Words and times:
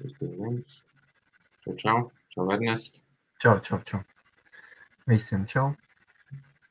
3, 0.00 0.14
2, 0.20 0.32
1. 0.50 0.60
Čau, 1.64 1.74
čau. 1.82 2.04
Čau, 2.34 2.50
Ernest. 2.52 3.00
Čau, 3.42 3.58
čau, 3.60 3.80
čau. 3.84 4.02
Visiem 5.06 5.46
čau. 5.46 5.70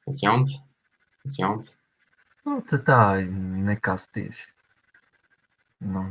Kas 0.05 0.19
jauns? 0.21 0.59
Kas 1.23 1.39
jauns? 1.39 1.71
Nu, 2.45 2.59
tā 2.61 2.99
nekas 3.69 4.05
tieši. 4.13 4.51
Nu, 5.81 6.03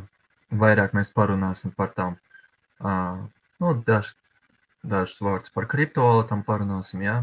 vairāk 0.62 0.96
mēs 0.96 1.12
parunāsim 1.14 1.74
par 1.76 1.92
tām, 1.94 2.16
uh, 2.82 3.22
nu, 3.62 3.74
daž, 3.86 4.10
dažus 4.82 5.22
vārdus 5.22 5.54
par 5.54 5.68
kriptovalūtām 5.70 6.42
parunāsim, 6.48 7.04
jā. 7.06 7.16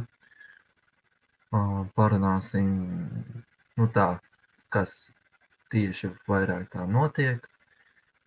Uh, 1.51 1.83
parunāsim, 1.99 2.71
nu 3.77 3.87
tā, 3.91 4.07
kas 4.71 4.95
tieši 5.73 6.13
vairāk 6.31 6.69
tā 6.71 6.87
notiek, 6.87 7.47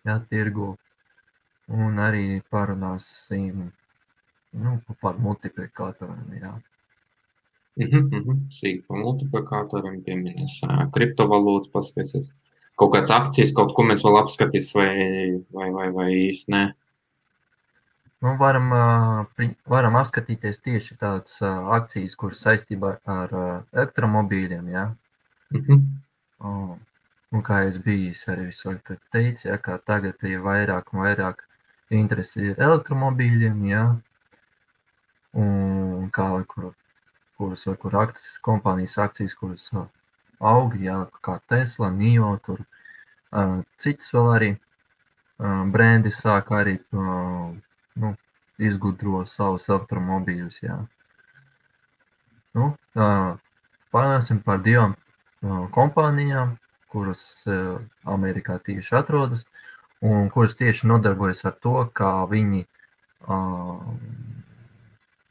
jā, 0.05 0.19
tirgu. 0.29 0.75
Un 1.73 1.97
arī 1.97 2.41
parunāsim, 2.53 3.71
nu, 4.53 4.73
par 5.01 5.17
multiplikatoriem, 5.17 6.37
jā. 6.37 6.53
Mhm, 7.75 8.03
mhm. 8.07 8.41
Sīk 8.53 8.85
par 8.87 9.01
multiplikatoriem 9.01 9.99
pieminēs. 10.05 10.59
Kriptovalūtas 10.95 11.71
paskatīsies. 11.73 12.31
Kaut 12.79 12.93
kāds 12.93 13.11
akcijas, 13.11 13.53
kaut 13.55 13.73
ko 13.75 13.83
mēs 13.87 14.03
vēl 14.05 14.19
apskatīs 14.19 14.73
vai, 14.75 14.89
vai, 15.55 15.69
vai, 15.71 15.89
vai 15.95 16.09
īsti 16.27 16.51
nē. 16.53 16.63
Nu, 18.25 18.35
varam, 18.39 18.71
varam 19.69 19.97
apskatīties 19.99 20.61
tieši 20.65 20.97
tādas 21.01 21.39
akcijas, 21.45 22.15
kuras 22.19 22.43
saistībā 22.45 22.95
ar 23.15 23.35
elektromobīļiem, 23.73 24.69
jā. 24.71 24.85
Mhm. 25.55 25.81
Un, 26.45 26.79
un 27.31 27.43
kā 27.43 27.63
es 27.67 27.77
biju 27.81 28.13
arī 28.31 28.47
visu 28.51 28.69
laiku 28.69 28.97
teicu, 29.11 29.47
ja, 29.49 29.57
ka 29.57 29.77
tagad 29.91 30.23
ir 30.29 30.43
vairāk 30.45 30.93
un 30.93 31.03
vairāk 31.05 31.43
interesi 31.93 32.51
ir 32.51 32.61
elektromobīļiem, 32.61 33.61
ja, 33.69 33.83
un 35.37 36.09
kā, 36.15 36.29
kur, 36.49 36.71
kuras, 37.37 37.65
vai 37.69 37.75
kur 37.81 37.97
akcijas, 38.01 38.39
kompānijas 38.45 38.97
akcijas, 39.05 39.35
kuras 39.37 39.69
aug, 40.39 40.75
ja, 40.81 41.03
kā 41.25 41.37
Tesla, 41.51 41.91
NIO, 41.93 42.35
tur 42.45 42.61
uh, 42.63 43.61
citas 43.81 44.11
vēl 44.15 44.31
arī 44.33 44.51
uh, 44.55 45.63
brendi 45.71 46.11
sāk 46.11 46.51
arī 46.55 46.77
uh, 46.95 47.53
nu, 48.01 48.13
izgudro 48.57 49.23
savus 49.29 49.69
elektromobīļus, 49.69 50.61
jā. 50.63 50.77
Nu, 52.55 52.71
uh, 52.95 53.33
Pārnāsim 53.95 54.41
par 54.43 54.59
divām 54.59 54.91
uh, 54.91 55.67
kompānijām, 55.71 56.57
kuras 56.91 57.21
uh, 57.47 57.77
Amerikā 58.11 58.57
tieši 58.63 58.97
atrodas, 58.99 59.45
un 60.01 60.29
kuras 60.33 60.55
tieši 60.59 60.87
nodarbojas 60.87 61.45
ar 61.45 61.55
to, 61.63 61.75
kā 61.95 62.11
viņi 62.29 62.65
uh, 63.27 63.81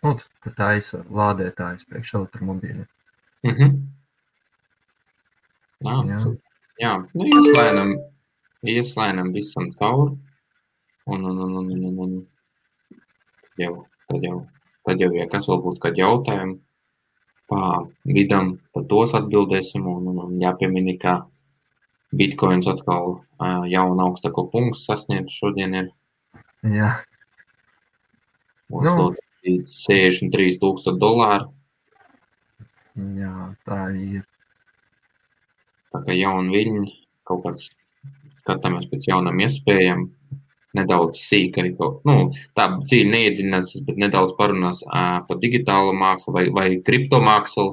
nu, 0.05 0.15
taisa 0.57 1.03
lādētājus 1.11 1.87
priekš 1.91 2.15
elektromobīļiem. 2.21 2.87
Mhm. 3.45 3.75
Jā, 5.85 5.97
Jā. 6.09 6.19
su- 6.23 6.39
jā. 6.81 6.93
Nu, 7.15 7.25
ieslēnam, 7.29 7.95
ieslēnam 8.65 9.33
visam 9.35 9.71
cauri. 9.73 10.17
Un, 11.07 11.25
un, 11.29 11.39
un, 11.45 11.57
un, 11.61 11.71
un, 11.71 11.85
un, 11.85 11.99
un. 12.01 12.27
Jau, 13.61 13.87
tad 14.09 14.23
jau, 14.25 14.39
tad 14.87 15.01
jau, 15.01 15.11
ja 15.15 15.27
kas 15.29 15.47
vēl 15.51 15.61
būs 15.63 15.79
kādi 15.83 16.01
jautājumi 16.01 16.57
pa 17.47 17.83
vidam, 18.09 18.55
tad 18.73 18.89
tos 18.89 19.13
atbildēsim. 19.15 19.85
Un, 19.87 20.09
un, 20.15 20.23
un 20.25 20.39
jāpiemina, 20.41 20.97
ka 20.99 21.19
Bitcoins 22.19 22.69
atkal 22.71 23.19
ā, 23.39 23.65
jaunu 23.71 24.09
augstāko 24.09 24.47
punktu 24.53 24.81
sasniedz 24.81 25.35
šodien 25.35 25.75
ir. 25.81 25.91
Jā, 26.65 26.93
uz 28.73 29.19
63 29.45 30.59
tūkstoši 30.63 31.01
dolāru. 31.01 31.51
jā, 33.19 33.35
tā 33.67 33.81
ir. 33.99 34.23
Tā 35.95 36.01
kā 36.07 36.15
jauni 36.17 36.55
viļņi, 36.55 36.93
kaut 37.29 37.45
kāds 37.45 37.69
skatāmies 38.41 38.89
pēc 38.91 39.09
jaunām 39.13 39.39
iespējām, 39.45 40.09
nedaudz 40.75 41.21
sīk 41.23 41.59
arī 41.63 41.75
kaut, 41.79 42.01
nu, 42.09 42.33
tā 42.59 42.67
dziļi 42.81 43.11
neiedziļinās, 43.13 43.71
bet 43.87 44.01
nedaudz 44.03 44.35
parunās 44.39 44.83
ā, 44.89 45.23
par 45.29 45.39
digitālo 45.43 45.95
mākslu 45.97 46.35
vai, 46.35 46.45
vai 46.55 46.67
kriptomākslu, 46.83 47.69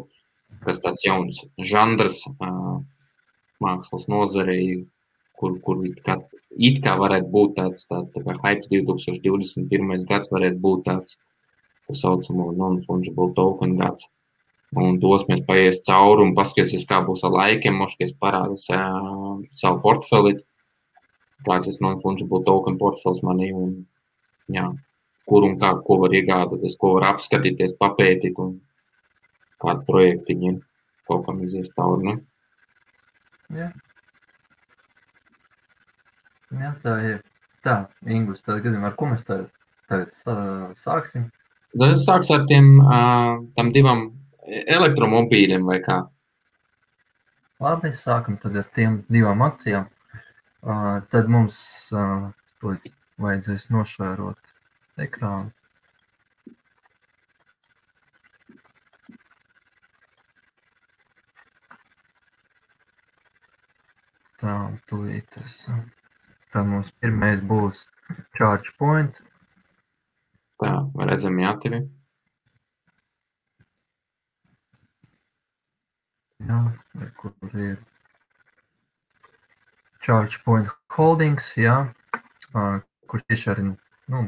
kas 0.61 0.83
tāds 0.83 1.05
jauns 1.07 1.41
žanrs 1.57 2.21
ā, 2.37 2.51
mākslas 3.63 4.07
nozarei, 4.11 4.85
kur, 5.39 5.57
kur 5.65 5.83
it 5.87 5.99
kā, 6.05 6.17
it 6.57 6.81
kā 6.85 6.95
varētu 6.99 7.29
būt 7.33 7.57
tāds, 7.57 7.85
tāds 7.89 8.13
tā 8.15 8.23
kā 8.25 8.35
hype 8.43 8.69
2021. 8.69 10.07
gads 10.09 10.31
varētu 10.33 10.61
būt 10.63 10.83
tāds, 10.87 11.17
tā 11.87 11.97
saucamo 11.97 12.51
non-fungible 12.57 13.31
token 13.37 13.77
gads. 13.79 14.07
Un 14.81 15.01
tos 15.03 15.25
mēs 15.27 15.41
paies 15.43 15.81
cauri 15.83 16.23
un 16.23 16.35
paskatīsies, 16.35 16.85
kā 16.87 17.01
būs 17.03 17.25
ar 17.27 17.33
laikiem. 17.35 17.75
Moškies 17.75 18.13
parādīs 18.23 18.69
uh, 18.71 19.41
savu 19.51 19.81
portfeli, 19.83 20.37
kāds 21.47 21.67
ir 21.67 21.81
non-fungible 21.83 22.39
token 22.47 22.77
portfels 22.79 23.19
manī. 23.27 23.49
Un, 23.51 23.73
jā, 24.55 24.69
kur 25.27 25.47
un 25.47 25.57
kā, 25.59 25.73
ko 25.87 25.99
var 26.05 26.15
iegādāties, 26.15 26.77
ko 26.79 26.95
var 26.95 27.09
apskatīties, 27.09 27.75
papētīt 27.81 28.39
un 28.39 28.59
kādu 29.61 29.85
projektu 29.89 30.33
viņiem 30.33 30.61
kaut 31.09 31.25
kam 31.27 31.43
izies 31.43 31.71
cauri. 31.75 32.07
Ne? 32.07 32.15
Jā. 33.55 33.67
Jā, 36.51 36.71
tā 36.83 36.95
ir. 37.07 37.19
Tā, 37.61 37.75
Ingus, 38.09 38.41
tad 38.41 38.63
gadījumā, 38.63 38.89
ar 38.89 38.95
ko 38.97 39.07
mēs 39.11 39.23
tagad, 39.27 39.51
tagad 39.91 40.15
sā- 40.17 40.71
sāksim? 40.79 41.27
Tad 41.75 41.93
es 41.93 42.05
sākšu 42.07 42.33
ar 42.39 42.47
tiem 42.49 42.71
uh, 42.81 43.69
divam 43.75 44.07
elektromobīļiem 44.49 45.67
vai 45.69 45.77
kā. 45.85 45.99
Labi, 47.61 47.91
sākam 47.93 48.39
tad 48.41 48.57
ar 48.57 48.65
tiem 48.75 49.03
divām 49.13 49.43
akcijām. 49.45 49.85
Uh, 50.61 50.99
tad 51.13 51.29
mums 51.29 51.59
uh, 51.93 52.31
vajadzēs 53.21 53.69
nošērot 53.73 54.41
ekrānu. 55.05 55.53
Tā, 64.41 64.57
tūlīt 64.89 65.29
tas. 65.35 65.57
Tad 66.51 66.67
mums 66.67 66.91
pirmais 66.99 67.43
būs 67.47 67.85
charge 68.37 68.73
point. 68.79 69.21
Tā, 70.61 70.73
redzam, 71.09 71.39
jā, 71.41 71.55
tevi. 71.63 71.85
Jā, 76.49 76.59
kur 77.21 77.33
ir 77.53 77.77
Charge 80.01 80.39
Point 80.43 80.69
Holdings, 80.95 81.51
jā, 81.57 81.75
kur 82.51 83.21
tieši 83.29 83.51
arī 83.53 83.65
nu, 83.69 84.21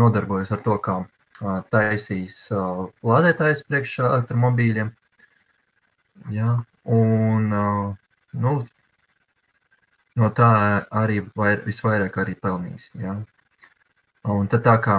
nodarbojas 0.00 0.52
ar 0.52 0.60
to, 0.66 0.76
kā 0.84 0.98
taisīs 1.72 2.36
lādētājs 2.52 3.64
priekš 3.70 3.96
elektromobīļiem. 4.10 4.92
Jā, 6.36 6.50
un 6.98 7.56
ā, 7.56 7.64
nu, 8.34 8.54
no 10.20 10.30
tā 10.38 10.50
arī 11.02 11.20
vair, 11.36 11.62
visvairāk 11.66 12.18
arī 12.22 12.36
pelnīs. 12.40 12.90
Jā. 13.00 13.16
Un 14.34 14.48
tad 14.48 14.64
tā 14.66 14.78
kā 14.84 14.98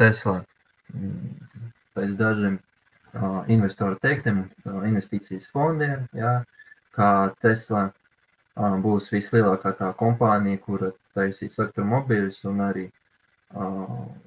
Tesla 0.00 0.40
mm, 0.94 1.60
pēc 1.96 2.16
dažiem 2.18 2.58
investoru 3.48 3.98
teiktiem 4.02 4.44
investīcijas 4.86 5.48
fondiem, 5.52 6.06
jā, 6.16 6.38
kā 6.96 7.10
Tesla 7.42 7.88
būs 8.56 9.10
vislielākā 9.12 9.72
tā 9.78 9.92
kompānija, 9.98 10.60
kura 10.64 10.90
taisīs 11.14 11.58
elektromobīļus 11.58 12.44
un 12.50 12.64
arī 12.64 12.86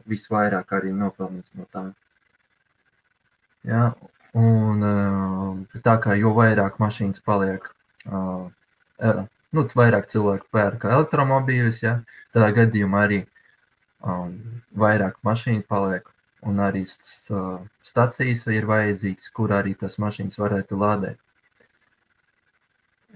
visvairāk 0.08 0.72
arī 0.78 0.94
nopelnīs 0.96 1.54
no 1.56 1.68
tā. 1.74 1.92
Jā, 3.68 3.92
un 4.34 5.68
tā 5.84 5.98
kā 6.02 6.16
jo 6.18 6.34
vairāk 6.38 6.80
mašīnas 6.82 7.22
paliek, 7.26 7.68
nu, 8.10 9.66
vairāk 9.82 10.08
cilvēku 10.12 10.48
pērk 10.56 10.88
elektromobīļus, 10.90 11.84
ja, 11.84 11.98
tādā 12.36 12.52
gadījumā 12.62 13.04
arī 13.08 13.20
um, 14.04 14.38
vairāk 14.84 15.20
mašīnu 15.28 15.66
paliek, 15.70 16.08
un 16.48 16.62
arī 16.64 16.86
stacijas 16.88 18.48
ir 18.50 18.70
vajadzīgas, 18.70 19.30
kur 19.36 19.54
arī 19.58 19.76
tas 19.78 20.00
mašīnas 20.02 20.40
varētu 20.42 20.80
lādēt. 20.82 21.20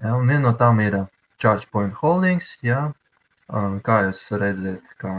Ja, 0.02 0.12
un 0.12 0.28
viena 0.28 0.44
no 0.50 0.52
tām 0.60 0.80
ir 0.84 1.00
Charge 1.40 1.66
Point 1.72 1.96
Holdings, 2.02 2.52
ja, 2.62 2.90
um, 3.48 3.80
kā 3.84 4.02
jūs 4.06 4.22
redzat, 4.36 4.92
kā 5.00 5.14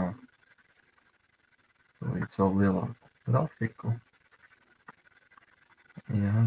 līdz 2.06 2.38
vēl 2.40 2.56
lielāku 2.62 3.10
grafiku. 3.28 3.92
Ja. 6.14 6.44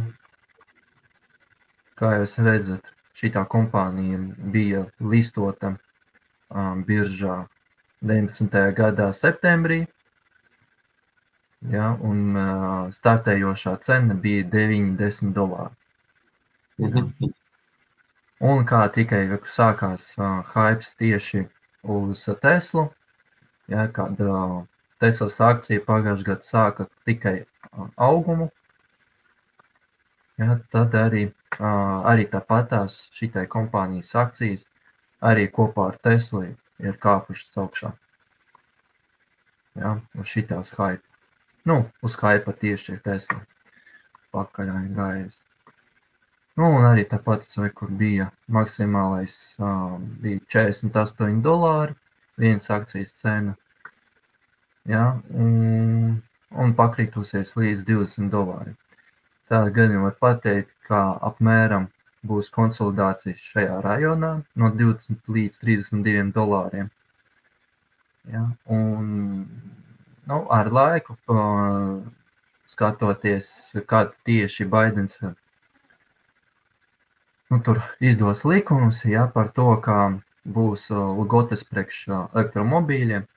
Kā 2.00 2.16
jūs 2.18 2.38
redzat, 2.42 2.88
šī 3.22 3.30
kompānija 3.46 4.18
bija 4.54 4.86
listota 5.00 5.76
biržā 6.88 7.46
19. 8.02 8.56
gadā 8.74 9.12
septembrī. 9.14 9.86
Ja, 11.70 11.92
un 12.02 12.34
uh, 12.34 12.88
startējošā 12.90 13.76
cena 13.86 14.16
bija 14.18 14.48
90 14.50 15.36
dolāri. 15.36 15.76
Mhm. 16.82 17.30
Un 18.42 18.66
kā 18.66 18.80
tikai 18.90 19.28
sākās 19.46 20.08
uh, 20.18 20.42
hypes 20.56 20.96
tieši 20.98 21.44
uz 21.84 22.24
Teslu, 22.42 22.88
ja, 23.70 23.86
kad 23.94 24.18
uh, 24.18 24.64
Teslas 24.98 25.38
akcija 25.38 25.86
pagājušajā 25.86 26.26
gadā 26.32 26.48
sāka 26.48 26.88
tikai 27.06 27.36
uh, 27.44 27.86
augumu, 27.98 28.50
ja, 30.40 30.60
tad 30.72 30.96
arī, 30.96 31.26
arī 31.60 32.28
tāpatās 32.32 32.98
šitai 33.18 33.48
kompānijas 33.52 34.16
akcijas 34.16 34.68
arī 35.22 35.48
kopā 35.54 35.92
ar 35.92 36.00
Teslu 36.04 36.44
ir 36.80 36.98
kāpušas 37.06 37.58
augšā. 37.64 37.92
Ja, 39.80 39.96
uz 40.20 40.28
šitās 40.28 40.74
hype. 40.76 41.06
Nu, 41.66 41.84
uz 42.02 42.18
hype 42.20 42.54
tieši 42.64 42.98
ir 42.98 43.02
Tesla. 43.06 43.40
Pakaļ 44.36 44.72
gājies. 44.96 45.42
Nu, 46.60 46.68
un 46.78 46.86
arī 46.88 47.06
tāpat, 47.08 47.48
kur 47.76 47.92
bija 48.00 48.28
maksimālais, 48.52 49.36
uh, 49.60 49.96
bija 50.24 50.40
48 50.56 51.40
dolāri, 51.46 51.96
viens 52.38 52.70
akcijas 52.70 53.14
cena. 53.22 53.56
Ja, 54.90 55.06
un, 55.30 56.20
un 56.52 56.74
pakritusies 56.76 57.56
līdz 57.56 57.86
20 57.88 58.32
dolāriem. 58.34 58.76
Tādā 59.52 59.74
gadījumā 59.76 60.08
var 60.10 60.18
pateikt, 60.24 60.72
ka 60.88 61.02
apmēram 61.30 61.90
būs 62.28 62.52
konsolidācija 62.56 63.36
šajā 63.42 63.82
rajonā 63.84 64.32
no 64.62 64.72
20 64.80 65.32
līdz 65.36 65.62
32 65.66 66.32
dolāriem. 66.38 66.88
Ja, 68.32 68.46
un 68.72 69.12
nu, 70.30 70.38
ar 70.58 70.70
laiku, 70.72 71.18
uh, 71.34 72.00
skatoties, 72.72 73.52
kāda 73.90 74.14
tieši 74.30 74.68
Baidens 74.72 75.20
nu, 77.52 77.60
tur 77.66 77.82
izdos 78.00 78.46
likumus 78.48 79.04
ja, 79.06 79.26
par 79.36 79.52
to, 79.58 79.68
kā 79.84 79.98
būs 80.58 80.88
lgotes 80.96 81.66
priekš 81.68 82.06
elektromobīļiem. 82.14 83.28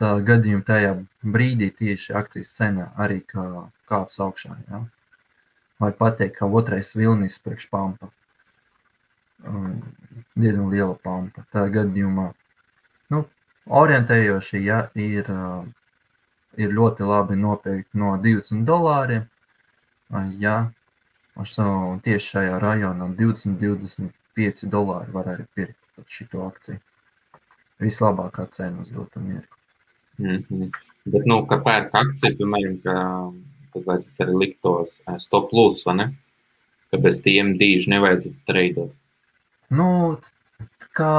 Tā 0.00 0.10
gadījumā 0.26 0.64
tajā 0.66 0.94
brīdī 1.34 1.68
tieši 1.76 2.14
akcijas 2.20 2.54
cena 2.56 2.88
arī 2.96 3.20
kā, 3.32 3.44
kāps 3.90 4.18
augšā. 4.24 4.56
Ja. 4.70 4.80
Var 5.80 5.92
pateikt, 5.98 6.38
ka 6.38 6.48
otrais 6.60 6.94
vilnis 6.96 7.38
priekš 7.44 7.68
pampa. 7.70 8.10
Diezgan 10.36 10.72
liela 10.72 10.96
pampa. 11.04 11.44
Tā 11.52 11.66
gadījumā 11.72 12.30
nu, 13.14 13.22
orientējoši 13.82 14.64
ja, 14.64 14.82
ir, 14.94 15.30
ir 16.56 16.76
ļoti 16.80 17.08
labi 17.12 17.38
nopirkt 17.40 17.94
no 17.94 18.16
20 18.26 18.66
dolāriem. 18.68 19.28
Ja 20.42 20.58
tieši 21.38 22.26
šajā 22.26 22.58
rajonā 22.60 23.06
20, 23.16 23.58
25 23.60 24.68
dolāri 24.68 25.12
var 25.12 25.28
arī 25.28 25.44
pirkt 25.54 25.76
šo 26.08 26.46
akciju. 26.46 26.78
Vislabākā 27.80 28.46
cena 28.52 28.82
uz 28.82 28.90
mirkli. 28.92 29.56
Mm 30.18 30.36
-hmm. 30.36 30.70
Bet, 31.04 31.26
nu, 31.26 31.40
kā 31.48 31.56
pērk 31.64 31.94
akciju, 31.96 32.36
piemēram, 32.38 32.76
ka, 32.84 32.94
tad 33.72 33.86
vajadzētu 33.86 34.24
arī 34.24 34.38
likt 34.38 34.60
tos 34.62 34.90
stop 35.18 35.50
plus, 35.50 35.84
vai 35.86 35.94
ne? 35.96 36.06
Ka 36.90 36.98
bez 36.98 37.20
tiem 37.24 37.54
dīži 37.58 37.90
nevajadzētu 37.94 38.44
treidot. 38.46 38.92
Nu, 39.70 40.18
kā, 40.98 41.14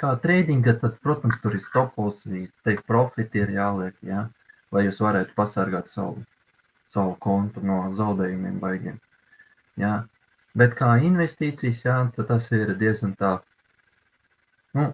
kā 0.00 0.10
tradinga, 0.20 0.74
tad, 0.82 0.98
protams, 1.00 1.40
tur 1.42 1.54
ir 1.54 1.62
stop 1.64 1.94
plus, 1.94 2.26
take 2.64 2.82
profit 2.86 3.34
ir 3.34 3.54
jāliek, 3.56 3.94
jā, 4.02 4.28
lai 4.72 4.84
jūs 4.84 5.00
varētu 5.00 5.36
pasargāt 5.38 5.88
savu, 5.88 6.24
savu 6.88 7.16
kontu 7.20 7.60
no 7.60 7.90
zaudējumiem 7.90 8.58
baigiem. 8.60 9.00
Jā. 9.80 10.04
Bet 10.54 10.76
kā 10.78 10.92
investīcijas, 11.02 11.84
jā, 11.86 11.96
tas 12.28 12.52
ir 12.52 12.76
diezgan 12.78 13.14
tā, 13.18 13.38
nu, 14.74 14.92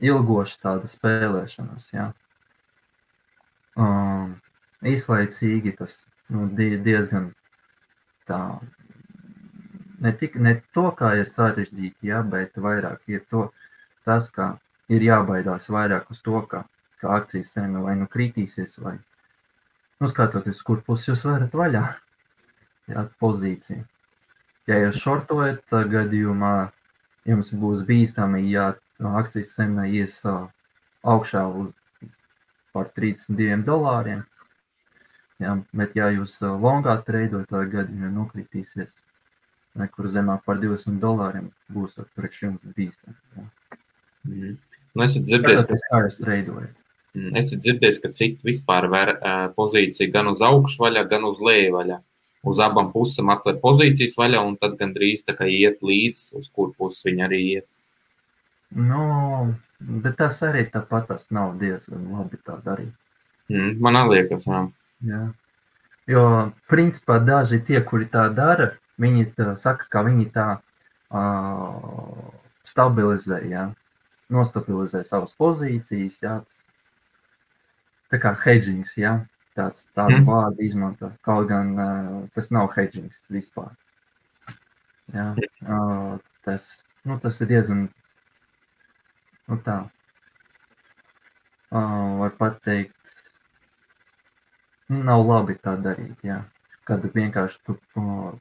ilgoša 0.00 0.60
tāda 0.64 0.90
spēlēšanās, 0.90 1.90
jā. 1.92 2.10
Um, 3.80 4.34
īslaicīgi 4.86 5.76
tas 5.78 6.02
nu, 6.32 6.48
diezgan 6.56 7.30
tā, 8.28 8.40
ne, 10.00 10.12
tik, 10.16 10.36
ne 10.40 10.56
to, 10.74 10.88
kā 10.96 11.14
ir 11.20 11.28
sarežģīti, 11.28 12.10
jā, 12.10 12.22
bet 12.34 12.56
vairāk 12.56 13.04
ir 13.12 13.24
to, 13.30 13.48
tas, 14.08 14.30
ka 14.34 14.54
ir 14.92 15.04
jābaidās 15.06 15.70
vairāk 15.72 16.10
uz 16.14 16.22
to, 16.26 16.42
ka, 16.50 16.64
ka 17.02 17.14
akcijas 17.20 17.54
cena 17.56 17.84
vai 17.84 17.96
nu 18.00 18.08
kritīsies, 18.10 18.78
vai, 18.82 18.96
nu, 20.00 20.10
skatoties, 20.10 20.62
kur 20.66 20.82
pusi 20.86 21.10
jūs 21.10 21.24
varat 21.28 21.56
vaļā, 21.62 21.86
jā, 22.92 23.06
pozīcija. 23.22 23.84
Ja 24.68 24.76
jūs 24.84 25.00
šortojat, 25.02 25.64
gadījumā 25.90 26.54
jums 27.26 27.50
būs 27.58 27.82
bīstami, 27.88 28.44
ja 28.52 28.70
akcijas 29.00 29.54
cena 29.56 29.86
ies 29.88 30.20
augšā 31.02 31.44
par 32.74 32.90
32 32.96 33.62
dolāriem. 33.66 34.24
Ja, 35.40 35.54
bet, 35.72 35.94
ja 35.96 36.10
jūs 36.12 36.36
longā 36.42 36.98
treidot, 37.06 37.48
tad 37.48 37.70
gadījumā 37.72 38.10
nokritīsies 38.12 38.98
nekur 39.80 40.10
zemāk 40.12 40.44
par 40.44 40.60
20 40.60 41.00
dolāriem, 41.00 41.48
būs 41.72 41.96
priekš 42.18 42.42
jums 42.42 42.74
bīstami. 42.76 43.16
Mm. 44.28 44.58
Nu, 44.92 45.06
esat 45.06 45.24
dzirdējis, 45.24 45.64
ka, 45.70 45.78
kā 45.86 46.02
jūs 46.04 46.20
treidojat. 46.20 46.76
Mm, 47.16 47.32
esat 47.40 47.64
dzirdējis, 47.64 48.02
ka 48.02 48.12
citi 48.14 48.46
vispār 48.46 48.90
var 48.92 49.14
uh, 49.14 49.46
pozīciju 49.56 50.12
gan 50.12 50.28
uz 50.30 50.44
augšu 50.44 50.82
vaļā, 50.84 51.06
gan 51.08 51.24
uz 51.30 51.40
leju 51.40 51.72
vaļā 51.78 52.00
uz 52.42 52.60
abām 52.64 52.90
pusēm 52.92 53.30
atver 53.34 53.58
pozīcijas 53.60 54.16
vaļā, 54.18 54.40
un 54.46 54.56
tad 54.60 54.78
gandrīz 54.80 55.24
tā 55.26 55.36
kā 55.36 55.48
iet 55.50 55.82
līdz, 55.84 56.30
uz 56.40 56.48
kur 56.54 56.72
puses 56.76 57.04
viņi 57.06 57.26
arī 57.26 57.40
iet. 57.56 57.66
Nu, 58.76 59.02
bet 59.80 60.18
tas 60.20 60.38
arī 60.46 60.66
tāpat 60.70 61.08
tas 61.10 61.30
nav 61.34 61.56
diezgan 61.58 62.06
labi 62.14 62.38
tā 62.46 62.60
darīt. 62.64 62.92
Mm, 63.50 63.80
man 63.82 63.98
liekas, 64.10 64.46
jā. 64.46 64.60
jā. 65.06 65.22
Jo, 66.10 66.24
principā, 66.70 67.18
daži 67.22 67.58
tie, 67.66 67.80
kuri 67.86 68.06
tā 68.10 68.28
dara, 68.34 68.70
viņi 69.02 69.26
tā 69.34 69.56
saka, 69.58 69.88
ka 69.90 70.04
viņi 70.06 70.28
tā 70.34 70.46
uh, 70.58 72.30
stabilizē, 72.66 73.42
jā. 73.50 73.66
Nostabilizē 74.30 75.02
savas 75.06 75.34
pozīcijas, 75.38 76.20
jā. 76.22 76.38
Tas, 76.46 76.64
tā 78.10 78.22
kā 78.22 78.34
hedgings, 78.44 78.94
jā 78.98 79.18
tāds, 79.60 79.86
tādu 79.96 80.20
mm. 80.20 80.26
vārdu 80.28 80.64
izmanto. 80.66 81.10
Kaut 81.26 81.48
gan 81.50 81.72
uh, 81.76 82.18
tas 82.36 82.50
nav 82.54 82.70
hedgings 82.76 83.24
vispār. 83.32 83.72
Jā, 85.14 85.32
uh, 85.66 86.20
tas, 86.46 86.70
nu, 87.08 87.18
tas 87.22 87.40
ir 87.42 87.50
diezgan 87.50 87.88
nu, 89.50 89.58
tā. 89.66 89.80
Uh, 91.70 92.18
var 92.18 92.32
pateikt, 92.38 93.16
nav 94.90 95.26
labi 95.26 95.54
tā 95.62 95.76
darīt. 95.78 96.18
Jā. 96.26 96.40
Kad 96.88 97.04
vienkārši 97.14 97.60
tu 97.66 97.76
uh, 98.00 98.32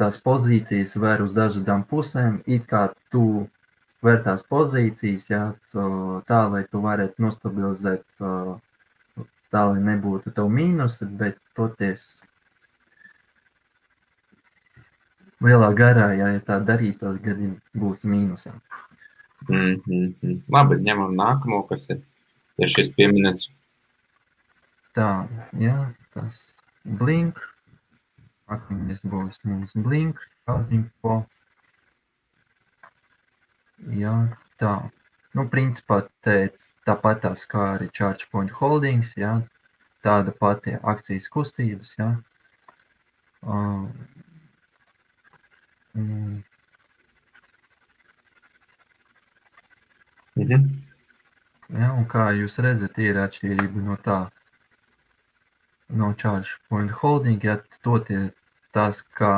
tās 0.00 0.18
pozīcijas 0.22 0.96
vēr 1.00 1.22
uz 1.24 1.34
dažādām 1.36 1.84
pusēm, 1.90 2.40
it 2.46 2.66
kā 2.70 2.88
tu 3.14 3.24
vēr 4.04 4.22
tās 4.26 4.44
pozīcijas, 4.46 5.26
jā, 5.30 5.42
tā, 6.28 6.40
lai 6.52 6.62
tu 6.70 6.82
varētu 6.84 7.22
nostabilizēt 7.24 8.04
tā, 8.20 9.62
lai 9.70 9.82
nebūtu 9.90 10.32
tev 10.36 10.50
mīnusi, 10.52 11.08
bet 11.20 11.38
toties 11.56 12.06
lielā 15.44 15.72
garā, 15.76 16.10
ja, 16.18 16.32
ja 16.36 16.44
tā 16.44 16.60
darītu, 16.64 17.00
tad 17.04 17.22
gadi 17.24 17.50
būs 17.76 18.04
mīnusā. 18.08 18.54
Mm 19.48 19.74
-hmm. 19.86 20.40
Labi, 20.48 20.80
ņemam 20.88 21.14
nākamo, 21.14 21.62
kas 21.68 21.88
ir, 21.90 22.02
ir 22.58 22.68
šis 22.68 22.90
pieminēts. 22.98 23.50
Tā, 24.96 25.28
jā, 25.60 25.92
tas 26.14 26.58
blink. 26.84 27.40
Nākamais 28.48 29.02
būs 29.02 29.40
mums 29.44 29.72
blink, 29.74 30.20
info. 30.70 31.26
Jā, 33.90 34.14
tā. 34.58 34.90
Nu, 35.34 35.48
principā 35.50 36.06
te 36.22 36.36
Tāpat 36.86 37.24
tās 37.24 37.40
kā 37.50 37.62
arī 37.74 37.88
ChargePoint 37.90 38.52
Holdings, 38.60 39.08
ja, 39.18 39.32
tāda 40.06 40.30
pati 40.42 40.76
akcijas 40.92 41.26
kustības. 41.34 41.96
Ja. 41.98 42.12
Um, 43.42 43.88
mm. 45.98 46.36
Mhm. 50.36 50.64
Ja, 51.80 51.92
un 51.96 52.04
kā 52.12 52.28
jūs 52.36 52.58
redzat, 52.62 52.98
ir 53.02 53.16
atšķirība 53.18 53.84
no 53.86 53.96
tā, 54.04 54.16
no 56.00 56.10
ChargePoint 56.20 56.92
Holding, 57.00 57.42
ja 57.42 57.56
toties 57.86 58.28
tas, 58.76 59.00
kā 59.18 59.32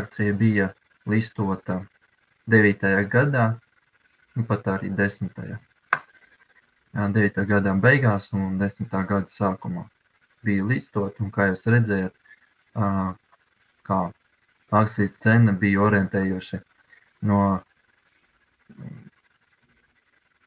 akcija 0.00 0.32
bija 0.40 0.70
listota 1.12 1.82
9. 2.54 3.04
gadā, 3.12 3.44
nu 4.34 4.46
pat 4.48 4.70
arī 4.72 4.90
10. 5.02 5.28
Jā, 5.52 5.60
9. 7.18 7.44
gadā 7.52 7.76
beigās 7.86 8.32
un 8.32 8.56
10. 8.62 8.88
gada 9.12 9.28
sākumā 9.34 9.84
bija 10.46 10.64
līdzstot, 10.72 11.20
un 11.20 11.30
kā 11.34 11.50
jūs 11.50 11.68
redzējat, 11.74 12.16
kā 13.88 14.00
akcijas 14.72 15.20
cena 15.22 15.52
bija 15.52 15.84
orientējuši 15.86 16.62
no, 17.28 17.42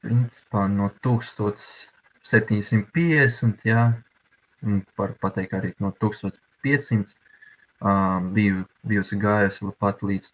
principā, 0.06 0.62
no 0.72 0.86
1750, 1.08 3.68
jā, 3.68 3.84
un 4.66 4.74
var 4.98 5.12
pateikt 5.22 5.54
arī 5.60 5.70
no 5.84 5.90
1500, 6.02 7.16
biju, 8.38 8.58
bijusi 8.88 9.16
gājusi 9.22 9.62
pat 9.82 9.98
līdz 10.06 10.28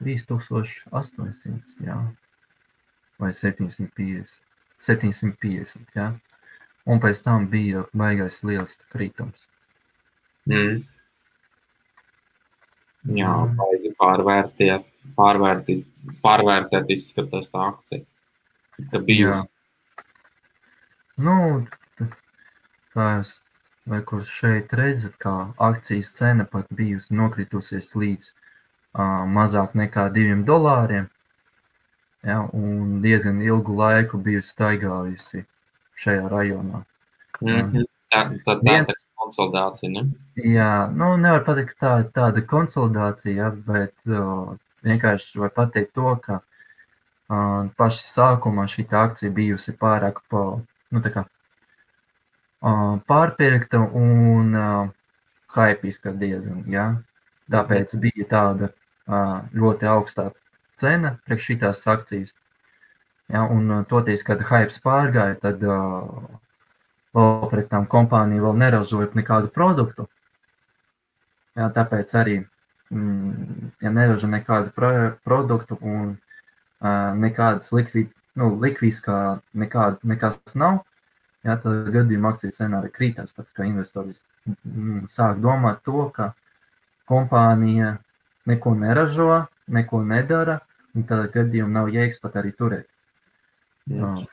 3800, 0.00 1.86
jā, 1.86 1.98
vai 3.22 3.32
750, 3.34 4.40
750, 4.88 5.86
jā 5.98 6.08
un 6.88 7.00
pēc 7.02 7.20
tam 7.24 7.48
bija 7.52 7.84
baigais 7.96 8.40
liels 8.48 8.78
kritums. 8.92 9.44
Mm. 10.48 10.80
Jā, 13.18 13.32
baigi 13.58 13.92
pārvērtēt, 14.00 14.86
pārvērtēt, 15.16 15.84
pārvērtēt 16.24 16.94
izskatās 16.96 17.52
tā 17.52 17.68
akcija. 17.70 18.04
Ka 18.90 18.98
bija. 19.02 19.42
Nu, 21.18 21.66
jūs 22.94 23.34
vai 23.88 24.00
kur 24.04 24.24
šeit 24.28 24.72
redzat, 24.76 25.14
kā 25.22 25.34
akcijas 25.64 26.12
cena 26.18 26.44
pat 26.52 26.68
bijusi 26.80 27.16
nokritusies 27.16 27.94
līdz 27.96 28.26
uh, 28.28 29.24
mazāk 29.36 29.76
nekā 29.78 30.08
diviem 30.14 30.44
dolāriem. 30.48 31.08
Ja, 32.26 32.42
un 32.52 32.98
diezgan 33.04 33.40
ilgu 33.42 33.76
laiku 33.78 34.18
bijusi 34.20 34.52
staigājusi 34.52 35.44
šajā 36.02 36.28
rajonā. 36.28 36.82
Mm 37.40 37.48
-hmm. 37.48 37.86
Tā, 38.08 38.22
tā, 38.44 38.54
tā 38.56 38.60
Viens, 38.64 38.88
ir 38.88 39.08
konsolidācija. 39.20 39.90
Ne? 39.90 40.02
Jā, 40.36 40.90
nu, 40.96 41.16
nevar 41.16 41.44
pateikt, 41.44 41.74
ka 41.76 41.86
tā 41.86 41.98
ir 42.00 42.06
tāda 42.18 42.42
konsolidācija, 42.52 43.50
bet 43.66 43.94
uh, 44.06 44.56
vienkārši 44.82 45.38
var 45.38 45.50
pateikt 45.50 45.92
to, 45.94 46.16
ka 46.24 46.40
uh, 47.28 47.68
paši 47.76 48.04
sākumā 48.04 48.66
šī 48.70 48.86
akcija 48.90 49.34
bijusi 49.34 49.76
pārāk 49.80 50.22
pa, 50.30 50.44
nu, 50.90 51.02
kā, 51.04 51.24
uh, 52.62 52.96
pārpirkta 53.08 53.84
un 54.02 54.54
uh, 54.54 54.90
haipiska 55.56 56.12
diezgan. 56.12 56.64
Ja? 56.66 56.90
Tāpēc 57.52 57.96
bija 58.02 58.28
tāda 58.28 58.72
uh, 58.72 59.40
ļoti 59.54 59.88
augstā 59.88 60.30
cena 60.78 61.16
priekš 61.26 61.50
šīs 61.50 61.86
akcijas. 61.94 62.34
Ja, 63.28 63.42
un 63.44 63.70
uh, 63.70 63.80
toties, 63.88 64.22
kad 64.24 64.40
hypes 64.48 64.78
pārgāja, 64.84 65.36
tad 65.42 65.64
uh, 65.64 66.06
vēl 67.16 67.50
pret 67.50 67.68
tām 67.72 67.84
kompānijām 67.90 68.46
vēl 68.46 68.62
neražoja 68.62 69.10
nekādu 69.18 69.50
produktu. 69.52 70.06
Ja, 71.58 71.68
tāpēc 71.74 72.14
arī, 72.16 72.38
mm, 72.94 73.72
ja 73.84 73.92
neražo 73.92 74.30
nekādu 74.30 74.72
pro 74.72 74.92
produktu 75.26 75.76
un 75.82 76.16
nekādas 76.82 77.72
likvid, 77.74 78.10
nu, 78.38 78.52
likvijas, 78.62 79.00
kā 79.04 79.18
nekāda, 79.58 79.98
nekas 80.06 80.54
nav, 80.54 80.82
ja, 81.46 81.56
tad 81.62 81.90
gadījumā 81.94 82.34
akcijas 82.34 82.60
cena 82.60 82.82
arī 82.82 82.92
krītās. 82.94 83.34
Tāpēc, 83.34 83.54
ka 83.56 83.66
investori 83.66 84.14
mm, 84.48 85.08
sāk 85.10 85.40
domāt 85.42 85.82
to, 85.86 86.08
ka 86.14 86.32
kompānija 87.08 87.96
neko 88.48 88.74
neražo, 88.78 89.46
neko 89.68 90.04
nedara, 90.06 90.60
un 90.94 91.04
tādā 91.08 91.28
gadījumā 91.34 91.80
nav 91.80 91.90
jēgas 91.92 92.22
pat 92.22 92.38
arī 92.40 92.54
turēt. 92.56 92.86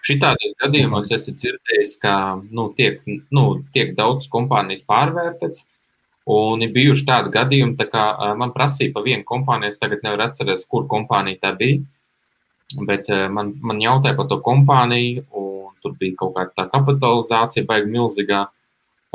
Šitādos 0.03 0.55
gadījumos 0.59 1.11
esat 1.15 1.37
dzirdējis, 1.39 1.95
ka 2.01 2.13
nu, 2.51 2.67
tiek, 2.75 2.99
nu, 3.31 3.45
tiek 3.75 3.93
daudz 3.95 4.27
kompānijas 4.31 4.83
pārvērtēts, 4.87 5.63
un 6.35 6.63
ir 6.65 6.73
bijuši 6.75 7.05
tādi 7.07 7.31
gadījumi, 7.31 7.77
tā 7.79 7.87
kā 7.91 8.03
man 8.39 8.51
prasīja 8.55 8.91
pa 8.95 9.03
vienu 9.05 9.23
kompāniju, 9.27 9.71
es 9.71 9.79
tagad 9.79 10.03
nevaru 10.03 10.25
atcerēties, 10.27 10.67
kur 10.67 10.89
kompānija 10.91 11.39
tā 11.45 11.53
bija, 11.59 11.83
bet 12.88 13.10
man, 13.31 13.53
man 13.62 13.81
jautāja 13.84 14.17
par 14.17 14.29
to 14.31 14.39
kompāniju, 14.45 15.25
un 15.38 15.74
tur 15.84 15.93
bija 16.00 16.17
kaut 16.24 16.36
kāda 16.38 16.53
tā 16.57 16.67
kapitalizācija 16.74 17.67
baigi 17.69 17.91
milzīgā, 17.93 18.45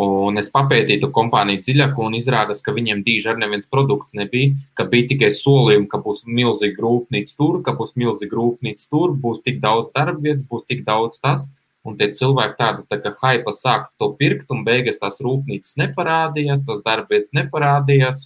Un 0.01 0.41
es 0.41 0.49
papētīju 0.49 1.03
to 1.03 1.09
kompāniju 1.13 1.61
dziļāk, 1.61 1.99
un 2.01 2.15
izrādās, 2.17 2.63
ka 2.65 2.73
viņiem 2.73 3.03
dīži 3.05 3.33
ar 3.33 3.41
neviens 3.41 3.69
produkts 3.69 4.15
nebija, 4.17 4.55
ka 4.79 4.87
bija 4.89 5.11
tikai 5.11 5.29
solījumi, 5.37 5.89
ka 5.93 6.01
būs 6.01 6.23
milzīga 6.25 6.81
rūpnīca 6.87 7.37
tur, 7.37 7.59
ka 7.67 7.75
būs 7.77 7.93
milzīga 8.01 8.39
rūpnīca 8.39 8.87
tur, 8.89 9.13
būs 9.25 9.43
tik 9.45 9.61
daudz 9.61 9.91
darba 9.97 10.23
vietas, 10.25 10.47
būs 10.49 10.65
tik 10.71 10.87
daudz 10.87 11.21
tas. 11.21 11.51
Un 11.85 11.97
tie 12.01 12.11
cilvēki 12.17 12.57
tādu 12.61 12.85
tā 12.89 12.99
kā 13.01 13.13
haipa 13.23 13.53
sāka 13.57 13.89
to 14.01 14.11
pirkt, 14.17 14.49
un 14.53 14.65
beigās 14.65 15.01
tās 15.01 15.21
rūpnīcas 15.25 15.77
neparādījās, 15.81 16.65
tās 16.69 16.81
darba 16.87 17.17
vietas 17.17 17.33
neparādījās. 17.37 18.25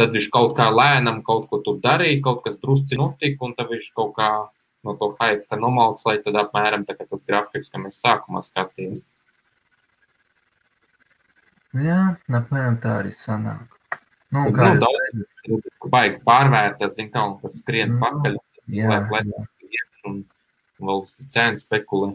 Tad 0.00 0.14
viņš 0.16 0.28
kaut 0.32 0.54
kā 0.56 0.70
lēnām 0.72 1.20
kaut 1.26 1.48
ko 1.50 1.60
tur 1.64 1.78
darīja, 1.84 2.22
kaut 2.24 2.40
kas 2.46 2.56
drusci 2.62 2.96
notika, 2.98 3.44
un 3.44 3.56
tad 3.58 3.68
viņš 3.72 3.90
kaut 3.96 4.14
kā 4.16 4.30
no 4.82 4.94
to 4.98 5.12
haipa 5.20 5.58
nomalts, 5.60 6.06
lai 6.08 6.16
tad 6.24 6.38
apmēram 6.40 6.86
tā 6.88 6.96
kā 6.98 7.06
tas 7.08 7.26
grafiks, 7.28 7.70
ka 7.70 7.80
mēs 7.82 8.00
sākumā 8.02 8.42
skatījāmies. 8.46 9.04
Jā, 11.82 12.00
apmēram 12.40 12.80
tā 12.82 12.98
arī 13.00 13.12
sanāk. 13.16 13.78
Nu, 14.32 14.46
kā 14.56 14.72
nu, 14.74 14.80
daudz, 14.80 15.68
baigi 15.92 16.18
pārvērtēt, 16.24 16.92
zin, 16.94 17.08
kā 17.12 17.24
un 17.28 17.38
tas 17.40 17.58
skrien 17.60 17.94
nu, 17.94 18.00
pakaļ, 18.00 18.36
jā, 18.72 18.88
lai 18.88 19.00
plēt 19.08 19.32
iekš 19.68 20.06
un 20.08 20.18
vēl 20.80 21.02
uz 21.04 21.14
cēnu 21.36 21.60
spekulē. 21.60 22.14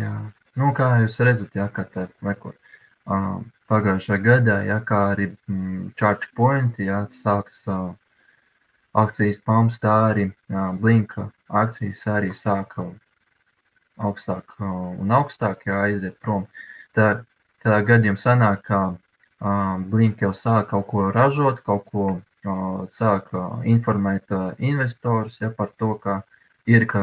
Jā, 0.00 0.14
nu, 0.60 0.72
kā 0.76 0.90
jūs 1.00 1.16
redzat, 1.24 1.56
jā, 1.56 1.68
ka 1.72 1.86
tā, 1.88 2.06
uh, 2.20 2.52
pagājušā 3.06 4.18
gadā, 4.22 4.62
jā, 4.68 4.78
kā 4.86 5.00
arī 5.12 5.28
mm, 5.48 5.92
charge 5.98 6.28
point, 6.36 6.78
jā, 6.78 7.02
sāks 7.10 7.64
akcijas 8.92 9.40
pumps, 9.46 9.80
tā 9.82 9.94
arī 10.10 10.28
blinka 10.80 11.30
akcijas 11.48 12.06
arī 12.06 12.32
sāka 12.36 12.90
augstāk 13.98 14.56
un 14.60 15.14
augstāk, 15.18 15.66
jā, 15.66 15.80
aiziet 15.88 16.18
prom. 16.20 16.46
Tā, 16.96 17.24
tādā 17.64 17.80
gadījumā 17.88 18.20
sanāk, 18.20 18.66
ka 18.68 18.82
Blink 19.90 20.20
jau 20.22 20.30
sāk 20.38 20.68
kaut 20.70 20.86
ko 20.90 21.08
ražot, 21.10 21.62
kaut 21.66 21.88
ko 21.90 22.04
sāk 22.90 23.32
informēt 23.66 24.30
investors 24.58 25.40
ja, 25.40 25.50
par 25.50 25.72
to, 25.78 25.94
ka 26.04 26.20
ir, 26.66 26.86
ka 26.86 27.02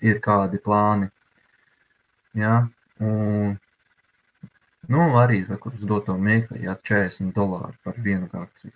ir 0.00 0.20
kādi 0.22 0.60
plāni. 0.62 1.10
Ja, 2.38 2.68
un, 3.00 3.58
nu, 4.88 5.00
arī 5.20 5.42
uz 5.48 5.84
doto 5.84 6.16
mēkli, 6.16 6.64
ja 6.64 6.76
40 6.76 7.34
dolāri 7.36 7.76
par 7.84 7.98
vienu 8.00 8.28
akciju. 8.32 8.72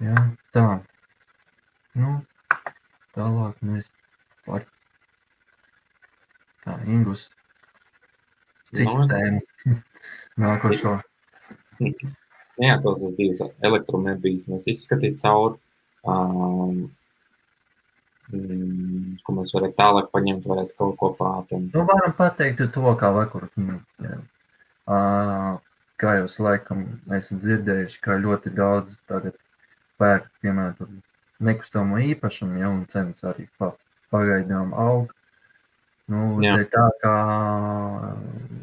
Ja, 0.00 0.16
tā. 0.56 0.80
Nu, 1.94 2.14
tālāk 3.12 3.58
mēs 3.66 3.90
par 4.46 4.64
tā, 6.64 6.78
Ingus 6.86 7.26
citu 8.72 8.94
no, 8.94 9.06
tēmu 9.10 9.76
nākošo. 10.44 10.94
Neatklāsies 11.80 13.14
divas 13.16 13.42
elektromobīļas, 13.64 14.48
mēs 14.52 14.68
izskatīt 14.72 15.20
cauri, 15.22 15.56
um, 16.04 16.82
ko 18.30 19.34
mēs 19.36 19.52
varētu 19.56 19.76
tālāk 19.78 20.10
paņemt, 20.14 20.46
varētu 20.46 20.76
kaut 20.78 20.96
ko 21.00 21.10
pātiem. 21.18 21.68
Nu, 21.74 21.84
varam 21.88 22.14
pateikt 22.16 22.62
to, 22.74 22.94
kā 23.00 23.10
vakar. 23.14 23.48
Nu, 23.58 23.80
kā 26.00 26.16
jūs 26.20 26.38
laikam 26.40 26.84
esat 27.16 27.42
dzirdējuši, 27.44 28.00
ka 28.04 28.18
ļoti 28.22 28.52
daudz 28.56 28.98
tagad 29.10 29.36
pērk, 30.00 30.28
piemēram, 30.42 31.00
nekustamo 31.44 32.00
īpašumu, 32.12 32.60
ja, 32.62 32.70
un 32.72 32.84
cenas 32.90 33.24
arī 33.28 33.46
pa, 33.60 33.72
pagaidām 34.14 34.74
aug. 34.76 35.12
Nu, 36.10 36.40
tā 36.72 36.86
kā 37.02 37.16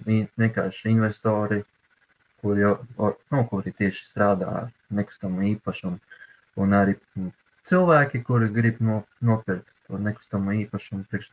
vienkārši 0.08 0.92
investori, 0.92 1.62
kuri, 2.42 2.66
jau, 2.66 2.74
nu, 3.32 3.44
kuri 3.52 3.72
tieši 3.78 4.10
strādā 4.10 4.50
ar 4.64 4.72
nekustamo 5.00 5.46
īpašumu, 5.54 6.00
un 6.64 6.76
arī 6.76 6.98
cilvēki, 7.68 8.24
kuri 8.28 8.50
grib 8.54 8.80
no, 8.84 9.02
nopirkt 9.22 9.70
to 9.88 10.00
nekustamo 10.04 10.56
īpašumu 10.64 11.06
priekš 11.12 11.32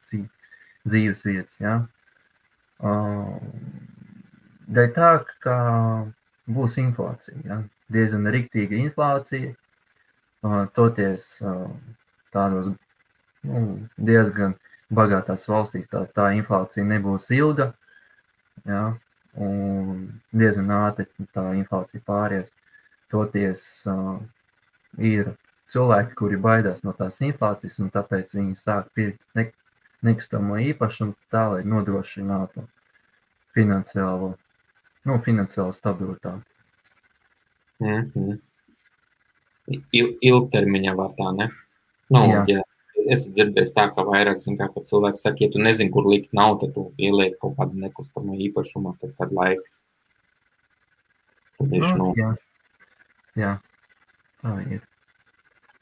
dzīves 0.87 1.25
vietas. 1.26 1.59
Ja? 1.61 1.75
Uh, 2.79 3.38
Dēļ 4.75 4.93
tā, 4.97 5.11
ka 5.45 5.57
būs 6.50 6.79
inflācija, 6.81 7.37
ja? 7.45 7.59
diezgan 7.93 8.31
riktīga 8.33 8.79
inflācija, 8.81 9.53
uh, 9.53 10.62
toties 10.76 11.26
uh, 11.45 11.67
tādos 12.33 12.71
nu, 13.45 13.64
diezgan 13.97 14.57
bagātās 14.95 15.49
valstīs 15.50 15.91
tā, 15.93 16.05
tā 16.17 16.31
inflācija 16.38 16.87
nebūs 16.88 17.29
ilga, 17.37 17.73
ja, 18.69 18.85
un 19.37 20.05
diezgan 20.33 20.71
ātri 20.79 21.09
tā 21.35 21.50
inflācija 21.59 22.05
pāries. 22.07 22.55
Toties 23.12 23.62
uh, 23.91 24.17
ir 24.99 25.35
cilvēki, 25.73 26.14
kuri 26.18 26.38
baidās 26.40 26.85
no 26.85 26.92
tās 26.97 27.21
inflācijas, 27.25 27.78
un 27.83 27.90
tāpēc 27.94 28.35
viņi 28.37 28.56
sāk 28.59 28.90
pirkt 28.97 29.23
ne, 29.38 29.49
nekustamo 30.04 30.59
īpašumu 30.71 31.14
tā, 31.33 31.47
lai 31.54 31.62
nodrošinātu 31.68 32.66
finansiālo, 33.56 34.35
nu, 35.09 35.18
finansiālo 35.25 35.73
stabilitāti. 35.73 36.44
Mm 37.80 38.11
-hmm. 38.14 38.38
Il, 39.92 40.16
ilgtermiņā 40.21 40.94
var 40.97 41.11
tā, 41.18 41.33
ne? 41.37 41.49
Nu, 42.11 42.26
jā. 42.28 42.44
jā. 42.49 42.62
Es 43.11 43.26
dzirdēju, 43.28 43.68
tā, 43.76 43.88
ka 43.94 44.04
vairāk 44.06 44.38
kā, 44.59 44.68
ka 44.75 44.80
cilvēks 44.80 45.25
saka, 45.26 45.44
ja 45.44 45.50
tu 45.50 45.59
nezini, 45.59 45.90
kur 45.90 46.06
likt 46.09 46.33
naudu, 46.33 46.66
tad 46.66 46.75
tu 46.75 46.92
ieliek 46.99 47.38
kaut 47.40 47.56
kādu 47.56 47.80
nekustamo 47.80 48.35
īpašumu, 48.35 48.97
tad 49.00 49.12
kad 49.18 49.33
laika. 49.33 49.68
Tad 51.59 51.68
viņš, 51.71 51.90
nu, 51.99 52.04
nu, 52.04 52.14
jā. 52.16 52.30
jā, 53.37 53.52
tā 54.42 54.56
ir. 54.71 54.93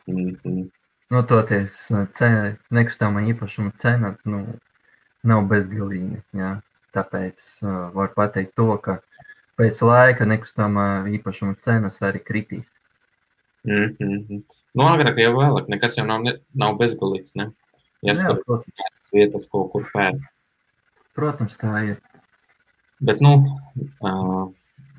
Mm 0.06 0.36
-hmm. 0.42 0.70
Nu, 1.12 1.22
toties 1.28 1.92
cena, 2.16 2.56
nekustamā 2.70 3.20
īpašuma 3.28 3.72
cena 3.76 4.16
nu, 4.24 4.46
nav 5.22 5.42
bezgalīga. 5.50 6.22
Jā. 6.32 6.52
Tāpēc 6.96 7.42
uh, 7.64 7.90
var 7.94 8.12
pateikt 8.16 8.54
to, 8.56 8.76
ka 8.84 8.98
pēc 9.60 9.82
laika 9.82 10.24
nekustamā 10.24 10.86
īpašuma 11.18 11.56
cenas 11.60 12.00
arī 12.02 12.22
kritīs. 12.24 12.72
Mm 13.64 13.96
-hmm. 13.98 14.42
Nu, 14.74 14.82
agrāk 14.84 15.20
jau 15.20 15.34
vēlāk, 15.36 15.68
nekas 15.68 15.96
jau 15.96 16.06
nav, 16.06 16.22
ne, 16.22 16.32
nav 16.54 16.78
bezgalīgs. 16.78 17.34
Ne? 17.34 17.52
Ja 18.02 18.14
protams. 18.46 19.12
vietas 19.12 19.48
kaut 19.48 19.70
kur 19.72 19.84
pērk. 19.94 20.18
Protams, 21.14 21.56
tā 21.60 21.84
ir. 21.90 22.00
Bet, 23.00 23.20
nu, 23.20 23.32
uh, 24.00 24.48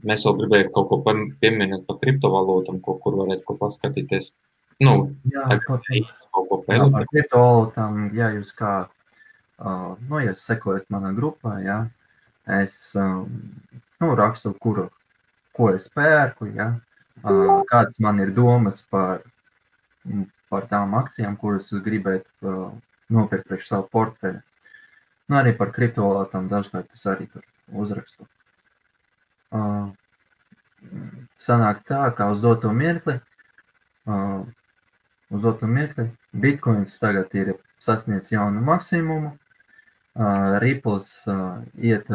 mēs 0.04 0.26
vēl 0.28 0.38
gribējām 0.40 0.72
kaut 0.76 0.90
ko 0.90 1.02
pieminēt 1.42 1.86
par 1.88 1.98
kriptovalūtām, 2.04 2.80
ko 2.86 2.98
kur 3.04 3.18
varētu 3.22 3.44
ko 3.48 3.58
paskatīties. 3.60 4.34
Nu, 4.82 4.94
jā, 5.30 5.44
protams. 5.68 6.25
Kaut 6.34 6.50
ko 6.50 6.60
pēdējā. 6.65 6.89
Par 6.96 7.06
kriptovalūtām, 7.12 8.00
ja 8.18 8.32
jūs 8.34 8.53
kā, 8.58 8.74
uh, 8.88 9.92
nu, 10.10 10.22
ja 10.24 10.34
sekojat 10.38 10.89
manā 10.94 11.13
grupā, 11.18 11.60
jā, 11.63 11.77
es 12.62 12.75
um, 13.00 13.27
nu, 14.01 14.15
rakstu, 14.20 14.53
kuru, 14.60 14.88
ko 15.53 15.70
es 15.74 15.86
pērku, 15.94 16.50
ja, 16.58 16.74
kādas 17.70 18.00
man 18.03 18.20
ir 18.20 18.34
domas 18.36 18.82
par, 18.89 19.22
par 20.50 20.65
tām 20.72 20.96
akcijām, 20.98 21.38
kuras 21.38 21.72
es 21.72 21.84
gribētu 21.86 22.56
nopirkt 23.13 23.48
priekš 23.48 23.70
savu 23.70 23.88
portfeļu. 23.94 24.42
Nu, 25.30 25.38
arī 25.39 25.53
par 25.56 25.72
kriptovalūtām 25.75 26.50
dažkārt 26.51 26.92
es 26.94 27.06
arī 27.08 27.30
tur 27.32 27.46
uzrakstu. 27.80 28.27
Sanāk 31.39 31.86
tā, 31.88 32.01
ka 32.18 32.27
uz 32.34 32.42
doto 32.44 32.74
mirkli, 32.75 33.20
uz 35.34 35.42
doto 35.42 35.68
mirkli, 35.68 36.06
bitkoins 36.38 37.00
tagad 37.02 37.34
ir 37.34 37.56
sasniedz 37.82 38.30
jaunu 38.32 38.62
maksimumu, 38.63 39.34
Ripples 40.62 41.10
iet 41.82 42.08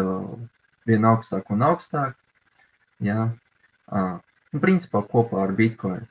vien 0.86 1.04
augstāk 1.10 1.50
un 1.50 1.66
augstāk. 1.66 2.14
Jā. 3.02 3.26
Nu, 3.90 4.60
principā 4.62 5.02
kopā 5.10 5.42
ar 5.44 5.52
Bitcoin. 5.58 6.06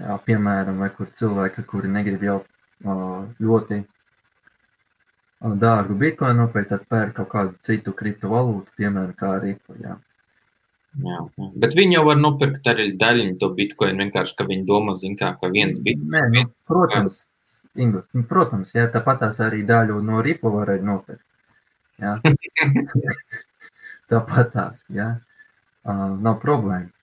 Jā, 0.00 0.14
piemēram, 0.24 0.78
vai 0.80 0.88
kur 0.94 1.10
cilvēki, 1.18 1.66
kuri 1.68 1.90
negrib 1.90 2.22
jau 2.24 2.38
ļoti 3.42 3.82
dārgu 5.66 5.98
bitkoinu 6.00 6.46
nopirkt, 6.46 6.70
tad 6.72 6.86
pērk 6.88 7.18
kaut 7.18 7.30
kādu 7.34 7.58
citu 7.66 7.92
kriptovalūtu, 7.98 8.70
piemēram, 8.78 9.12
kā 9.18 9.34
Ripple. 9.42 9.76
Jā. 9.82 9.98
Jā, 10.96 11.20
jā. 11.36 11.46
Bet 11.60 11.74
viņi 11.76 11.98
jau 11.98 12.04
var 12.08 12.18
nopirkt 12.20 12.68
arī 12.72 12.88
daļiņu 13.00 13.36
to 13.40 13.50
bitkoinu, 13.58 14.00
vienkārši, 14.04 14.36
ka 14.38 14.46
viņi 14.48 14.64
domā, 14.68 14.94
zin 14.96 15.16
kā, 15.20 15.34
ka 15.40 15.50
viens 15.52 15.80
bitkoins. 15.84 16.32
Nu, 16.32 16.44
protams, 16.70 17.18
Inglis, 17.76 18.08
nu, 18.16 18.24
protams, 18.28 18.72
jā, 18.76 18.86
tāpat 18.92 19.20
tās 19.24 19.40
arī 19.44 19.60
daļu 19.68 20.00
no 20.04 20.22
Ripple 20.24 20.54
varēja 20.54 20.86
nopirkt. 20.88 21.24
Ja? 22.00 22.16
Tāpat 24.10 24.52
tās, 24.54 24.84
ja? 24.92 25.16
uh, 25.86 26.14
nav 26.22 26.40
problēmas. 26.42 26.94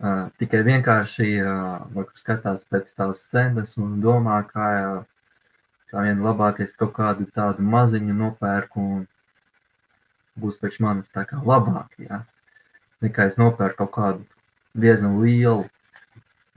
Uh, 0.00 0.30
tikai 0.40 0.62
vienkārši 0.64 1.28
uh, 1.44 2.04
skatās 2.16 2.64
pēc 2.72 2.92
tās 2.96 3.20
cenas 3.28 3.74
un 3.80 3.98
domā, 4.00 4.38
kā, 4.48 4.70
kā 5.92 6.04
vien 6.06 6.22
labākais 6.24 6.72
kaut 6.80 6.94
kādu 6.96 7.28
tādu 7.36 7.66
maziņu 7.74 8.16
nopērku 8.16 8.80
un 8.96 9.02
būs 10.40 10.56
priekš 10.62 10.80
manis 10.80 11.12
tā 11.12 11.26
kā 11.28 11.42
labāk, 11.44 11.92
ja? 12.00 12.22
Nekā 13.04 13.26
es 13.30 13.36
nopērku 13.40 13.84
kaut 13.84 13.92
kādu 13.96 14.82
diezgan 14.84 15.18
lielu. 15.22 15.66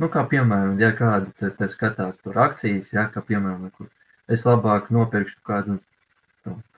Nu, 0.01 0.09
kā 0.13 0.23
piemēram, 0.29 0.77
ja 0.81 0.91
kāda 0.97 1.29
te, 1.39 1.51
te 1.53 1.69
skatās 1.69 2.19
tur 2.21 2.37
akcijas, 2.41 2.91
ja, 2.95 3.07
kā 3.13 3.21
piemēram, 3.25 3.69
kur 3.77 3.89
es 4.31 4.45
labāk 4.47 4.89
nopirkšu 4.93 5.39
kādu 5.47 5.77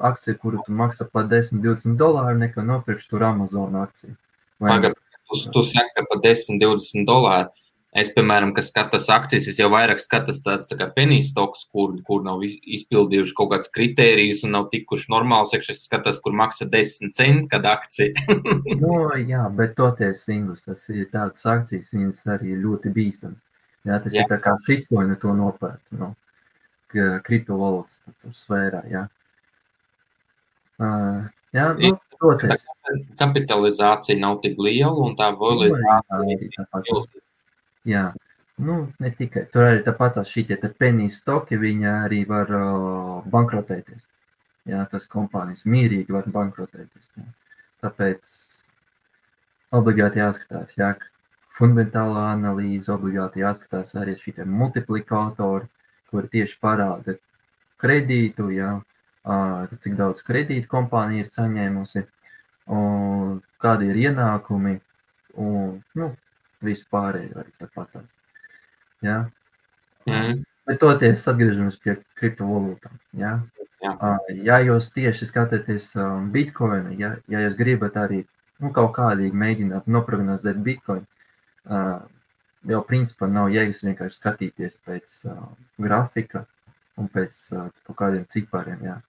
akciju, 0.10 0.38
kuru 0.41 0.62
tu 0.65 0.75
maksā 0.75 1.08
par 1.12 1.30
10, 1.32 1.62
20 1.63 1.97
dolāru, 1.99 2.38
nekā 2.41 2.65
nopirkšu 2.65 3.13
tur 3.13 3.25
Amazon 3.30 3.78
akciju. 3.82 4.15
Pagad, 4.62 4.97
tu, 5.30 5.39
tu 5.56 5.63
saki, 5.65 5.95
ka 5.95 6.06
par 6.12 6.21
10, 6.25 6.60
20 6.62 7.08
dolāru. 7.08 7.64
Es, 7.95 8.10
piemēram, 8.12 8.49
kas 8.51 8.67
skatos 8.73 9.05
akcijas, 9.13 9.45
es 9.47 9.60
jau 9.62 9.69
vairāk 9.71 10.01
skatos 10.03 10.41
tāds 10.43 10.67
tā 10.67 10.88
penijas 10.97 11.29
stoks, 11.31 11.62
kur, 11.71 11.93
kur 12.03 12.25
nav 12.25 12.41
izpildījuši 12.43 13.36
kaut 13.38 13.53
kāds 13.53 13.71
kritērijus 13.71 14.41
un 14.43 14.51
nav 14.58 14.67
tikuši 14.73 15.08
normāls. 15.13 15.53
Es 15.55 15.86
skatos, 15.86 16.19
kur 16.23 16.36
maksā 16.36 16.67
10 16.73 17.13
centi, 17.15 17.47
kad 17.53 17.63
akcija. 17.71 18.25
no, 18.84 18.99
jā, 19.15 19.45
bet 19.55 19.77
toties, 19.79 20.25
Ingus, 20.36 20.65
tas 20.67 20.84
ir 20.91 21.08
tāds 21.13 21.47
akcijas, 21.47 21.93
viņas 21.95 22.19
arī 22.36 22.60
ļoti 22.60 22.91
bīstams. 22.97 23.39
Jā, 23.88 24.01
tas 24.03 24.17
jā. 24.17 24.25
ir 24.25 24.31
tā 24.34 24.41
kā 24.43 24.58
bitcoinu 24.67 25.15
to 25.21 25.31
nopērt, 25.38 25.95
no, 25.95 26.12
kriptovalūtas 26.91 28.01
sfērā, 28.36 28.81
jā. 28.91 29.05
Uh, 30.84 31.23
jā, 31.55 31.69
nu, 31.79 31.93
protams. 32.19 32.65
Kapitalizācija 33.19 34.19
nav 34.19 34.41
tik 34.43 34.60
liela 34.60 34.97
un 35.05 35.15
tā 35.15 35.31
volatilitāte 35.38 36.19
ir 36.34 36.43
milzīga. 36.43 37.24
Jā, 37.86 38.06
nu, 38.67 38.76
ne 39.00 39.12
tikai. 39.19 39.45
Tur 39.54 39.67
arī 39.69 39.84
tāpat 39.86 40.17
šitie 40.30 40.58
te 40.62 40.71
penijas 40.74 41.19
stoki, 41.21 41.60
viņi 41.62 41.89
arī 41.91 42.24
var 42.30 42.52
uh, 42.58 43.24
bankrotēties. 43.32 44.08
Jā, 44.65 44.86
tas 44.89 45.06
kompānijas 45.12 45.67
mierīgi 45.69 46.15
var 46.15 46.26
bankrotēties. 46.34 47.12
Jā. 47.17 47.28
Tāpēc 47.86 48.32
obligāti 49.78 50.21
jāskatās, 50.21 50.74
jā, 50.80 50.95
fundamentālā 51.58 52.32
analīze, 52.34 52.89
obligāti 52.93 53.43
jāskatās 53.43 53.93
arī 54.00 54.15
šie 54.19 54.45
multiplikātori, 54.50 55.69
kuri 56.10 56.32
tieši 56.34 56.58
parāda 56.63 57.17
kredītu, 57.82 58.50
jā, 58.56 58.71
cik 59.84 59.98
daudz 60.00 60.26
kredītu 60.26 60.69
kompānija 60.71 61.26
ir 61.26 61.32
saņēmusi, 61.32 62.06
un 62.74 63.39
kādi 63.62 63.89
ir 63.91 64.02
ienākumi, 64.08 64.80
un 65.41 65.82
nu, 66.00 66.12
visu 66.65 66.86
pārējo 66.93 67.41
arī 67.41 67.54
tāpat. 67.62 68.06
Ja? 69.06 69.17
Mm. 70.10 70.43
Bet 70.65 70.82
toties 70.82 71.25
atgriežamies 71.30 71.78
pie 71.82 71.97
kriptovalūtām. 72.19 72.97
Ja? 73.19 73.36
Jā. 73.84 74.15
ja 74.47 74.60
jūs 74.65 74.89
tieši 74.95 75.28
skatāties 75.30 75.91
Bitcoin, 76.34 76.89
ja, 76.97 77.15
ja 77.30 77.43
jūs 77.43 77.58
gribat 77.60 77.99
arī 78.01 78.23
nu, 78.63 78.71
kaut 78.73 78.95
kādīgi 78.97 79.38
mēģināt 79.38 79.89
noprognozēt 79.91 80.58
Bitcoin, 80.65 81.04
jau 82.65 82.82
principā 82.89 83.30
nav 83.30 83.51
jēgas 83.54 83.84
vienkārši 83.86 84.17
skatīties 84.21 84.80
pēc 84.88 85.17
grafika 85.86 86.45
un 86.97 87.12
pēc 87.13 87.36
kaut 87.86 87.99
kādiem 87.99 88.25
cipariem. 88.32 88.82
Ja 88.88 89.01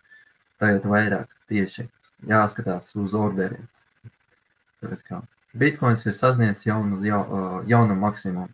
tagad 0.61 0.87
vairāk 0.89 1.33
tieši 1.51 1.87
jāskatās 2.29 2.93
uz 3.01 3.15
orderiem. 3.19 3.67
Tāpēc 4.83 5.03
kā 5.09 5.21
Bitcoins 5.57 6.05
ir 6.07 6.15
sasniedzis 6.17 6.67
jaunu, 6.69 7.01
jau, 7.07 7.23
jaunu 7.71 7.97
maksimumu. 7.99 8.53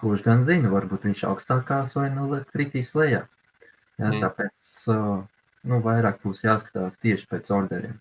Kurš 0.00 0.22
gan 0.24 0.40
zina, 0.44 0.70
varbūt 0.72 1.04
viņš 1.08 1.26
augstākās 1.28 1.92
vai 1.98 2.08
nu 2.14 2.28
kritīs 2.54 2.94
lejā. 2.96 3.26
Jā, 4.00 4.08
mm. 4.08 4.22
Tāpēc 4.22 4.70
nu, 5.68 5.80
vairāk 5.84 6.22
būs 6.24 6.44
jāskatās 6.46 6.96
tieši 7.02 7.28
pēc 7.28 7.50
orderiem. 7.52 7.98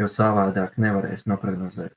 Jo 0.00 0.08
savādāk 0.10 0.74
nevarēs 0.82 1.28
noprognozēt, 1.30 1.94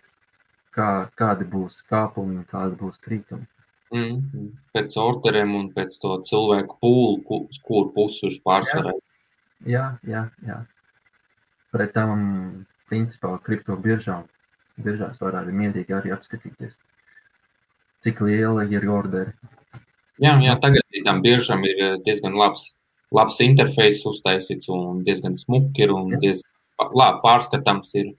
kā, 0.76 1.10
kādi 1.18 1.48
būs 1.50 1.82
kāpumi 1.90 2.44
un 2.44 2.46
kādi 2.52 2.78
būs 2.78 3.02
kritumi. 3.02 3.48
Mm, 3.96 4.52
pēc 4.76 4.98
orderiem 5.02 5.56
un 5.58 5.70
pēc 5.74 5.96
to 6.04 6.20
cilvēku 6.28 6.78
pūlu, 6.84 7.42
kur 7.66 7.90
pusi 7.96 8.28
uz 8.30 8.38
pārsvarā. 8.46 8.94
Jā, 9.66 9.96
jā, 10.06 10.28
jā. 10.46 10.60
Pret 11.74 11.94
tam, 11.96 12.20
principā, 12.90 13.34
kripto 13.44 13.78
biržām, 13.82 14.26
biržās 14.84 15.22
var 15.22 15.42
arī 15.42 15.56
mierīgi 15.56 15.96
arī 15.96 16.14
apskatīties, 16.16 16.78
cik 18.06 18.22
liela 18.26 18.66
ir 18.72 18.88
orderi. 18.90 19.34
Jā, 20.18 20.34
jā, 20.42 20.56
tagad 20.62 21.02
tam 21.06 21.22
biržam 21.22 21.64
ir 21.68 21.82
eh, 21.84 21.98
diezgan 22.06 22.38
labs, 22.38 22.72
labs 23.14 23.42
interfejs 23.46 24.02
uztaisīts 24.10 24.70
un 24.74 25.04
diezgan 25.06 25.38
smuki 25.38 25.86
ir 25.86 25.94
un 25.94 26.16
jā. 26.16 26.22
diezgan 26.24 26.94
labi 26.98 27.22
pārskatāms 27.26 27.94
ir. 28.02 28.16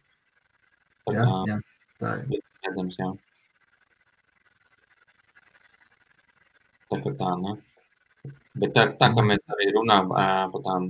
Jā, 1.09 1.25
jā, 1.49 1.57
tā 2.03 2.19
ir. 2.23 2.45
Redzams, 2.67 2.99
jā. 3.01 3.09
Tā 6.89 6.99
kā 7.05 7.13
tā, 7.19 7.33
ne? 7.43 7.57
Bet 8.59 8.75
tā, 8.77 8.85
tā 8.99 9.09
kā 9.15 9.25
mēs 9.25 9.43
arī 9.55 9.69
runājam 9.77 10.11
par 10.53 10.63
tām 10.65 10.89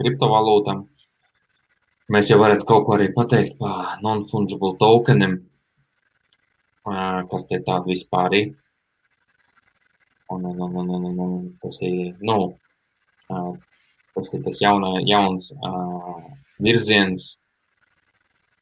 kriptovalūtām, 0.00 0.82
mēs 2.12 2.30
jau 2.30 2.38
varētu 2.40 2.66
kaut 2.68 2.86
ko 2.86 2.94
arī 2.96 3.08
pateikt 3.14 3.56
par 3.60 3.98
non-fungible 4.04 4.76
tokeniem, 4.80 5.40
kas 7.30 7.46
tie 7.50 7.60
tādi 7.66 7.94
vispār 7.94 8.36
ir. 8.38 8.52
Un, 10.30 10.44
un, 10.44 10.60
un, 10.60 10.88
un, 10.90 11.04
un, 11.06 11.18
un 11.22 11.34
tas 11.62 11.78
ir, 11.86 12.16
nu, 12.26 12.38
tas 14.14 14.32
ir 14.34 14.42
tas 14.42 14.58
jauna, 14.58 14.96
jauns 15.06 15.52
uh, 15.54 16.24
virziens, 16.62 17.28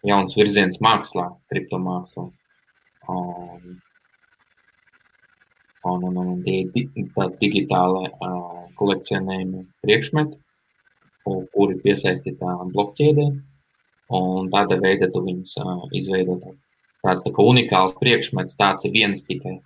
jauns 0.05 0.37
virziens 0.37 0.77
mākslā, 0.85 1.31
kriptomākslā. 1.53 2.27
Um, 3.09 3.79
un, 5.89 6.05
un, 6.11 6.21
un 6.25 6.45
tie 6.45 6.63
ir 6.65 6.91
digitāli 7.41 8.11
uh, 8.13 8.65
kolekcionējumi 8.77 9.65
priekšmeti, 9.85 10.44
kuri 11.25 11.79
piesaistītā 11.83 12.55
blokķēdē, 12.73 13.27
un 14.19 14.51
tāda 14.53 14.79
veida 14.81 15.09
tu 15.13 15.23
viņus 15.25 15.55
uh, 15.63 15.87
izveido 15.97 16.37
tāds, 16.43 16.61
tāds 17.05 17.25
tā 17.25 17.33
kā 17.37 17.47
unikāls 17.53 17.97
priekšmets, 18.01 18.59
tāds 18.61 18.85
ir 18.85 18.95
viens 18.97 19.25
tikai. 19.29 19.59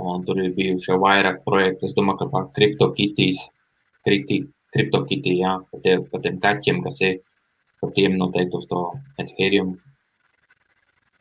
Un 0.00 0.22
tur 0.26 0.38
ir 0.38 0.52
bijuši 0.56 0.92
jau 0.92 1.00
vairāk 1.02 1.42
projektu, 1.44 1.88
es 1.88 1.96
domāju, 1.96 2.20
ka 2.20 2.30
par 2.34 2.46
kriptokitīs, 2.56 3.42
kriptokitī, 4.06 5.34
jā, 5.40 5.56
par 5.72 5.82
tiem, 5.84 6.06
par 6.12 6.22
tiem 6.24 6.38
kaķiem, 6.40 6.84
kas 6.84 7.00
ir, 7.04 7.18
par 7.82 7.92
tiem 7.96 8.16
noteikti 8.20 8.60
uz 8.60 8.68
to 8.70 8.84
Ethereum, 9.18 9.74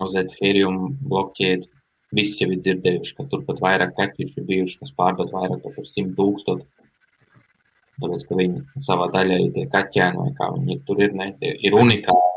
uz 0.05 0.15
Ethereum 0.21 0.83
blokķēdi 1.01 1.71
Visi 2.15 2.41
jau 2.41 2.49
ir 2.49 2.61
dzirdējuši, 2.63 3.13
ka 3.17 3.25
tur 3.29 3.43
pat 3.45 3.59
vairāk 3.61 3.91
kaķīši 3.97 4.39
ir 4.41 4.45
bijuši, 4.47 4.77
kas 4.81 4.93
pārdod 4.97 5.29
vairāk 5.33 5.61
par 5.61 5.85
100 5.85 6.15
tūkstoši. 6.17 6.65
Tāpēc, 7.99 8.25
ka 8.27 8.37
viņi 8.39 8.83
savā 8.85 9.09
daļā 9.13 9.39
ir 9.43 9.53
tie 9.55 9.65
kaķēni, 9.71 10.19
vai 10.19 10.33
kā 10.37 10.49
viņi 10.55 10.77
tur 10.87 11.01
ir, 11.03 11.15
ne, 11.19 11.31
ir 11.39 11.75
unikāli. 11.75 12.35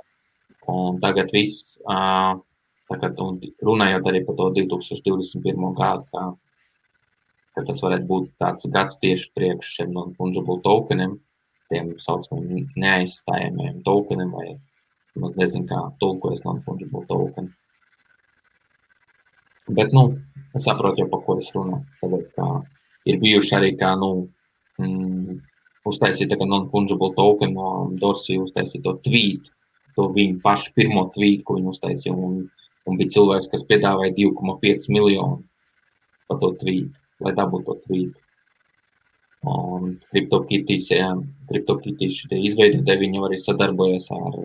Un 0.72 1.00
tagad 1.02 1.32
viss, 1.34 1.76
tagad 1.82 3.18
runājot 3.18 4.08
arī 4.08 4.22
par 4.26 4.38
to 4.38 4.48
2021. 4.58 5.68
gadu, 5.78 6.06
kā, 6.14 6.26
ka 7.56 7.64
tas 7.68 7.82
varētu 7.84 8.08
būt 8.08 8.28
tāds 8.42 8.68
gads 8.74 9.00
tieši 9.02 9.32
priekš 9.36 9.72
šiem 9.78 9.94
non-fungible 9.96 10.60
tokeniem, 10.64 11.16
tiem 11.72 11.94
saucamiem 12.02 12.68
neaizstājamiem 12.76 13.82
tokeniem, 13.86 14.30
vai 14.36 14.52
es 15.28 15.34
nezinu, 15.36 15.66
kā 15.68 15.80
tulkojas 16.00 16.44
non-fungible 16.46 17.04
tokeni. 17.10 17.52
Bet, 19.68 19.92
nu, 19.94 20.08
es 20.56 20.64
saprotu, 20.66 21.02
jau, 21.02 21.10
par 21.12 21.22
ko 21.26 21.36
es 21.38 21.50
runāju. 21.54 21.84
Tāpēc, 22.00 22.30
kā 22.36 22.46
ir 23.08 23.20
bijuši 23.22 23.54
arī, 23.58 23.70
kā, 23.78 23.92
nu, 24.00 24.10
mm, 24.82 25.21
uztaisīt 25.88 26.30
tā 26.30 26.38
kā 26.38 26.46
non-fungible 26.48 27.12
token 27.16 27.54
no 27.56 27.68
Dorsey, 28.00 28.38
uztaisīt 28.42 28.84
to 28.86 28.96
tweet, 29.06 29.50
to 29.96 30.08
viņu 30.14 30.40
pašu 30.44 30.72
pirmo 30.76 31.06
tweet, 31.14 31.44
ko 31.46 31.58
viņi 31.58 31.72
uztaisīja, 31.72 32.16
un, 32.16 32.42
un 32.88 32.98
bija 32.98 33.14
cilvēks, 33.16 33.50
kas 33.52 33.66
piedāvāja 33.68 34.14
2,5 34.18 34.90
miljonu 34.94 35.42
par 36.28 36.40
to 36.42 36.52
tweet, 36.62 36.98
lai 37.22 37.34
dabūtu 37.36 37.66
to 37.68 37.78
tweet. 37.86 38.20
Un 39.52 39.96
CryptoKitties, 40.12 40.92
jā, 40.94 41.08
CryptoKitties 41.48 42.20
šitie 42.20 42.38
izveidotāji, 42.46 43.02
viņi 43.02 43.24
arī 43.26 43.40
sadarbojas 43.42 44.06
ar, 44.14 44.38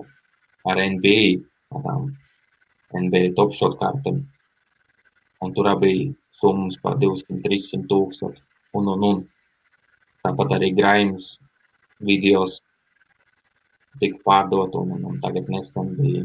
ar 0.73 0.81
NBA, 0.97 1.37
ar 1.77 2.07
NBA 2.97 3.35
top 3.37 3.53
shot 3.53 3.77
kartēm 3.77 4.25
un 5.41 5.53
tur 5.53 5.69
bija 5.79 6.13
summas 6.31 6.77
par 6.81 6.97
200, 6.97 7.41
300 7.43 7.87
tūkstoši. 7.89 8.41
Un, 8.77 8.87
un, 8.93 9.03
un. 9.09 9.25
Tāpat 10.25 10.57
arī 10.57 10.71
Graimas 10.75 11.37
videos 12.03 12.59
tika 14.01 14.19
pārdot, 14.25 14.75
un, 14.77 14.97
un, 14.97 15.17
tagad 15.23 15.49
nesen 15.49 15.93
bija 15.97 16.23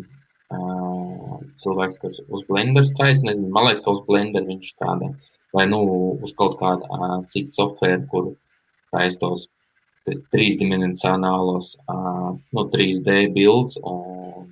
uh, 0.52 1.38
cilvēks, 1.62 2.00
kas 2.02 2.18
uz 2.26 2.44
Blender 2.48 2.84
taisa, 2.98 3.24
nezinu, 3.28 3.48
man 3.52 3.68
liekas, 3.68 3.82
ka 3.84 3.94
uz 3.96 4.02
Blender 4.08 4.44
viņš 4.48 4.74
strādā, 4.74 5.12
vai 5.56 5.66
nu 5.70 5.80
uz 6.20 6.34
kaut 6.36 6.58
kādu 6.60 6.88
uh, 6.88 7.20
citu 7.32 7.54
software, 7.56 8.02
kur 8.12 8.34
taisa 8.92 9.20
tos 9.22 9.48
trīsdimensionālos, 10.34 11.76
uh, 11.86 12.32
nu, 12.52 12.66
3D 12.74 13.28
bildes, 13.34 13.78
un 13.86 14.50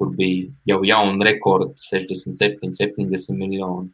kur 0.00 0.12
bija 0.16 0.48
jau 0.68 0.80
jauna 0.88 1.26
rekorda 1.28 1.72
67, 1.84 2.70
70 2.72 3.36
miljoni. 3.36 3.90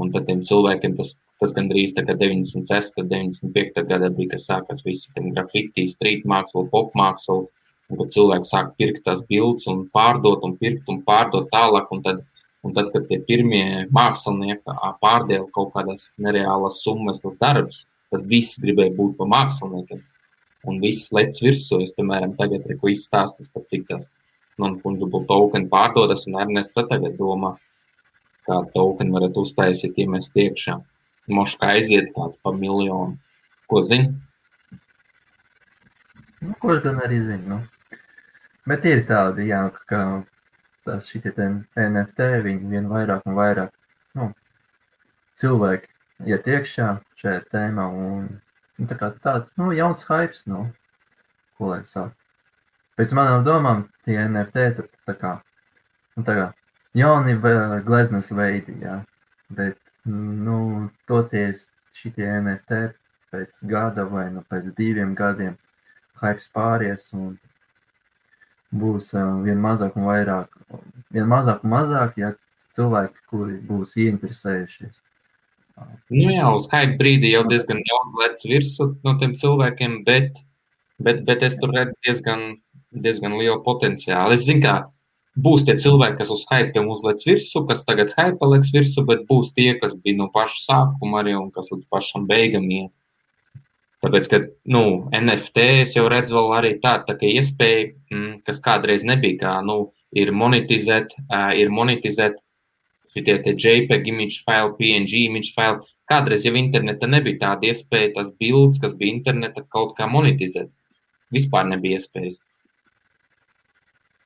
Un 0.00 0.08
tad 0.12 0.24
tiem 0.24 0.40
cilvēkiem 0.48 0.94
tas, 0.96 1.18
tas 1.42 1.54
gandrīz 1.56 1.94
tā 1.96 2.04
kā 2.06 2.14
96, 2.18 2.94
95 3.02 3.86
gada 3.88 4.10
bija, 4.14 4.34
kas 4.34 4.46
sākas 4.48 4.84
visi 4.86 5.10
tam 5.16 5.32
grafiti, 5.34 5.88
street 5.90 6.26
māksla, 6.28 6.68
pop 6.70 6.94
māksla, 6.98 7.42
un 7.90 8.00
kad 8.00 8.12
cilvēki 8.14 8.48
sāk 8.48 8.74
pirkt 8.80 9.02
tās 9.08 9.24
bildes 9.28 9.66
un 9.70 9.84
pārdot 9.94 10.44
un 10.46 10.54
pirkt 10.60 10.88
un 10.92 11.02
pārdot 11.06 11.50
tālāk, 11.52 11.90
un 11.92 12.04
tad, 12.06 12.22
un 12.62 12.76
tad 12.76 12.92
kad 12.94 13.08
tie 13.10 13.18
pirmie 13.26 13.88
mākslinieki 13.92 14.76
pārdēla 15.02 15.50
kaut 15.56 15.72
kādas 15.74 16.12
nereālas 16.22 16.80
summas 16.84 17.20
tos 17.24 17.36
darbus, 17.42 17.84
tad 18.12 18.28
visi 18.30 18.62
gribēja 18.62 18.94
būt 18.96 19.18
pa 19.18 19.28
māksliniekiem. 19.34 20.02
Un 20.70 20.78
viss 20.78 21.10
lec 21.10 21.34
virsū, 21.42 21.80
es, 21.82 21.90
piemēram, 21.96 22.36
tagad 22.38 22.68
ko 22.78 22.90
izstāstas 22.92 23.50
par 23.50 23.64
cik 23.66 23.88
tas 23.88 24.12
non-fungible 24.62 25.24
token 25.26 25.66
pārdodas, 25.72 26.28
un 26.28 26.38
Ernests 26.38 26.78
tagad 26.78 27.16
domā, 27.18 27.56
kādu 28.46 28.70
tokenu 28.76 29.16
varat 29.16 29.38
uztaisīt, 29.42 29.98
iemest 30.04 30.38
iekšā. 30.38 30.78
Moškā 31.30 31.74
aiziet 31.76 32.10
kāds 32.16 32.40
pa 32.42 32.50
miljonu. 32.56 33.18
Ko 33.70 33.82
zini? 33.86 34.10
Nu, 36.42 36.54
ko 36.58 36.74
gan 36.82 36.98
arī 37.04 37.20
zinu. 37.22 37.58
Nu. 37.58 37.60
Bet 38.66 38.86
ir 38.86 39.04
tādi, 39.06 39.46
jā, 39.50 39.62
ka 39.90 40.02
tas 40.86 41.06
šitie 41.10 41.32
NFT, 41.78 42.28
viņi 42.46 42.70
vien 42.74 42.88
vairāk 42.90 43.26
un 43.26 43.36
vairāk 43.38 43.70
nu, 44.18 44.28
cilvēki 45.38 45.90
iet 46.30 46.48
iekšā 46.50 46.88
šajā 47.22 47.44
tēmā 47.54 47.86
un 47.90 48.26
nu, 48.28 48.88
tā 48.90 48.98
kā 48.98 49.12
tāds, 49.22 49.54
nu, 49.58 49.70
jauns 49.76 50.02
hypes, 50.08 50.44
nu, 50.50 50.64
ko 51.58 51.72
lai 51.72 51.82
saka. 51.86 52.14
Pēc 52.98 53.14
manām 53.16 53.46
domām, 53.46 53.86
tie 54.06 54.18
NFT, 54.26 54.66
tad 54.78 54.90
tā 55.08 55.16
kā, 55.18 55.32
nu, 56.16 56.26
tā 56.26 56.36
kā 56.38 56.48
jauni 56.98 57.38
gleznas 57.86 58.30
veidi, 58.36 58.76
jā. 58.84 58.98
Bet, 59.54 59.78
nu, 60.08 60.58
toties 61.08 61.68
šitie 61.96 62.26
NFT 62.40 62.82
pēc 63.32 63.62
gada 63.68 64.04
vai 64.08 64.26
nu 64.32 64.42
pēc 64.48 64.72
diviem 64.76 65.14
gadiem 65.16 65.56
hypes 66.22 66.48
pāries 66.54 67.08
un 67.16 67.36
būs 68.72 69.12
vien 69.44 69.60
mazāk 69.60 69.96
un 70.00 70.08
vairāk, 70.08 70.52
vien 71.12 71.28
mazāk 71.28 71.64
un 71.64 71.74
mazāk, 71.74 72.16
ja 72.16 72.32
cilvēki, 72.76 73.18
kuri 73.28 73.58
būs 73.68 73.96
ieinteresējušies. 74.00 75.02
Nu 76.12 76.30
jā, 76.32 76.46
uz 76.52 76.68
hype 76.72 76.96
brīdi 77.00 77.32
jau 77.32 77.42
diezgan 77.48 77.80
daudz 77.88 78.18
lec 78.22 78.44
virsū 78.48 78.88
no 79.04 79.16
tiem 79.20 79.34
cilvēkiem, 79.36 80.02
bet, 80.08 80.40
bet, 81.00 81.22
bet 81.28 81.44
es 81.48 81.58
tur 81.60 81.72
redzu 81.74 81.98
diezgan, 82.06 82.44
diezgan 82.92 83.36
lielu 83.40 83.58
potenciālu. 83.66 84.36
Es 84.36 84.46
zinu, 84.48 84.64
kā 84.64 84.76
Būs 85.32 85.62
tie 85.64 85.78
cilvēki, 85.80 86.18
kas 86.18 86.30
uz 86.34 86.42
hype 86.50 86.80
uzliek 86.92 87.22
virsmu, 87.24 87.62
kas 87.68 87.86
tagad 87.88 88.10
hype 88.18 88.48
liks 88.50 88.72
virsmu, 88.74 89.06
bet 89.08 89.22
būs 89.28 89.54
tie, 89.56 89.70
kas 89.80 89.94
bija 89.96 90.18
no 90.18 90.26
paša 90.34 90.58
sākuma 90.66 91.22
arī 91.22 91.32
un 91.38 91.48
kas 91.54 91.70
līdz 91.72 91.88
pašam 91.88 92.26
beigam 92.28 92.68
iet. 92.68 92.92
Tāpēc, 94.02 94.28
ka 94.28 94.40
nu, 94.74 95.08
NFT 95.14 95.64
jau 95.94 96.04
redzu 96.10 96.34
vēl 96.36 96.52
arī 96.58 96.72
tādu 96.82 97.14
tā, 97.14 97.16
iespēju, 97.22 97.90
mm, 98.10 98.32
kas 98.44 98.60
kādreiz 98.60 99.06
nebija, 99.08 99.38
kā 99.40 99.52
nu, 99.64 99.92
ir 100.12 100.34
monetizēt, 100.36 101.14
uh, 101.22 101.52
ir 101.56 101.70
monetizēt 101.72 102.42
šitie 103.14 103.38
JPEG 103.54 104.08
image 104.12 104.42
file, 104.44 104.74
PNG 104.76 105.26
image 105.28 105.52
file. 105.56 105.80
Kādreiz 106.10 106.44
jau 106.44 106.52
interneta 106.58 107.08
nebija 107.08 107.40
tāda 107.46 107.70
iespēja, 107.70 108.12
tas 108.18 108.32
bildes, 108.36 108.80
kas 108.82 108.96
bija 108.98 109.14
interneta, 109.14 109.64
kaut 109.72 109.94
kā 109.96 110.08
monetizēt. 110.10 110.68
Vispār 111.32 111.68
nebija 111.70 112.00
iespējas. 112.00 112.40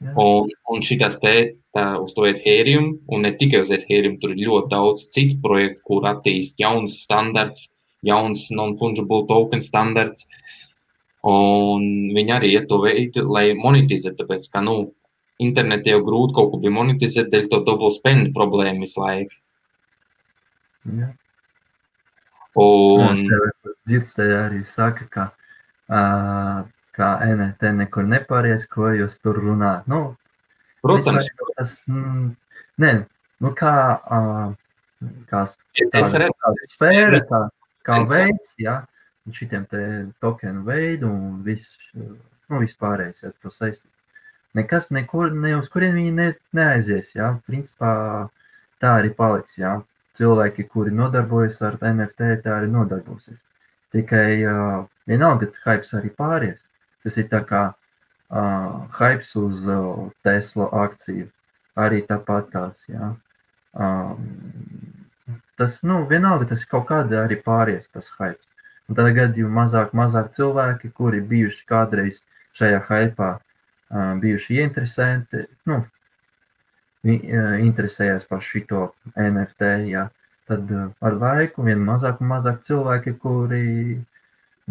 Un, 0.04 0.50
un 0.68 0.82
šīs 0.84 1.16
te 1.22 1.32
tā, 1.72 1.84
uz 2.02 2.12
to 2.16 2.26
Ethereum, 2.28 2.90
un 3.08 3.24
ne 3.24 3.32
tikai 3.36 3.62
uz 3.64 3.70
Ethereum, 3.72 4.18
tur 4.20 4.34
ir 4.34 4.42
ļoti 4.44 4.68
daudz 4.72 5.06
citu 5.12 5.38
projektu, 5.44 5.80
kur 5.88 6.08
attīst 6.10 6.60
jauns 6.60 6.98
standarts, 7.06 7.70
jauns 8.04 8.50
non-fungible 8.52 9.24
token 9.30 9.64
standarts. 9.64 10.26
Un 11.26 12.12
viņi 12.14 12.34
arī 12.36 12.52
iet 12.54 12.68
to 12.70 12.78
veidu, 12.84 13.24
lai 13.32 13.48
monetizētu, 13.58 14.20
tāpēc, 14.20 14.50
ka, 14.52 14.62
nu, 14.62 14.76
internetā 15.42 15.96
jau 15.96 16.04
grūti 16.06 16.36
kaut 16.36 16.52
ko 16.52 16.60
bija 16.60 16.76
monetizēt, 16.76 17.32
dēļ 17.32 17.48
to 17.52 17.62
double 17.66 17.90
spend 17.94 18.30
problēmu 18.36 18.84
visu 18.84 19.00
laiku. 19.02 19.40
Jā. 21.00 21.10
Un... 22.56 23.26
Dzirdēju 23.86 24.36
arī 24.38 24.62
saka, 24.66 25.04
ka 25.12 25.24
uh, 25.30 26.62
kā 26.96 27.16
NFT 27.26 27.72
nekur 27.76 28.06
nepāries, 28.08 28.66
ko 28.72 28.90
jūs 28.96 29.20
tur 29.22 29.38
runājat. 29.42 29.86
Nu, 29.92 30.00
Protams. 30.86 31.28
Tas, 31.56 31.88
mm, 31.88 32.36
ne, 32.82 32.92
nu, 33.42 33.52
kā, 33.58 33.74
kā, 35.30 35.42
tāda, 35.94 36.52
sfēra, 36.70 37.22
kā, 37.30 37.40
kā 37.86 37.98
veids, 38.10 38.54
ja, 38.62 38.78
un 39.26 39.36
šitiem 39.36 39.66
te 39.70 39.82
tokenu 40.22 40.62
veidu 40.68 41.10
un 41.10 41.40
viss, 41.46 41.78
nu, 41.96 42.60
vispārējais 42.62 43.26
ar 43.30 43.34
to 43.42 43.50
saistīt. 43.50 43.90
Nekas 44.56 44.88
nekur, 44.94 45.34
ne 45.36 45.56
uz 45.58 45.66
kurien 45.72 45.96
viņi 45.98 46.14
ne, 46.16 46.28
neaizies, 46.56 47.12
ja, 47.16 47.34
principā 47.48 47.90
tā 48.80 48.94
arī 49.00 49.12
paliks, 49.16 49.58
ja. 49.60 49.80
Cilvēki, 50.16 50.64
kuri 50.72 50.94
nodarbojas 50.96 51.58
ar 51.66 51.74
NFT, 51.84 52.38
tā 52.44 52.54
arī 52.60 52.70
nodarbosies. 52.72 53.42
Tikai 53.92 54.30
uh, 54.48 54.86
vienalga, 55.08 55.50
ka 55.52 55.74
hypes 55.74 55.92
arī 55.98 56.08
pāries. 56.16 56.62
Tas 57.06 57.16
ir 57.22 57.28
tā 57.30 57.38
kā 57.46 57.62
uh, 57.70 58.86
hypes 58.98 59.28
uz 59.38 59.66
uh, 59.70 60.08
Tesla 60.26 60.66
akciju. 60.82 61.28
Arī 61.78 62.00
tāpat 62.08 62.48
tās, 62.50 62.80
jā. 62.90 63.12
Um, 63.76 64.24
tas, 65.60 65.76
nu, 65.86 66.00
vienalga, 66.10 66.48
tas 66.50 66.64
ir 66.64 66.70
kaut 66.72 66.88
kāda 66.88 67.20
arī 67.22 67.36
pāries, 67.44 67.86
tas 67.92 68.08
hypes. 68.16 68.42
Un 68.88 68.98
tad 68.98 69.10
gadījumā 69.14 69.62
mazāk, 69.62 69.92
mazāk 69.94 70.32
cilvēki, 70.34 70.90
kuri 70.98 71.20
bijuši 71.30 71.62
kādreiz 71.70 72.22
šajā 72.58 72.80
hypā, 72.88 73.30
uh, 73.36 74.14
bijuši 74.22 74.58
ieinteresēti, 74.58 75.44
nu, 75.70 75.84
interesējās 77.06 78.26
par 78.26 78.42
šito 78.42 78.88
NFT, 79.14 79.70
jā. 79.92 80.08
Tad 80.50 80.74
uh, 80.74 80.90
ar 81.06 81.20
laiku 81.22 81.62
vien 81.66 81.86
mazāk 81.86 82.18
un 82.22 82.32
mazāk 82.34 82.66
cilvēki, 82.66 83.14
kuri, 83.22 83.62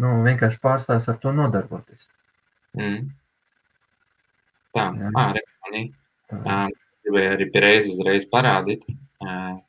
nu, 0.04 0.12
vienkārši 0.28 0.60
pārstās 0.60 1.08
ar 1.08 1.16
to 1.24 1.32
nodarboties. 1.36 2.10
Mm. 2.76 3.06
Tā, 4.76 4.88
Jā. 4.92 5.12
ah, 5.16 5.30
rekomendī. 5.36 5.84
Tā. 6.30 6.40
Uh, 6.42 6.74
gribēju 7.06 7.34
arī 7.36 7.46
pierreiz 7.54 7.88
uzreiz 7.92 8.26
parādīt. 8.28 8.84
Uh, 9.22 9.60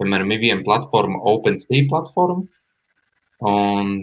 piemēram, 0.00 0.34
ir 0.34 0.42
viena 0.42 0.66
platforma, 0.66 1.22
OpenSea 1.32 1.86
platforma, 1.90 2.44
un 3.44 3.94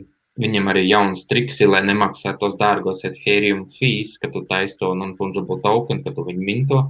viņam 0.42 0.72
arī 0.72 0.86
jauns 0.88 1.26
triks 1.30 1.60
ir, 1.62 1.70
lai 1.74 1.84
nemaksā 1.86 2.34
tos 2.40 2.56
dārgos 2.60 3.04
Ethereum 3.08 3.66
fees, 3.70 4.16
ka 4.22 4.32
tu 4.32 4.46
taisi 4.50 4.80
to 4.80 4.94
non-fungible 4.98 5.60
token, 5.64 6.02
ka 6.06 6.16
tu 6.16 6.26
viņu 6.28 6.48
minto. 6.48 6.82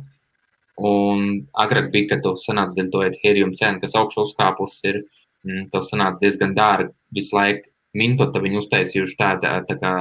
Un 0.81 1.25
agrāk 1.59 1.91
bija, 1.93 2.13
ka 2.13 2.21
tu 2.23 2.35
sanāc 2.39 2.75
dēļ 2.77 2.91
to 2.93 3.03
Ethereum 3.09 3.55
cenu, 3.57 3.81
kas 3.81 3.97
augšu 3.97 4.27
uzkāpus 4.27 4.79
ir, 4.87 5.03
mm, 5.45 5.67
tev 5.73 5.83
sanāca 5.85 6.21
diezgan 6.21 6.55
dārgi 6.57 6.93
visu 7.17 7.35
laiku 7.35 7.67
mintot, 7.97 8.31
tad 8.33 8.45
viņi 8.45 8.61
uztaisījuši 8.61 9.17
tādu 9.19 9.51
tā 9.67 9.77
kā 9.81 9.95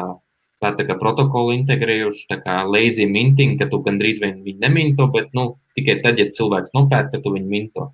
tā, 0.61 0.73
tā 0.77 0.87
kā 0.89 0.97
protokolu 1.01 1.55
integrējuši, 1.59 2.27
tā 2.31 2.41
kā 2.45 2.61
lazy 2.69 3.07
minting, 3.11 3.57
ka 3.61 3.69
tu 3.71 3.81
gandrīz 3.85 4.21
vien 4.23 4.43
viņu 4.45 4.61
neminto, 4.63 5.09
bet 5.13 5.33
nu, 5.37 5.55
tikai 5.79 6.01
tad, 6.05 6.21
ja 6.21 6.29
cilvēks 6.31 6.75
nopērk, 6.77 7.11
tad 7.15 7.25
tu 7.25 7.35
viņu 7.35 7.51
minto. 7.51 7.91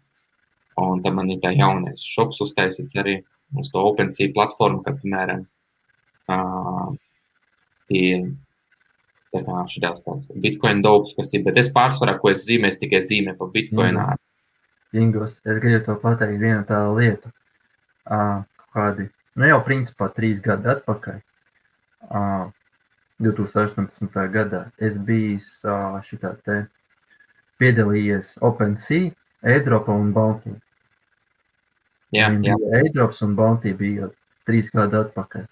Un 0.76 1.00
tam 1.04 1.16
man 1.20 1.30
ir 1.32 1.40
tā 1.40 1.54
jaunais 1.56 2.02
šoks 2.04 2.42
uztaisīts 2.44 2.98
arī 3.00 3.20
uz 3.56 3.70
to 3.72 3.84
OpenSea 3.88 4.34
platformu, 4.36 4.82
ka, 4.84 4.96
piemēram, 4.98 5.46
uh, 6.34 6.90
ir 7.94 8.26
tā 9.32 9.42
kā 9.46 9.62
šitās 9.70 10.04
tāds 10.04 10.32
Bitcoin 10.42 10.82
dogs, 10.84 11.14
kas 11.16 11.32
ir, 11.36 11.44
bet 11.46 11.58
es 11.60 11.70
pārsvarā, 11.74 12.16
ko 12.20 12.32
es 12.32 12.44
zīmēju, 12.46 12.80
tikai 12.82 13.02
zīmēju 13.04 13.38
pa 13.40 13.48
Bitcoinā. 13.54 14.06
Ingūns, 14.96 15.40
es 15.44 15.60
gribu 15.62 15.82
to 15.84 15.96
pateikt, 16.00 16.38
viena 16.40 16.62
tāda 16.66 16.92
lieta. 16.96 17.32
Uh, 18.06 18.44
kādi, 18.74 19.08
nu 19.36 19.48
jau 19.48 19.58
principā 19.66 20.08
trīs 20.14 20.38
gadi 20.44 20.70
atpakaļ, 20.76 21.18
uh, 22.06 22.44
2018. 23.22 24.10
gadā, 24.32 24.66
es 24.78 24.98
biju 24.98 25.38
uh, 25.38 25.96
šitā 26.04 26.34
te 26.44 26.58
piedalījies 27.60 28.36
OpenSea, 28.44 29.12
Airdropa 29.46 29.94
un 29.94 30.12
Bounty. 30.12 30.52
Jā, 32.14 32.28
Viņam 32.32 32.44
jā, 32.44 32.56
Airdrops 32.80 33.22
un 33.24 33.34
Bounty 33.38 33.72
bija 33.76 34.10
trīs 34.48 34.68
gadi 34.74 34.98
atpakaļ. 35.00 35.46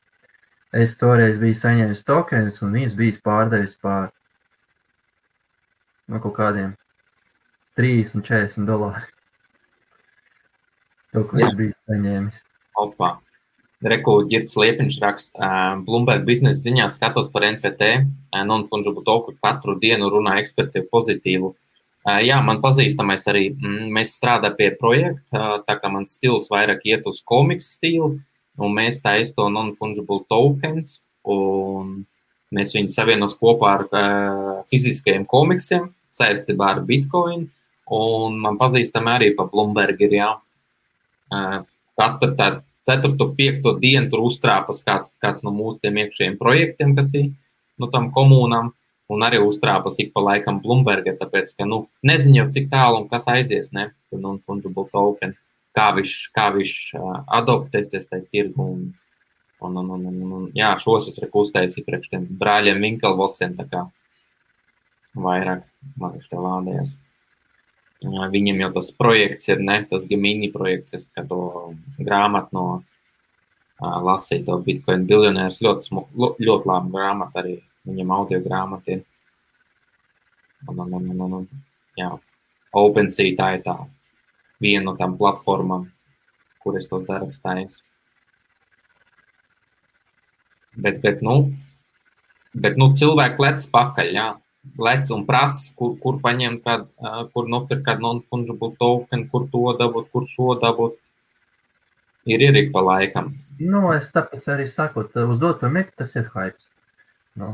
Es 0.75 0.97
toreiz 0.99 1.39
biju 1.39 1.57
saņēmis 1.57 2.05
tokenus 2.07 2.61
un 2.67 2.75
viņas 2.75 2.95
bija 2.99 3.19
pārdevis 3.25 3.77
par 3.81 4.11
no 6.11 6.21
kaut 6.21 6.37
kādiem 6.37 6.73
30, 7.79 8.25
40 8.27 8.69
dolāri. 8.69 9.07
To, 11.15 11.23
ko 11.31 11.39
Jā. 11.39 11.49
es 11.49 11.59
biju 11.59 11.77
saņēmis. 11.91 12.41
Opa. 12.83 13.15
Reku 13.85 14.15
ģirds 14.31 14.55
Liepiņš 14.57 14.95
raksta, 15.03 15.49
Bloomberg 15.85 16.25
biznesa 16.25 16.63
ziņā 16.63 16.87
skatos 16.89 17.27
par 17.33 17.45
NFT, 17.51 17.91
non-fungible 18.49 19.05
token 19.05 19.37
katru 19.45 19.75
dienu 19.81 20.09
runā 20.13 20.39
eksperti 20.41 20.87
pozitīvu. 20.89 21.53
Jā, 22.25 22.39
man 22.45 22.63
pazīstamais 22.65 23.23
arī, 23.29 23.51
mm, 23.53 23.91
mēs 23.93 24.15
strādājam 24.17 24.57
pie 24.57 24.71
projekta, 24.81 25.61
tā 25.69 25.77
kā 25.81 25.93
mans 25.93 26.17
stils 26.17 26.51
vairāk 26.53 26.85
iet 26.89 27.07
uz 27.09 27.21
komiksu 27.25 27.77
stilu, 27.77 28.11
un 28.57 28.75
mēs 28.77 29.01
taisām 29.05 29.37
to 29.37 29.49
non-fungible 29.53 30.21
tokens, 30.29 31.01
un 31.25 32.05
mēs 32.53 32.75
viņus 32.77 32.97
savienos 32.97 33.37
kopā 33.41 33.73
ar 33.79 33.87
uh, 33.89 34.59
fiziskajiem 34.73 35.25
komiksiem 35.29 35.89
saistībā 36.13 36.75
ar 36.75 36.85
Bitcoin, 36.89 37.49
un 37.93 38.37
man 38.41 38.61
pazīstami 38.61 39.13
arī 39.13 39.33
pa 39.37 39.49
Bloomberg 39.51 40.01
ir, 40.05 40.21
jā, 40.21 40.31
uh, 40.37 41.59
katru 42.01 42.33
tādu 42.37 42.63
4. 42.87 43.11
un 43.11 43.35
5. 43.37 43.75
dienu 43.81 44.11
tur 44.13 44.25
uztrāpas 44.27 44.83
kāds, 44.85 45.13
kāds 45.23 45.45
no 45.45 45.53
mūsu 45.55 45.81
iekšējiem 45.89 46.39
projektiem, 46.41 46.97
kas 46.97 47.15
ir 47.17 47.31
no 47.81 47.89
tam 47.93 48.11
komunām, 48.15 48.73
un 49.13 49.25
arī 49.25 49.41
uztrāpas 49.45 49.97
ik 50.01 50.13
pa 50.15 50.23
laikam 50.25 50.61
Bloomberga, 50.63 51.15
tāpēc, 51.21 51.55
ka, 51.57 51.67
nu, 51.69 51.85
nezinu 52.07 52.49
cik 52.53 52.71
tālu 52.73 53.03
un 53.03 53.09
kas 53.09 53.29
aizies, 53.31 53.73
ne, 53.73 53.91
tur 54.11 54.21
non-fungible 54.23 54.87
token, 54.93 55.35
kā 55.77 55.91
viņš, 55.97 56.15
kā 56.37 56.51
viņš 56.55 56.75
uh, 56.99 57.17
adoptēsies 57.41 58.09
tajā 58.11 58.25
tirgu, 58.31 58.69
un, 58.77 58.87
un, 59.65 59.79
un, 59.81 59.91
un, 59.97 60.07
un, 60.13 60.35
un, 60.39 60.49
jā, 60.57 60.73
šos 60.81 61.11
es 61.13 61.21
reku 61.23 61.45
uztaisīju 61.45 61.87
priekš 61.89 62.13
tiem 62.13 62.29
brāļiem 62.41 62.85
Winkelvosiem, 62.85 63.57
tā 63.59 63.69
kā 63.71 63.87
vairāk, 65.15 65.65
man 66.01 66.17
viņš 66.17 66.31
te 66.31 66.45
lādējas. 66.47 66.95
Viņam 68.03 68.61
jau 68.61 68.71
tas 68.75 68.91
projekts 68.93 69.49
ir 69.49 69.63
ne 69.65 69.79
tas 69.89 70.05
Gemini 70.09 70.51
projekts, 70.53 70.97
es 70.99 71.07
kā 71.15 71.25
to 71.29 71.39
grāmatu 71.99 72.53
no 72.53 72.65
uh, 72.75 73.99
lasīju, 74.05 74.45
to 74.45 74.59
Bitcoin 74.67 75.07
biljonērs. 75.09 75.63
Ļoti, 75.65 75.89
smu- 75.89 76.35
ļoti 76.41 76.69
labi 76.69 76.93
grāmata 76.93 77.41
arī. 77.41 77.57
Viņam 77.89 78.13
audio 78.17 78.41
grāmata 78.45 78.97
ir. 78.97 79.03
Un, 80.69 80.81
un, 80.81 80.93
un, 80.97 81.09
un, 81.21 81.33
un, 81.41 81.49
jā, 81.97 82.11
OpenSea 82.73 83.37
tā 83.39 83.51
ir 83.57 83.65
tā 83.65 83.77
viena 84.61 84.87
no 84.89 84.95
tām 84.97 85.17
platformām, 85.21 85.91
kur 86.65 86.79
es 86.79 86.89
tos 86.89 87.05
darbus 87.09 87.43
taisu. 87.45 87.83
Bet, 90.75 91.03
bet, 91.05 91.21
nu, 91.23 91.53
bet, 92.57 92.81
nu, 92.81 92.91
cilvēki 92.97 93.45
lec 93.45 93.69
pakaļ, 93.71 94.17
jā 94.17 94.31
lec 94.81 95.11
un 95.15 95.27
prasa, 95.29 95.73
kur, 95.79 95.95
kur 96.03 96.21
paņemt, 96.25 96.65
kād, 96.65 96.89
kur 97.35 97.51
nopirkt 97.51 97.85
kādu 97.87 98.07
non-fungible 98.07 98.73
token, 98.81 99.29
kur 99.33 99.49
to 99.53 99.77
dabūt, 99.81 100.11
kur 100.13 100.29
šo 100.31 100.57
dabūt. 100.63 100.99
Ir 102.25 102.41
arī 102.49 102.69
pa 102.73 102.81
laikam. 102.81 103.35
Nu, 103.61 103.85
es 103.93 104.09
tāpēc 104.15 104.49
arī 104.55 104.65
saku, 104.71 105.05
uz 105.29 105.39
doto 105.43 105.69
mirkli 105.71 106.01
tas 106.01 106.17
ir 106.17 106.31
hypes. 106.33 106.65
Nu, 107.37 107.53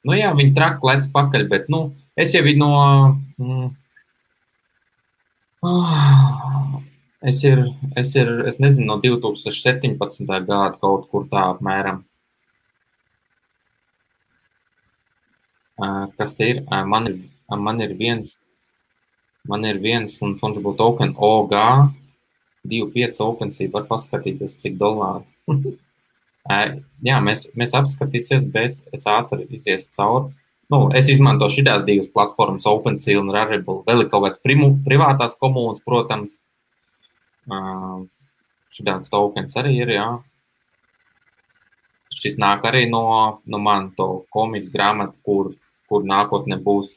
Nu, 0.00 0.14
jā, 0.16 0.30
viņi 0.36 0.54
traki 0.56 0.86
lec 0.88 1.08
pakaļ, 1.12 1.46
bet 1.50 1.66
nu, 1.72 1.82
es 2.16 2.32
jau 2.32 2.40
no. 2.56 2.70
Mm, 3.40 3.66
ah, 5.68 6.78
es, 7.20 7.42
ir, 7.44 7.66
es, 8.00 8.14
ir, 8.16 8.30
es 8.48 8.60
nezinu, 8.64 8.86
no 8.94 8.96
2017. 9.02 10.24
gada 10.30 10.62
kaut 10.80 11.10
kur 11.12 11.28
tā 11.32 11.50
apmēram. 11.52 12.00
Kas 16.18 16.36
te 16.38 16.50
ir? 16.54 16.62
Man 16.86 17.08
ir, 17.10 17.16
man 17.48 17.80
ir 17.80 17.94
viens, 17.98 18.34
man 19.48 19.64
ir 19.64 19.80
viens 19.82 20.18
un 20.24 20.36
fungible 20.40 20.76
token 20.78 21.14
OG 21.16 21.54
25 22.68 23.22
OpenSea 23.24 23.70
var 23.72 23.86
paskatīties, 23.88 24.58
cik 24.60 24.76
dolāri. 24.80 25.24
Jā, 27.06 27.20
mēs, 27.24 27.46
mēs 27.56 27.74
apskatīsimies, 27.76 28.46
bet 28.52 28.76
es 28.96 29.06
ātri 29.08 29.46
iziešu 29.56 29.92
cauri. 29.96 30.32
Nu, 30.70 30.84
es 30.94 31.08
izmantoju 31.10 31.56
šīs 31.56 31.84
divas 31.86 32.10
platformas, 32.14 32.66
OpenSea 32.68 33.18
un 33.20 33.32
Rarible. 33.34 33.80
Vēl 33.88 34.04
ir 34.04 34.10
kaut 34.10 34.26
kādas 34.26 34.42
primu, 34.42 34.70
privātās 34.86 35.34
komunas, 35.40 35.82
protams. 35.82 36.38
Šāds 38.70 39.10
tokens 39.10 39.56
arī 39.58 39.80
ir. 39.80 39.94
Jā. 39.96 40.10
Šis 42.20 42.36
nāk 42.38 42.66
arī 42.68 42.84
no, 42.90 43.02
no 43.46 43.58
manas 43.62 43.96
komiksu 44.30 44.72
grāmatas, 44.74 45.16
kur, 45.26 45.54
kur 45.90 46.06
nākotnē 46.06 46.60
būs 46.62 46.94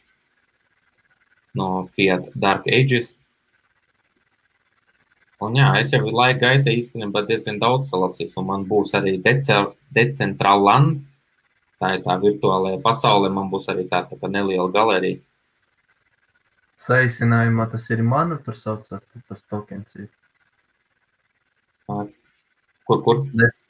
no 1.57 1.89
Fiat 1.97 2.29
Dark 2.37 2.69
Ages. 2.69 3.13
Un 5.43 5.57
jā, 5.59 5.67
es 5.81 5.91
jau 5.91 6.05
laika 6.07 6.45
gaitā 6.45 6.71
īstenībā 6.71 7.25
diezgan 7.27 7.59
daudz 7.59 7.89
salasīju, 7.91 8.31
un 8.39 8.47
man 8.47 8.63
būs 8.69 8.93
arī 8.95 9.17
Decentraland. 9.25 11.01
Tā 11.81 11.97
ir 11.97 12.03
tā 12.05 12.15
virtuālajā 12.21 12.79
pasaulē, 12.85 13.29
man 13.33 13.49
būs 13.51 13.67
arī 13.73 13.83
tā, 13.91 14.05
tā 14.07 14.29
neliela 14.31 14.69
galerija. 14.71 15.19
saīsinājumā 16.83 17.67
tas 17.71 17.89
ir 17.91 18.01
mana, 18.03 18.37
tur 18.45 18.55
saucās, 18.55 19.03
tas 19.27 19.43
tokens 19.51 19.95
ir. 19.95 20.07
Kur, 21.87 23.03
kur? 23.03 23.21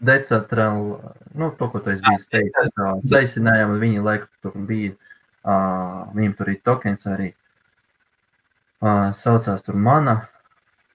Decentral, 0.01 0.85
nu, 1.33 1.49
to, 1.57 1.69
ko 1.69 1.81
tu 1.81 1.93
esi 1.93 2.05
bijis 2.05 2.29
teicis, 2.33 2.71
saīsinājumā 3.09 3.79
viņi 3.81 4.05
laiku 4.05 4.29
tur 4.45 4.55
bija, 4.69 4.93
uh, 5.43 6.03
viņiem 6.15 6.35
tur 6.37 6.51
ir 6.53 6.59
tokens 6.65 7.07
arī, 7.11 7.31
uh, 8.83 9.09
saucās 9.17 9.63
tur 9.65 9.79
mana. 9.79 10.21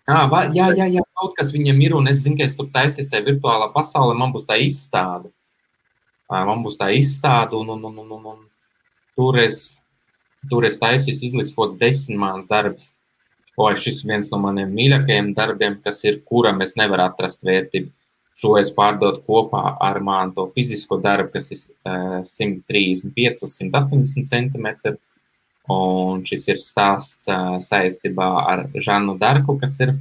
À, 0.08 0.24
va, 0.30 0.46
jā, 0.56 0.70
jā, 0.76 0.86
jā, 0.88 1.04
kaut 1.20 1.34
kas 1.36 1.52
viņam 1.52 1.80
ir, 1.84 1.94
un 1.98 2.08
es 2.08 2.22
zinu, 2.24 2.38
ka 2.38 2.46
es 2.48 2.56
tur 2.56 2.70
taisīs 2.72 3.10
tajā 3.12 3.26
virtuālā 3.26 3.68
pasaulē, 3.74 4.14
man 4.16 4.32
būs 4.32 4.48
tā 4.48 4.56
izstāde. 4.64 5.28
Uh, 6.28 6.44
man 6.48 6.62
būs 6.64 6.78
tā 6.80 6.90
izstāde, 6.96 7.56
un, 7.56 7.74
un, 7.76 7.84
un, 7.90 7.98
un, 8.04 8.14
un, 8.16 8.30
un 8.32 8.46
tur 9.16 9.40
es, 9.42 9.76
tur 10.48 10.64
es 10.68 10.78
taisīs 10.80 11.20
izliks 11.26 11.56
kaut 11.56 11.74
kāds 11.74 11.82
desmit 11.82 12.20
mans 12.20 12.48
darbs. 12.48 12.92
O, 13.58 13.66
šis 13.74 14.04
viens 14.06 14.28
no 14.30 14.38
maniem 14.38 14.70
mīļākajiem 14.70 15.32
darbiem, 15.34 15.80
kas 15.82 16.04
ir, 16.06 16.20
kuram 16.28 16.62
es 16.62 16.76
nevaru 16.78 17.02
atrast 17.08 17.42
vērtību. 17.42 17.90
Šo 18.38 18.54
es 18.60 18.70
pārdodu 18.74 19.18
kopā 19.26 19.62
ar 19.82 19.98
manu 20.04 20.34
to 20.36 20.44
fizisko 20.54 21.00
darbu, 21.02 21.32
kas 21.34 21.50
ir 21.54 21.62
uh, 21.90 22.20
135 22.22 23.42
uz 23.46 23.56
180 23.58 24.28
cm. 24.30 24.68
Un 25.74 26.22
šis 26.28 26.46
ir 26.48 26.60
stāsts 26.62 27.26
uh, 27.28 27.58
saistībā 27.64 28.28
ar 28.52 28.62
Žanu 28.78 29.18
Darku, 29.20 29.58
kas 29.60 29.74
ir 29.84 29.96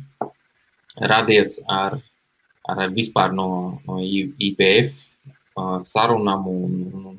radies 0.98 1.58
ar, 1.68 1.98
ar 2.70 2.86
vispār 2.94 3.34
no, 3.34 3.50
no 3.88 3.98
IPF 4.00 4.94
uh, 4.94 5.80
sarunām 5.84 6.48
un, 6.52 6.78
un 6.94 7.18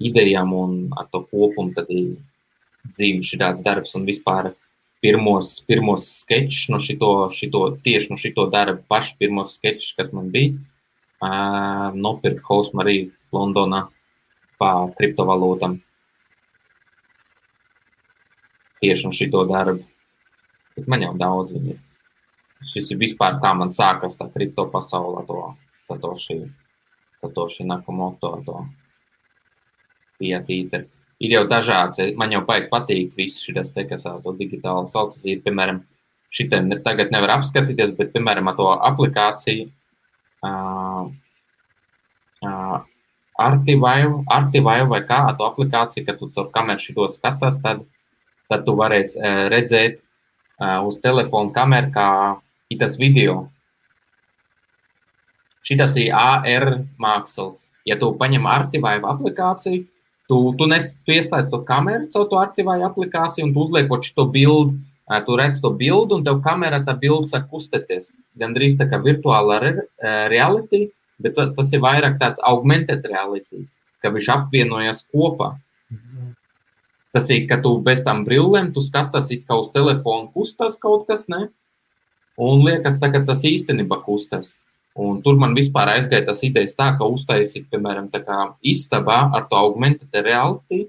idejām 0.00 0.54
un 0.56 0.76
ar 0.96 1.10
to 1.12 1.24
kopumu 1.28 1.74
tad 1.76 1.90
ir 1.92 2.14
dzīvi 2.88 3.26
šāds 3.26 3.66
darbs 3.66 3.94
un 3.98 4.06
vispār 4.08 4.54
pirmos, 5.00 5.60
pirmos 5.66 6.06
sketčus 6.20 6.68
no 6.72 6.78
šito, 6.80 7.30
šito, 7.34 7.62
tieši 7.84 8.12
no 8.12 8.18
šito 8.20 8.46
darba, 8.52 8.82
pašu 8.88 9.16
pirmos 9.20 9.56
sketčus, 9.56 9.94
kas 9.96 10.12
man 10.12 10.30
bija. 10.32 10.56
Uh, 11.20 11.92
nopirkt 12.00 12.40
Hausmu 12.48 12.80
arī 12.80 13.10
Londonā 13.32 13.86
pa 14.60 14.70
kriptovalūtam. 14.96 15.76
Tieši 18.80 19.08
no 19.08 19.12
šito 19.16 19.44
darbu. 19.48 19.84
Bet 20.76 20.88
man 20.88 21.04
jau 21.04 21.12
daudz 21.20 21.52
viņi 21.56 21.74
ir. 21.74 21.80
Šis 22.70 22.92
ir 22.92 23.00
vispār 23.00 23.38
kā 23.40 23.52
man 23.56 23.72
sākas 23.72 24.18
tā 24.20 24.28
kripto 24.32 24.66
pasaulē, 24.72 25.24
to 25.28 25.36
Satoshi, 25.88 26.42
Satoshi 27.20 27.64
Nakamoto, 27.68 28.32
to 28.44 28.64
Fiat 30.20 30.48
Eater 30.52 30.84
ir 31.20 31.34
jau 31.36 31.44
dažāds. 31.48 32.00
Man 32.16 32.32
jau 32.34 32.42
baigi 32.46 32.70
patīk 32.72 33.16
viss 33.18 33.44
šis 33.44 33.72
te, 33.74 33.84
kas 33.88 34.06
to 34.08 34.34
digitāli 34.38 34.88
sauc. 34.92 35.18
Ir, 35.28 35.42
piemēram, 35.44 35.82
šitiem 36.32 36.70
tagad 36.84 37.12
nevar 37.12 37.36
apskatīties, 37.38 37.94
bet, 37.98 38.12
piemēram, 38.14 38.48
ar 38.50 38.56
to 38.58 38.68
aplikāciju 38.90 39.68
uh, 40.46 41.10
uh, 42.46 42.78
Artivive, 43.40 44.20
Artivive 44.30 44.88
vai 44.90 45.00
kā 45.08 45.22
to 45.36 45.48
aplikāciju, 45.48 46.06
kad 46.08 46.20
tu 46.20 46.30
caur 46.34 46.50
kameru 46.54 46.82
šito 46.82 47.08
skatās, 47.12 47.60
tad, 47.64 47.84
tad 48.52 48.66
tu 48.66 48.76
varēsi 48.80 49.20
uh, 49.20 49.46
redzēt 49.52 50.00
uh, 50.00 50.80
uz 50.88 51.00
telefona 51.04 51.52
kameru, 51.56 51.92
kā 51.94 52.10
ir 52.72 52.80
tas 52.80 52.96
video. 53.00 53.42
Šitas 55.66 55.96
ir 56.00 56.14
AR 56.16 56.80
māksla. 57.00 57.52
Ja 57.88 57.96
tu 58.00 58.12
paņem 58.16 58.46
Artivive 58.48 59.08
aplikāciju, 59.08 59.84
Tu, 60.30 60.36
tu, 60.54 60.66
nes, 60.70 60.92
tu 61.02 61.10
ieslēdz 61.10 61.50
to 61.50 61.58
kameru 61.66 62.06
caur 62.12 62.28
to 62.30 62.38
aktīvāju 62.38 62.86
aplikāciju, 62.86 63.48
un 63.48 63.56
uzliekot 63.58 64.06
šo 64.06 64.28
bildi, 64.30 64.76
tu 65.26 65.38
redz 65.40 65.58
to 65.58 65.72
bildi, 65.74 66.14
un 66.14 66.22
tev 66.26 66.38
kamera 66.44 66.78
tā 66.86 66.94
bilde 66.94 67.26
sāk 67.26 67.48
kustēties. 67.50 68.12
Gan 68.38 68.54
drīz 68.54 68.76
tā 68.78 68.86
kā 68.86 69.00
virtuāla 69.02 69.58
re, 69.58 69.72
reality, 70.30 70.84
bet 71.18 71.34
tas 71.34 71.74
ir 71.74 71.82
vairāk 71.82 72.20
tāds 72.20 72.38
augmented 72.46 73.02
reality, 73.10 73.66
ka 73.98 74.14
viņš 74.14 74.30
apvienojas 74.36 75.02
kopā. 75.10 75.56
Tas 77.10 77.26
ir, 77.34 77.48
ka 77.50 77.58
tu 77.58 77.74
bez 77.82 78.04
tam 78.06 78.22
brillēm, 78.22 78.70
tu 78.70 78.84
skaties, 78.86 79.32
kā 79.42 79.58
uz 79.58 79.72
telefona 79.74 80.30
kustas 80.30 80.78
kaut 80.78 81.08
kas, 81.10 81.26
ne? 81.26 81.48
Un 82.38 82.62
liekas, 82.62 83.02
tā, 83.02 83.10
ka 83.10 83.24
tas 83.26 83.42
īstenībā 83.42 83.98
kustas. 84.06 84.54
Un 84.98 85.20
tur 85.22 85.36
man 85.38 85.54
vispār 85.54 85.92
aizgāja 85.92 86.26
tas 86.26 86.42
idejas 86.42 86.74
tā, 86.74 86.90
ka 86.98 87.06
uztaisīt, 87.06 87.68
piemēram, 87.70 88.08
istabā 88.66 89.20
ar 89.36 89.46
to 89.50 89.58
augmented 89.58 90.16
reality, 90.26 90.88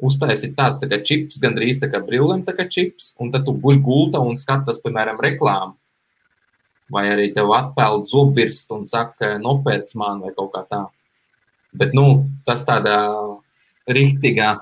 uztaisīt 0.00 0.56
tāds 0.56 0.80
tā 0.80 0.88
kā 0.88 1.00
čips, 1.04 1.38
gandrīz 1.40 1.80
tā 1.80 1.90
kā 1.92 2.00
brillēm, 2.04 2.44
tā 2.46 2.56
kā 2.56 2.66
čips, 2.68 3.14
un 3.20 3.32
tad 3.32 3.44
tu 3.46 3.54
guļ 3.60 3.80
gulta 3.84 4.22
un 4.24 4.40
skatas, 4.40 4.80
piemēram, 4.84 5.20
reklāmu. 5.20 5.76
Vai 6.92 7.08
arī 7.10 7.32
tev 7.34 7.50
atpeld 7.50 8.06
zobirst 8.06 8.70
un 8.72 8.84
saka, 8.86 9.36
nopērc 9.42 9.90
man 9.98 10.20
vai 10.22 10.32
kaut 10.36 10.52
kā 10.54 10.62
tā. 10.70 10.82
Bet, 11.76 11.92
nu, 11.98 12.24
tas 12.46 12.62
tādā 12.64 12.96
rīktīgā, 13.90 14.52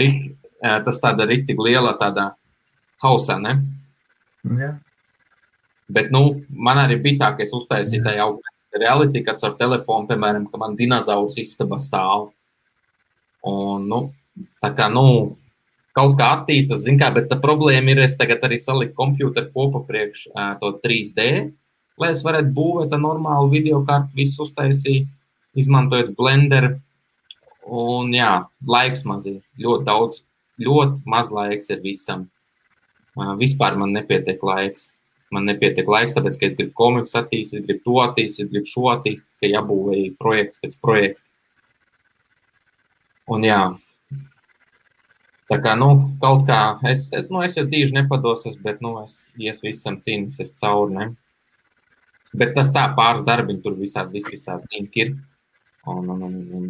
riht, 0.00 0.38
tas 0.60 1.00
tāda 1.02 1.26
rīktīgi 1.28 1.70
liela 1.70 1.92
tādā 2.00 2.32
hausā, 3.04 3.38
ne? 3.40 3.58
Jā. 4.58 4.74
Bet 5.90 6.12
nu, 6.14 6.22
man 6.50 6.78
arī 6.84 6.98
bija 7.02 7.24
tā, 7.24 7.30
ka 7.36 7.44
es 7.46 7.54
uztaisīju 7.56 8.04
tajā 8.04 8.26
reality, 8.78 9.24
kad 9.26 9.42
ar 9.42 9.56
telefonu, 9.58 10.06
piemēram, 10.10 10.46
ka 10.50 10.60
man 10.60 10.76
dinozaurs 10.78 11.38
istaba 11.42 11.80
stāv. 11.82 12.30
Un, 13.46 13.88
nu, 13.90 14.00
tā 14.62 14.70
kā, 14.76 14.86
nu, 14.92 15.36
kaut 15.96 16.16
kā 16.20 16.28
attīstās, 16.36 16.84
zin 16.84 17.00
kā, 17.00 17.10
bet 17.14 17.30
tā 17.30 17.38
problēma 17.40 17.94
ir, 17.94 18.04
es 18.04 18.14
tagad 18.20 18.44
arī 18.46 18.60
saliku 18.60 18.94
kompjuteru 19.00 19.50
kopā 19.54 19.82
priekš 19.88 20.28
to 20.60 20.74
3D, 20.84 21.26
lai 22.00 22.12
es 22.14 22.22
varētu 22.26 22.54
būvēt 22.56 22.94
normālu 23.00 23.50
video 23.52 23.82
kartu, 23.88 24.14
visu 24.16 24.46
uztaisīt, 24.46 25.10
izmantojot 25.58 26.14
Blender. 26.18 26.74
Un, 27.70 28.14
jā, 28.14 28.44
laiks 28.66 29.02
mazī, 29.06 29.40
ļoti 29.60 29.86
daudz, 29.86 30.22
ļoti 30.62 31.10
maz 31.10 31.28
laiks 31.34 31.68
ir 31.70 31.82
visam. 31.84 32.24
Vispār 33.38 33.76
man 33.78 33.92
nepietiek 33.94 34.40
laiks 34.46 34.88
man 35.34 35.46
nepietiek 35.48 35.88
laiks, 35.88 36.14
tāpēc, 36.16 36.38
ka 36.38 36.48
es 36.48 36.56
gribu 36.58 36.74
komiksu 36.78 37.18
attīstīt, 37.20 37.66
gribu 37.66 37.84
to 37.86 38.00
attīstīt, 38.04 38.50
gribu 38.50 38.70
šo 38.70 38.88
attīstīt, 38.94 39.28
ka 39.42 39.50
jābūvē 39.50 40.00
projekts 40.20 40.60
pēc 40.62 40.76
projekta. 40.82 41.22
Un 43.30 43.46
jā, 43.46 43.60
tā 45.50 45.60
kā, 45.62 45.76
nu, 45.78 45.90
kaut 46.22 46.46
kā, 46.50 46.60
es, 46.90 47.06
nu, 47.30 47.44
es 47.46 47.58
jau 47.58 47.66
dīži 47.70 47.94
nepadosos, 48.00 48.58
bet, 48.64 48.82
nu, 48.82 48.96
es 49.04 49.28
ies 49.38 49.62
visam 49.62 50.00
cīnīsies 50.02 50.56
cauri, 50.58 50.96
ne? 50.98 51.10
Bet 52.34 52.54
tas 52.54 52.70
tā 52.74 52.84
pāris 52.98 53.26
darbiņi 53.26 53.62
tur 53.62 53.78
visādi, 53.78 54.18
vis, 54.18 54.28
visādi 54.30 54.66
ņemki 54.74 55.04
ir. 55.04 55.14
Un, 55.90 56.10
un, 56.12 56.22
un, 56.26 56.34
un, 56.58 56.66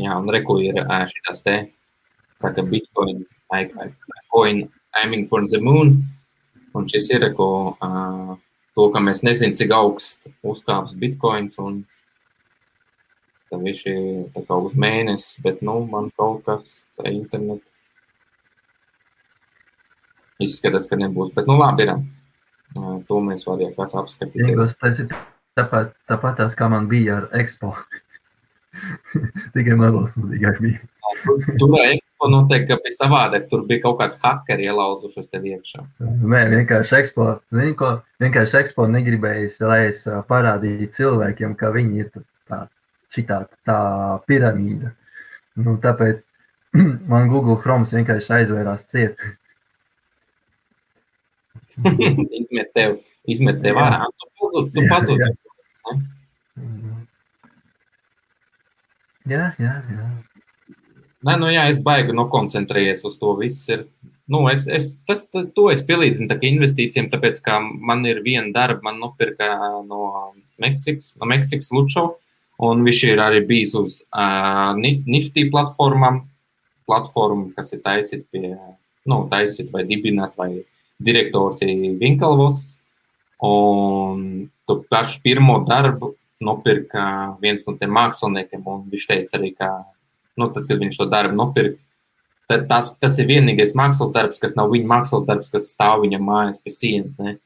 jā, 0.00 0.14
un 0.16 0.30
reku 0.32 0.60
ir 0.64 0.78
šitās 1.10 1.42
te, 1.44 1.56
tā 2.40 2.52
kā 2.54 2.64
Bitcoin, 2.64 3.24
coin 4.32 4.62
aiming 5.00 5.28
for 5.28 5.44
the 5.48 5.60
moon, 5.60 6.02
Un 6.78 6.88
šis 6.88 7.08
ir 7.12 7.26
ko, 7.36 7.48
uh, 7.76 8.36
to, 8.76 8.86
ka 8.94 9.02
mēs 9.04 9.22
nezinām, 9.26 9.56
cik 9.58 9.74
augsts 9.76 10.30
uzkāps 10.46 10.94
bitkoins. 10.98 11.58
Un 11.62 11.82
viņš 13.52 13.82
ir 13.92 14.46
uz 14.56 14.78
mēnesi, 14.80 15.42
bet 15.44 15.60
nu, 15.66 15.82
man 15.92 16.08
kaut 16.16 16.46
kas 16.46 16.70
internetā 17.04 17.66
izskatās, 20.42 20.88
ka 20.90 20.98
nebūs. 20.98 21.34
Bet 21.36 21.50
nu 21.50 21.58
labi, 21.60 21.86
ir. 21.86 21.94
Uh, 22.72 22.96
to 23.08 23.20
mēs 23.20 23.44
varējām 23.46 23.76
kas 23.76 23.92
apskatīties. 24.00 24.78
Tas 24.80 25.02
ir 25.02 25.12
tāpat, 25.58 25.92
tāpat 26.08 26.40
tās, 26.40 26.56
kā 26.58 26.70
man 26.72 26.88
bija 26.90 27.20
ar 27.20 27.28
Expo. 27.42 27.74
Tikai 29.54 29.76
mazliet 29.76 30.14
smadīgāk 30.14 30.62
bija. 30.64 30.80
Tur, 31.22 31.44
tur 31.60 31.76
Expo 32.22 32.30
noteikti 32.30 32.76
bija 32.84 32.94
savādāk. 32.94 33.48
Tur 33.50 33.64
bija 33.66 33.82
kaut 33.82 33.96
kādi 33.98 34.18
hakeri 34.22 34.66
ielauzušies 34.68 35.26
tev 35.26 35.42
iekšā. 35.42 35.82
Nē, 36.22 36.42
vienkārši 36.52 36.94
Expo, 37.00 37.24
zini, 37.50 37.74
ko, 37.74 37.98
vienkārši 38.22 38.58
Expo 38.60 38.86
negribējis, 38.86 39.58
lai 39.66 39.88
es 39.88 40.04
parādītu 40.28 40.92
cilvēkiem, 40.94 41.56
ka 41.58 41.72
viņi 41.74 41.98
ir 42.04 42.12
tā, 42.46 42.60
šitā, 43.10 43.40
tā 43.66 43.78
piramīda. 44.30 44.92
Nu, 45.58 45.74
tāpēc 45.82 46.22
man 47.10 47.26
Google 47.32 47.58
Chrome 47.58 47.90
vienkārši 47.90 48.36
aizvērās 48.38 48.86
ciet. 48.86 49.18
izmet 52.38 52.70
tev, 52.76 53.00
izmet 53.26 53.62
tev 53.66 53.82
ārā. 53.82 54.04
Tu 54.14 54.30
pazudi. 54.38 54.76
Tu 54.78 54.90
pazudi. 54.94 55.32
Jā, 59.26 59.48
jā, 59.58 59.80
jā. 59.90 60.12
Nē, 61.22 61.36
nu 61.38 61.50
jā, 61.52 61.68
es 61.70 61.78
baigi 61.82 62.14
nokoncentrējies 62.18 63.04
uz 63.06 63.18
to. 63.20 63.36
Viss 63.38 63.68
ir. 63.70 63.86
Nu, 64.30 64.44
es, 64.50 64.64
es, 64.70 64.90
tas, 65.06 65.22
to 65.30 65.68
es 65.70 65.82
pielīdzinu 65.86 66.38
investīcijiem, 66.48 67.10
tāpēc, 67.12 67.40
ka 67.44 67.58
man 67.60 68.04
ir 68.08 68.22
viena 68.24 68.50
darba, 68.54 68.88
man 68.88 69.00
nopirka 69.02 69.48
no 69.86 70.32
Meksikas, 70.62 71.12
no 71.20 71.28
Meksikas 71.28 71.70
Lučo, 71.74 72.04
un 72.62 72.84
viņš 72.86 73.02
ir 73.10 73.22
arī 73.22 73.42
bijis 73.46 73.74
uz 73.78 73.98
uh, 74.06 74.72
Nifty 74.78 75.48
platformām, 75.50 76.22
platformu, 76.88 77.50
kas 77.56 77.74
ir 77.74 77.82
taisīta 77.84 78.24
pie 78.32 78.54
nu, 79.10 79.24
taisīt 79.30 79.70
vai 79.74 79.84
dibināt, 79.86 80.34
vai 80.38 80.62
direktors 81.02 81.62
ir 81.66 81.98
Vinkalvos. 82.00 82.64
Un 83.42 84.46
tu 84.66 84.78
pašu 84.90 85.18
pirmo 85.22 85.58
darbu 85.66 86.12
nopirka 86.42 87.04
viens 87.42 87.66
no 87.66 87.74
tiem 87.78 87.90
māksliniekiem, 87.94 88.62
un 88.66 88.86
viņš 88.90 89.08
teica 89.10 89.38
arī, 89.38 89.50
ka, 89.58 89.70
nu, 90.40 90.48
tad, 90.52 90.66
kad 90.68 90.80
viņš 90.82 90.98
to 91.00 91.08
darbu 91.12 91.36
nopirka, 91.38 91.78
tas, 92.68 92.92
tas 93.00 93.18
ir 93.20 93.28
vienīgais 93.30 93.74
mākslas 93.78 94.12
darbs, 94.14 94.40
kas 94.42 94.56
nav 94.58 94.72
viņa 94.72 94.88
mākslas 94.88 95.26
darbs, 95.28 95.50
kas 95.52 95.70
stāv 95.72 96.04
viņa 96.04 96.20
mājas 96.22 96.60
pie 96.62 96.74
sienas, 96.74 97.18
ne? 97.20 97.36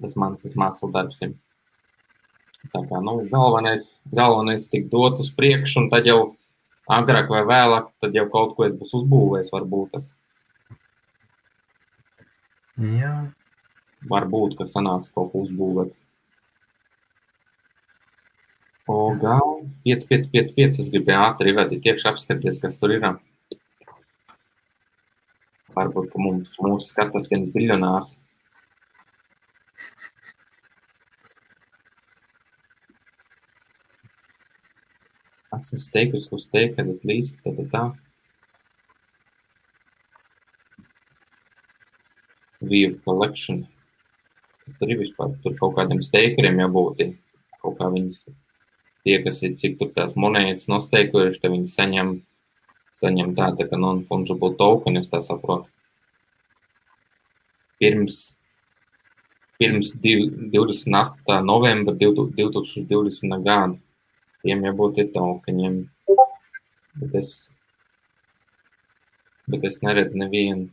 Tas 0.00 0.16
mans 0.20 0.42
tas 0.44 0.56
mākslas 0.58 0.92
darbs 0.94 1.22
ir. 1.24 1.34
Tā 2.72 2.82
kā, 2.88 2.98
nu, 3.04 3.20
galvenais, 3.30 3.86
galvenais 4.10 4.66
tik 4.70 4.88
dot 4.90 5.20
uz 5.22 5.30
priekšu, 5.34 5.84
un 5.84 5.90
tad 5.92 6.08
jau 6.08 6.20
agrāk 6.90 7.30
vai 7.30 7.44
vēlāk, 7.46 7.92
tad 8.02 8.16
jau 8.16 8.26
kaut 8.32 8.56
ko 8.56 8.66
es 8.66 8.74
būs 8.76 8.94
uzbūvējis, 9.00 9.52
varbūt 9.54 9.92
tas. 9.94 10.10
Jā. 12.76 13.14
Varbūt, 14.10 14.58
ka 14.58 14.66
sanāks 14.68 15.14
kaut 15.14 15.30
ko 15.32 15.44
uzbūvēt. 15.46 15.94
O, 18.88 19.16
gal, 19.16 19.66
5, 19.84 20.06
5, 20.06 20.28
5, 20.30 20.52
5, 20.54 20.76
es 20.78 20.88
gribēju 20.94 21.18
ātri 21.18 21.54
vadīt 21.56 21.88
iekšā 21.90 22.12
apskaties, 22.12 22.60
kas 22.62 22.76
tur 22.78 22.92
ir. 22.94 23.06
Varbūt, 25.74 26.14
mums, 26.22 26.52
mūs 26.62 26.92
skatās 26.92 27.26
viens 27.32 27.50
biljonārs. 27.56 28.14
Access 35.50 35.88
status 35.90 36.30
was 36.30 36.46
taken 36.46 36.94
at 36.94 37.04
least 37.04 37.42
da, 37.42 37.56
da, 37.58 37.66
da. 37.74 37.84
View 42.62 42.94
collection. 43.02 43.66
Tas 44.62 44.78
tur 44.78 44.94
ir 44.94 45.02
vispār. 45.02 45.34
Tur 45.42 45.58
kaut 45.58 45.74
kādiem 45.82 46.06
steikeriem 46.06 46.62
jābūt. 46.68 47.08
Kaut 47.58 47.80
kā 47.80 47.90
viņas 47.90 48.28
tie, 49.06 49.20
kas 49.22 49.38
ir 49.46 49.54
cik 49.58 49.78
tur 49.78 49.92
tās 49.94 50.16
monētas 50.18 50.66
nosteikojuši, 50.70 51.40
ka 51.42 51.50
viņi 51.52 51.68
saņem, 51.70 52.08
saņem 52.98 53.34
tādu 53.38 53.60
tā 53.60 53.68
kā 53.70 53.78
non-fungible 53.78 54.52
token, 54.58 54.98
es 54.98 55.10
tā 55.12 55.20
saprotu. 55.22 55.70
Pirms, 57.78 58.16
pirms 59.60 59.92
28. 60.02 61.36
novembra 61.46 61.94
2020. 61.94 63.36
gada 63.44 63.76
tiem 64.42 64.64
jābūt 64.66 64.98
ir 65.02 65.12
tokeniem. 65.14 65.74
Bet 66.96 67.12
es, 67.20 67.30
bet 69.46 69.62
es 69.68 69.82
neredzu 69.84 70.16
nevienu. 70.22 70.70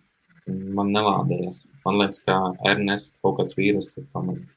Man 0.47 0.89
nelādējas. 0.91 1.63
Man 1.86 2.01
liekas, 2.01 2.19
ka 2.25 2.36
Ernest 2.67 3.13
kaut 3.23 3.38
kāds 3.39 3.55
vīrus 3.59 3.93
ir 3.99 4.05
pamanījis. 4.15 4.51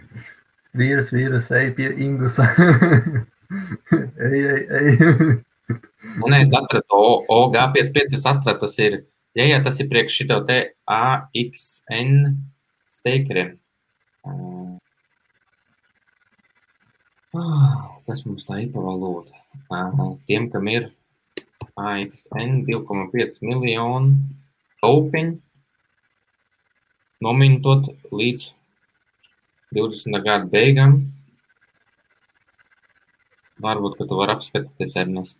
vīrus, 0.78 1.10
vīrus, 1.14 1.50
ej 1.54 1.72
pie 1.76 1.90
Ingusa. 2.04 2.46
ej, 4.28 4.38
ej, 4.38 4.62
ej. 4.80 5.42
Un 6.24 6.36
es 6.36 6.52
atradu 6.56 7.02
OG55, 7.32 8.16
es 8.18 8.26
atradu, 8.28 8.60
tas 8.66 8.78
ir, 8.82 8.98
ja, 9.38 9.46
ja 9.48 9.60
tas 9.64 9.80
ir 9.80 9.88
priekš 9.92 10.18
šito 10.20 10.40
te 10.48 10.58
AXN 10.90 12.34
steikeriem. 12.90 13.54
Kas 18.04 18.22
mums 18.28 18.46
tā 18.46 18.60
IPA 18.62 18.84
valoda? 18.84 19.40
Tiem, 20.28 20.50
kam 20.52 20.68
ir 20.70 20.90
AXN 21.80 22.60
2,5 22.68 23.40
miljonu 23.42 24.14
taupiņu, 24.84 25.38
nomintot 27.24 27.88
līdz 28.12 28.50
20. 29.74 30.20
gada 30.24 30.48
beigām. 30.50 31.00
Varbūt, 33.64 33.98
ka 33.98 34.06
tu 34.08 34.18
vari 34.18 34.34
apskatīties, 34.34 34.96
Ernest. 35.02 35.38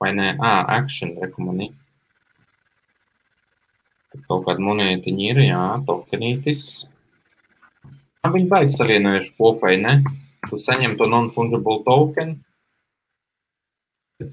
Vai 0.00 0.12
nē, 0.16 0.34
ā, 0.36 0.52
action 0.78 1.14
rekomendī. 1.22 1.70
Kaut 4.28 4.44
kāda 4.46 4.62
monētiņa 4.62 5.24
ir, 5.30 5.40
jā, 5.48 5.62
tokenītis. 5.88 6.66
Viņi 8.24 8.48
baigs 8.48 8.78
savienojuši 8.80 9.34
kopai, 9.36 9.76
ne? 9.82 9.98
tu 10.48 10.58
saņem 10.60 10.96
to 11.00 11.08
non-fungible 11.08 11.82
token. 11.84 12.36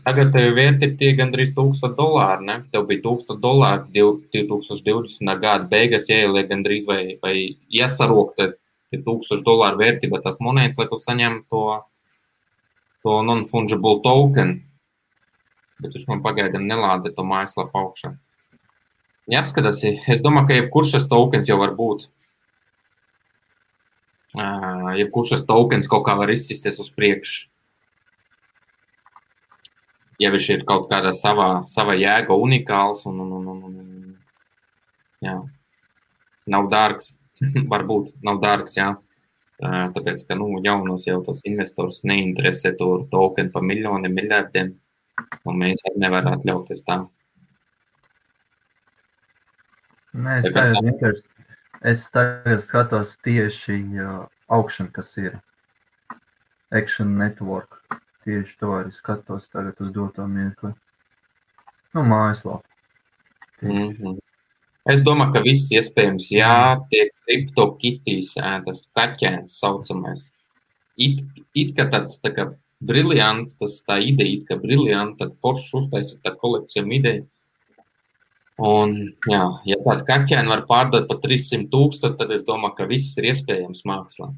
Tagad 0.06 0.30
tev 0.36 0.54
vērtība 0.56 0.98
tie 1.00 1.12
gandrīz 1.18 1.56
1000 1.58 1.96
dolāri. 1.98 2.46
Ne? 2.48 2.58
Tev 2.72 2.86
bija 2.90 3.02
1000 3.08 3.40
dolāri 3.42 3.88
2020. 3.98 5.32
gada 5.42 5.68
beigās, 5.72 6.08
ieliek 6.12 6.52
gandrīz 6.52 6.86
vai, 6.88 7.02
vai 7.24 7.36
iesarokta 7.74 8.52
1000 8.92 9.46
dolāru 9.48 9.80
vērtība 9.80 10.22
tas 10.24 10.42
monētas, 10.44 10.80
lai 10.82 10.88
tu 10.92 11.00
saņemtu 11.00 11.48
to, 11.50 11.66
to 13.06 13.20
non-fungible 13.28 14.02
token. 14.04 14.58
Bet 15.82 15.96
viņš 15.96 16.08
man 16.10 16.26
pagaidām 16.26 16.68
nelāda 16.68 17.14
to 17.16 17.26
mājaslapu 17.26 17.80
augšā. 17.80 18.16
Jāskatās, 19.32 19.80
es 19.86 20.22
domāju, 20.22 20.50
ka 20.50 20.58
jebkurš 20.60 20.98
šis 20.98 21.08
tokens 21.10 21.50
jau 21.50 21.62
var 21.62 21.74
būt 21.78 22.10
jebkurš 24.98 25.36
šis 25.36 25.46
tokens 25.46 25.90
kaut 25.92 26.06
kā 26.08 26.16
var 26.16 26.32
izsisties 26.32 26.80
uz 26.80 26.90
priekšu. 26.96 27.50
Ja 30.22 30.30
viņš 30.32 30.50
ir 30.54 30.66
kaut 30.66 30.88
kādā 30.92 31.14
savā, 31.18 31.64
savā 31.68 31.96
jēga 31.98 32.36
unikāls 32.38 33.08
un, 33.10 33.20
un, 33.20 33.32
un, 33.40 33.48
un, 33.48 33.80
un 33.82 35.26
jā, 35.26 35.40
nav 36.46 36.70
dārgs, 36.70 37.16
varbūt 37.74 38.14
nav 38.28 38.42
dārgs, 38.44 38.78
jā. 38.80 38.92
Tāpēc, 39.62 40.24
ka 40.26 40.36
nu, 40.40 40.56
jaunos 40.66 41.06
jau 41.06 41.20
tos 41.26 41.44
investors 41.46 42.02
neinteresē 42.10 42.74
to 42.80 43.04
tokenu 43.12 43.52
pa 43.54 43.62
miljoniem, 43.62 44.16
miljardiem, 44.18 44.72
mēs 45.46 45.84
arī 45.86 46.02
nevaram 46.02 46.34
atļauties 46.34 46.82
tā. 46.88 47.04
Nē, 50.18 50.40
es 50.42 50.50
tā 50.52 50.66
vienkārši 50.74 51.32
Es 51.82 52.04
tagad 52.14 52.60
skatos 52.62 53.16
tieši 53.26 53.76
augšana, 54.54 54.92
kas 54.94 55.16
ir 55.18 55.40
Action 56.70 57.16
Network. 57.18 57.80
Tieši 58.22 58.60
to 58.60 58.76
arī 58.78 58.92
skatos 58.94 59.50
tagad 59.50 59.82
uz 59.82 59.90
doto 59.96 60.28
mirkli. 60.30 60.70
Nu, 61.96 62.04
mājaslapā. 62.06 62.62
Mm 63.62 63.72
-hmm. 63.72 64.20
Es 64.90 65.04
domāju, 65.06 65.36
ka 65.36 65.42
viss 65.46 65.70
iespējams, 65.76 66.32
jā, 66.34 66.78
tie 66.90 67.04
kriptokitīs, 67.28 68.34
tas 68.38 68.86
kaķēns 68.98 69.60
saucamais. 69.62 70.26
It, 70.98 71.22
it 71.54 71.76
kā 71.78 71.86
tāds 71.92 72.18
tā 72.24 72.32
kā 72.34 72.48
briljants, 72.82 73.60
tas 73.60 73.78
tā 73.86 74.00
ideja, 74.02 74.40
it 74.40 74.48
kā 74.50 74.58
briljants, 74.62 75.20
tad 75.20 75.38
foršs 75.44 75.70
uztaisīt 75.84 76.24
tā 76.26 76.34
kolekcijām 76.34 76.98
ideja. 76.98 77.28
Un, 78.62 78.96
jā, 79.30 79.44
ja 79.66 79.78
tādu 79.86 80.06
kaķēnu 80.06 80.52
var 80.52 80.66
pārdot 80.70 81.08
par 81.10 81.22
300 81.24 81.70
tūkstoši, 81.72 82.18
tad 82.20 82.34
es 82.34 82.44
domāju, 82.46 82.76
ka 82.78 82.90
viss 82.90 83.16
ir 83.18 83.32
iespējams 83.32 83.86
mākslā. 83.90 84.32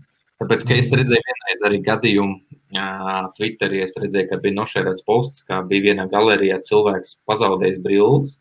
Tāpēc, 0.43 0.63
ka 0.67 0.75
es 0.75 0.91
mhm. 0.91 0.99
redzēju 0.99 1.25
vienreiz 1.29 1.65
arī 1.67 1.79
gadījumu 1.87 2.35
uh, 2.35 3.31
Twitterī, 3.37 3.83
es 3.85 3.95
redzēju, 3.99 4.29
ka 4.31 4.39
bija 4.43 4.59
nošērēts 4.59 5.05
posts, 5.07 5.43
kā 5.47 5.61
bija 5.67 5.89
vienā 5.89 6.07
galerijā 6.11 6.59
cilvēks 6.67 7.17
pazaudējis 7.29 7.83
brilles. 7.83 8.37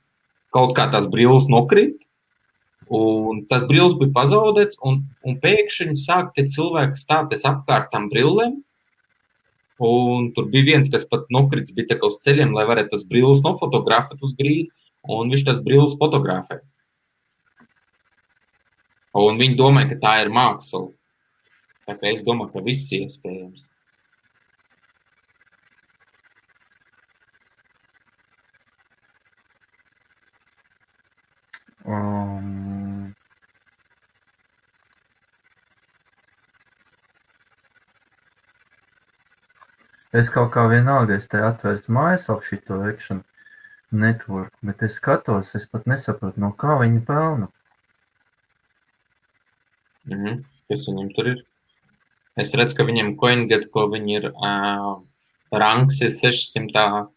Kaut 0.53 0.75
kā 0.77 0.89
tās 0.93 1.09
brilles 1.13 1.49
nokrīt, 1.53 1.97
un 2.93 3.47
tas 3.49 3.65
brilles 3.71 3.97
bija 4.01 4.13
pazaudēts, 4.19 4.77
un, 4.85 5.01
un 5.25 5.39
pēkšņi 5.41 5.97
sāk 5.97 6.35
tie 6.37 6.45
cilvēki 6.53 7.01
stāties 7.01 7.47
apkārt 7.49 7.91
tam 7.95 8.11
brillēm. 8.13 8.61
Un 9.83 10.29
tur 10.37 10.47
bija 10.53 10.69
viens, 10.77 10.91
kas 10.93 11.03
pat 11.09 11.25
nokrits, 11.35 11.73
bija 11.75 11.97
uz 12.07 12.21
ceļiem, 12.23 12.53
lai 12.55 12.69
varētu 12.69 12.93
tas 12.93 13.09
brilles 13.09 13.41
nofotografēt 13.43 14.21
uz 14.23 14.37
grīdu 14.39 14.71
un 15.09 15.33
viņš 15.33 15.45
tas 15.47 15.61
brīvs 15.63 15.97
fotografē. 16.01 16.61
Un 19.19 19.39
viņi 19.41 19.59
domāja, 19.59 19.93
ka 19.93 20.01
tā 20.07 20.13
ir 20.23 20.33
māksla. 20.33 20.87
Tā 21.89 21.97
kā 21.99 22.13
es 22.13 22.23
domāju, 22.25 22.53
ka 22.55 22.63
viss 22.65 22.93
iespējams. 22.97 23.67
Um, 31.85 33.15
es 40.13 40.31
kaut 40.31 40.53
kā 40.55 40.69
vienalga, 40.71 41.17
es 41.19 41.27
te 41.31 41.41
atvērtu 41.43 41.95
mājas 41.97 42.29
ap 42.31 42.45
šito 42.47 42.79
veikšanu 42.85 43.25
network, 43.93 44.53
bet 44.63 44.83
es 44.87 45.01
skatos, 45.01 45.55
es 45.59 45.67
pat 45.69 45.89
nesaprotu, 45.91 46.41
no 46.41 46.53
kā 46.59 46.79
viņi 46.81 47.03
pelna. 47.07 47.49
Mm 50.05 50.19
-hmm. 50.19 50.45
Kas 50.69 50.87
viņam 50.89 51.09
tur 51.17 51.29
ir? 51.29 51.43
Es 52.37 52.55
redzu, 52.55 52.77
ka 52.77 52.85
viņam 52.85 53.17
CoinGet, 53.17 53.71
ko 53.71 53.89
viņi 53.93 54.17
ir, 54.17 54.31
uh, 54.31 55.03
ranks 55.53 56.01
ir 56.01 56.11
600, 56.11 57.09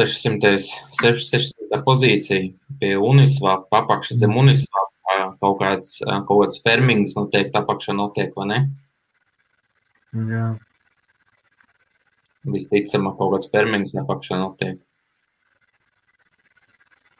600, 0.00 0.56
600 1.00 1.82
pozīcija 1.86 2.48
pie 2.80 2.94
Uniswap, 2.96 3.68
apakšā 3.74 4.16
zem 4.22 4.36
Uniswap, 4.40 4.90
kaut 5.42 5.60
kāds, 5.60 5.98
kaut 6.00 6.44
kāds 6.44 6.60
fermings 6.64 7.16
noteikti 7.18 7.58
apakšā 7.60 7.96
notiek, 7.96 8.32
vai 8.36 8.46
ne? 8.50 8.60
Jā. 10.30 10.46
Visticamāk, 12.50 13.18
kaut 13.18 13.36
kāds 13.36 13.50
fermings 13.52 13.94
apakšā 14.00 14.40
notiek. 14.40 14.80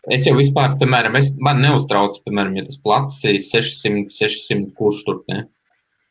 Es 0.08 0.24
jau 0.24 0.32
vispār, 0.38 0.78
piemēram, 0.80 1.18
es, 1.20 1.34
man 1.44 1.60
neuztrauc, 1.60 2.22
piemēram, 2.24 2.56
ja 2.56 2.64
tas 2.66 2.80
plats 2.80 3.18
ir 3.28 3.36
600, 3.44 4.08
600 4.14 4.72
kurš 4.78 5.02
tur, 5.06 5.20
ne? 5.28 5.44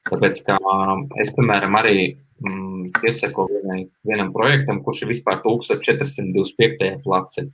Tāpēc, 0.09 0.43
kā 0.45 0.57
es, 1.21 1.31
piemēram, 1.35 1.75
arī 1.79 1.95
mm, 2.39 2.91
piesako 3.01 3.47
vienai, 3.51 3.83
vienam 4.05 4.33
projektam, 4.35 4.83
kurš 4.83 5.03
ir 5.05 5.13
vispār 5.15 5.41
1425. 5.43 6.99
placē. 7.03 7.49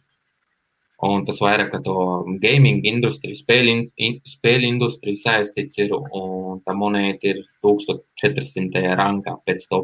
Un 1.06 1.26
tas 1.28 1.42
vairāk 1.44 1.74
ar 1.76 1.82
to 1.84 1.98
gaming 2.42 2.86
industriju, 2.88 3.36
spēļu, 3.36 3.74
in, 4.00 4.16
spēļu 4.26 4.70
industriju 4.72 5.20
saistīts 5.20 5.82
ir, 5.84 5.92
un 5.92 6.62
tā 6.64 6.74
monēta 6.78 7.34
ir 7.34 7.42
1400. 7.66 8.86
rangā 8.96 9.36
pēc 9.46 9.68
to. 9.72 9.82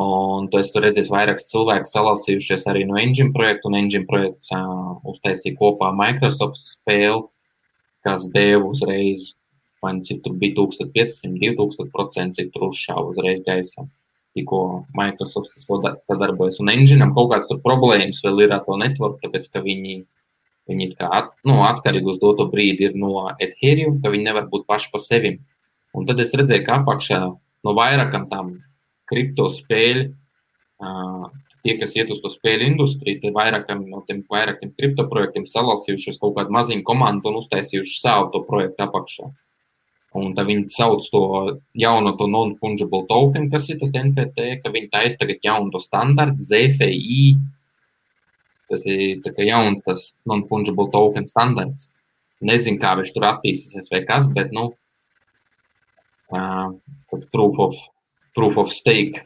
Un 0.00 0.48
tu 0.50 0.58
esi 0.58 0.80
redzējis 0.82 1.10
vairākus 1.14 1.46
cilvēkus 1.52 1.92
salasījušies 1.94 2.66
arī 2.70 2.82
no 2.88 2.98
Engine 2.98 3.30
projekta, 3.34 3.70
un 3.70 3.78
Engine 3.78 4.08
projekts 4.10 4.50
uh, 4.52 4.98
uztaisīja 5.06 5.54
kopā 5.60 5.92
Microsoft 5.94 6.58
spēli, 6.58 7.22
kas 8.04 8.26
deva 8.34 8.66
uzreiz 8.68 9.30
man 9.84 10.00
cik 10.06 10.22
tur 10.24 10.34
bija 10.40 10.56
1500, 10.58 11.36
2000%, 11.60 12.34
cik 12.38 12.50
tur 12.54 12.70
uzšāva 12.70 13.12
uzreiz 13.12 13.44
gaisā. 13.46 13.86
Tikko 14.34 14.60
Microsoft 14.98 15.54
sadarbojas. 15.54 16.58
Un 16.62 16.72
Enginam 16.72 17.14
kaut 17.14 17.30
kāds 17.30 17.46
tur 17.46 17.60
problēmas 17.62 18.22
vēl 18.24 18.46
ir 18.46 18.56
ar 18.56 18.64
to 18.66 18.74
networku, 18.80 19.20
tāpēc 19.22 19.46
ka 19.52 19.62
viņi, 19.62 20.00
viņi 20.70 20.88
kā 20.98 21.10
at, 21.20 21.30
nu, 21.46 21.60
atkarīgi 21.68 22.10
uz 22.10 22.18
doto 22.22 22.48
brīdi 22.50 22.88
ir 22.88 22.98
no 22.98 23.28
Ethereum, 23.38 24.00
ka 24.02 24.10
viņi 24.10 24.26
nevar 24.26 24.48
būt 24.50 24.66
paši 24.66 24.90
pa 24.90 25.02
sevi. 25.02 25.36
Un 25.94 26.08
tad 26.08 26.18
es 26.24 26.34
redzēju, 26.34 26.66
ka 26.66 26.80
apakšā 26.80 27.20
no 27.28 27.76
vairākam 27.78 28.26
tām 28.32 28.56
kripto 29.06 29.46
spēļu, 29.52 30.08
uh, 30.82 31.28
tie, 31.64 31.76
kas 31.80 31.96
iet 31.96 32.10
uz 32.12 32.20
to 32.22 32.30
spēļu 32.32 32.68
industriju, 32.72 33.20
tie 33.22 33.32
vairākam 33.34 33.86
no 33.88 34.02
tiem 34.08 34.22
vairākiem 34.30 34.74
kripto 34.76 35.06
projektiem 35.10 35.46
salasījušies 35.48 36.20
kaut 36.20 36.36
kādu 36.36 36.52
maziņu 36.54 36.84
komandu 36.86 37.30
un 37.30 37.40
uztaisījuši 37.40 38.00
savu 38.00 38.30
to 38.34 38.42
projektu 38.48 38.84
apakšā. 38.84 39.30
Un 40.14 40.30
tad 40.36 40.46
viņi 40.46 40.68
sauc 40.70 41.06
to 41.10 41.22
jauno 41.74 42.12
to 42.18 42.28
non-fungible 42.30 43.02
token, 43.10 43.48
kas 43.50 43.66
ir 43.72 43.80
tas 43.80 43.96
NFT, 43.98 44.60
ka 44.62 44.70
viņi 44.74 44.92
taisa 44.92 45.18
tagad 45.18 45.42
jaunu 45.42 45.74
to 45.74 45.80
standartu, 45.82 46.38
ZFI. 46.38 47.34
Tas 48.70 48.86
ir 48.86 49.42
jauns 49.48 49.82
tas 49.86 50.06
non-fungible 50.30 50.86
token 50.94 51.26
standarts. 51.26 51.90
Nezinu, 52.44 52.78
kā 52.78 52.94
viņš 52.98 53.10
tur 53.14 53.26
attīstīsies 53.26 53.90
vai 53.90 54.04
kas, 54.06 54.30
bet, 54.30 54.54
nu, 54.54 54.68
tāds 56.30 57.28
proof 57.32 57.58
of, 57.66 57.78
proof 58.36 58.58
of 58.62 58.72
stake 58.74 59.24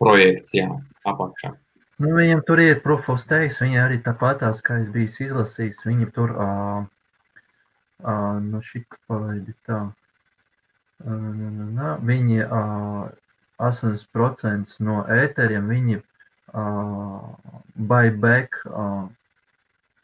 projekts, 0.00 0.56
jā, 0.56 0.68
apakšā. 1.08 1.54
Nu, 2.02 2.12
viņam 2.16 2.40
tur 2.46 2.60
ir 2.60 2.80
proof 2.82 3.08
of 3.12 3.20
stake, 3.22 3.52
viņi 3.60 3.78
arī 3.78 4.00
tāpatās, 4.02 4.62
kā 4.66 4.80
es 4.82 4.88
biju 4.92 5.28
izlasījis, 5.28 5.84
viņi 5.86 6.08
tur 6.16 6.32
uh, 6.34 6.80
Uh, 8.02 8.40
nu, 8.42 8.58
šita 8.58 8.96
palaidi 9.06 9.52
tā. 9.62 9.76
Uh, 11.06 11.98
viņi 12.02 12.40
uh, 12.42 13.04
80% 13.62 14.80
no 14.82 15.04
ēteriem 15.06 15.68
viņi 15.70 16.00
uh, 16.00 17.28
buyback 17.78 18.58
uh, 18.66 19.06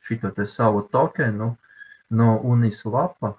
šito 0.06 0.30
te 0.36 0.46
savu 0.46 0.84
tokenu 0.94 1.56
no 2.14 2.38
Uniswapa. 2.38 3.34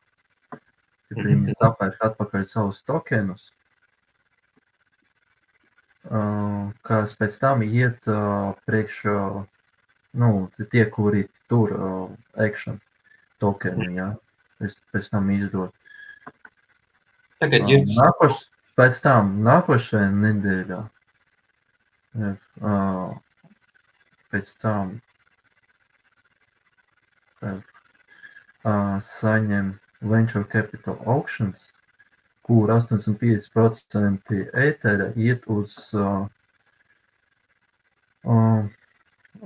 Tad 1.10 1.24
viņi 1.26 1.56
sapērk 1.56 2.04
atpakaļ 2.06 2.44
savus 2.46 2.84
tokenus, 2.86 3.48
uh, 6.12 6.68
kas 6.86 7.16
pēc 7.18 7.40
tam 7.42 7.64
iet 7.66 8.12
uh, 8.12 8.52
priekš, 8.68 9.00
uh, 9.10 9.40
nu, 10.20 10.34
tie, 10.60 10.84
kuri 10.92 11.30
tur 11.50 11.74
uh, 11.74 12.10
action 12.36 12.84
tokenu, 13.40 13.88
jā. 13.96 14.12
Ja 14.12 14.29
es 14.66 14.78
pēc 14.94 15.10
tam 15.14 15.30
izdot. 15.36 15.76
Tagad 17.40 17.70
ir. 17.72 17.86
Nākoš, 17.96 18.40
pēc 18.80 19.02
tam 19.06 19.38
nākošajā 19.48 20.10
nedēļā. 20.16 20.80
Uh, 22.20 23.12
pēc 24.34 24.50
tam 24.60 24.96
uh, 27.44 27.62
saņem 29.10 29.70
venture 30.14 30.48
capital 30.52 30.98
auctions, 31.06 31.70
kur 32.48 32.74
85% 32.74 34.42
ētera 34.66 35.12
iet 35.16 35.46
uz 35.54 35.78
uh, 35.94 36.26
uh, 38.26 38.66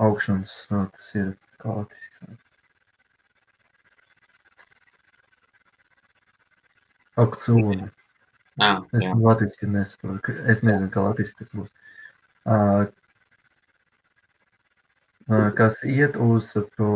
auctions, 0.07 0.55
uh, 0.71 0.87
tas 0.95 1.13
ir 1.19 1.35
kā 1.61 1.77
latviski. 1.81 2.33
Aukcioni. 7.19 7.89
Ah, 8.61 8.81
es 8.93 9.03
jā. 9.03 9.13
latviešu 9.17 9.69
nesaprotu. 9.73 10.35
Es 10.49 10.61
nezinu, 10.65 10.89
kā 10.93 11.01
latviešu 11.01 11.37
tas 11.39 11.53
būs. 11.53 11.71
Uh, 12.43 12.85
uh, 15.29 15.49
kas 15.57 15.81
iet 15.89 16.17
uz 16.21 16.51
to 16.77 16.91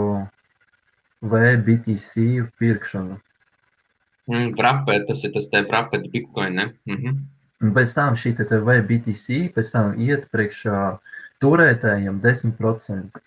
VBTC 1.22 2.28
pirkšanu. 2.62 3.18
Mm, 4.28 4.52
Vrapē, 4.60 5.00
tas 5.08 5.24
ir 5.24 5.32
tas 5.34 5.48
te 5.50 5.64
vrapē 5.64 6.04
bitcoin, 6.12 6.60
ne? 6.60 6.68
Mhm. 6.86 7.18
Un 7.66 7.72
pēc 7.74 7.94
tam 7.98 8.14
šī 8.14 8.36
te 8.38 8.46
VBTC 8.46 9.48
pēc 9.56 9.72
tam 9.74 9.96
iet 9.98 10.28
priekšā 10.30 10.82
turētājiem 11.42 12.20
10%. 12.22 13.22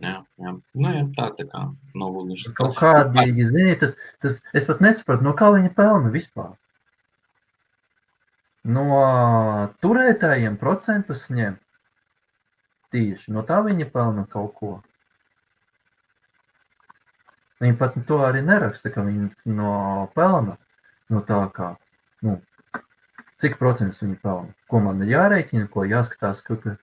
Jā, 0.00 0.16
jā. 0.40 0.52
Nu, 0.74 0.92
jā, 0.94 1.02
tā 1.16 1.28
tā 1.38 1.46
kā 1.50 1.62
novulniši. 1.98 2.52
Kaut 2.58 2.76
kādīgi, 2.78 3.46
zini, 3.50 3.74
tas, 3.80 3.96
tas, 4.24 4.38
es 4.56 4.66
pat 4.68 4.82
nesapratu, 4.84 5.26
no 5.26 5.34
kā 5.38 5.50
viņi 5.54 5.72
pelna 5.76 6.12
vispār. 6.14 6.54
No 8.62 8.86
turētājiem 9.82 10.56
procentus 10.60 11.26
ņem. 11.34 11.58
Tieši 12.94 13.32
no 13.34 13.42
tā 13.48 13.58
viņi 13.64 13.88
pelna 13.90 14.26
kaut 14.30 14.54
ko. 14.58 14.72
Viņi 17.62 17.78
pat 17.78 17.96
to 18.06 18.18
arī 18.26 18.42
neraksta, 18.44 18.90
ka 18.90 19.04
viņi 19.06 19.30
no 19.54 19.72
pelna 20.14 20.56
no 21.12 21.20
tā 21.26 21.40
kā, 21.54 21.74
nu, 22.26 22.38
cik 23.42 23.58
procentus 23.60 24.02
viņi 24.02 24.18
pelna. 24.22 24.54
Ko 24.70 24.80
man 24.82 25.02
ir 25.04 25.12
jārēķina, 25.14 25.68
ko 25.70 25.84
jāskatās, 25.86 26.42
ka, 26.46 26.76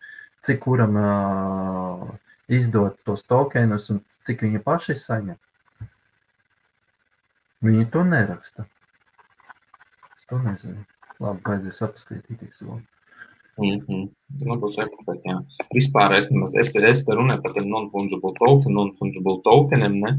cik 0.46 0.62
kuram 0.64 1.00
uh, 1.00 2.12
izdot 2.50 2.98
tos 3.06 3.24
tokenus 3.30 3.90
un 3.94 4.02
cik 4.26 4.44
viņi 4.46 4.62
paši 4.66 4.96
saņem. 4.98 5.38
Viņi 7.66 7.90
to 7.94 8.06
neraksta. 8.08 8.66
Es 10.18 10.30
to 10.30 10.40
nezinu. 10.44 10.86
Labi, 11.20 11.44
vajadzēs 11.44 11.82
apskatīties. 11.84 12.62
Mm 12.64 13.80
-hmm. 13.84 14.04
Labi, 14.48 14.72
sekot, 14.74 15.26
jā. 15.26 15.38
Vispār 15.76 16.16
es, 16.20 16.30
nemaz, 16.32 16.56
es, 16.56 16.72
es 16.76 17.06
te 17.06 17.16
runāju 17.16 17.42
par 17.44 17.54
tiem 17.54 17.68
non-fungible 17.68 18.34
token, 18.40 18.74
non-fungible 18.74 19.42
tokeniem, 19.44 20.00
ne? 20.00 20.14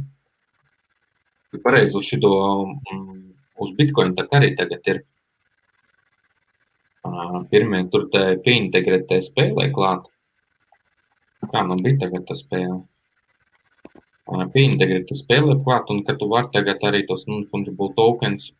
Ja 1.52 1.58
pareizi 1.64 1.96
uz 1.96 2.04
šito, 2.04 2.30
um, 2.92 3.32
uz 3.56 3.72
Bitcoin 3.78 4.14
tā 4.14 4.26
arī 4.38 4.54
tagad 4.56 4.86
ir. 4.86 5.02
Pirmie 7.50 7.88
tur 7.90 8.08
te 8.12 8.36
pieintegrētie 8.44 9.22
spēlē 9.24 9.70
klāt. 9.72 10.06
Kā 11.48 11.62
man 11.64 11.80
bija 11.84 12.02
tagad 12.04 12.26
tā 12.28 12.36
spēle? 12.36 12.82
Pieintegrēt 14.54 15.08
tā 15.08 15.16
spēle 15.18 15.56
klāt, 15.64 15.88
un 15.90 16.04
ka 16.06 16.14
tu 16.20 16.28
vari 16.30 16.52
tagad 16.54 16.84
arī 16.86 17.00
tos 17.08 17.24
non-fungible 17.30 17.90
tokens 17.96 18.50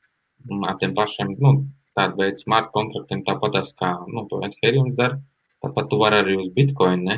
ar 0.67 0.79
tiem 0.81 0.95
pašiem, 0.97 1.35
nu, 1.45 1.53
tādu 1.99 2.23
veidu 2.23 2.41
smart 2.41 2.71
kontraktiem, 2.75 3.23
tāpatās 3.27 3.75
kā, 3.79 3.93
nu, 4.09 4.25
to 4.31 4.41
Ethereum 4.47 4.95
dara. 4.97 5.21
Tāpat 5.61 5.91
tu 5.91 5.99
vari 6.01 6.23
arī 6.23 6.39
uz 6.41 6.49
Bitcoin, 6.57 7.05
ne? 7.05 7.17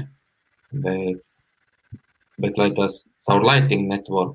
Bet, 0.85 1.23
bet 2.43 2.59
lai 2.59 2.73
tas 2.75 2.99
caur 3.27 3.45
Lightning 3.47 3.87
Network 3.87 4.35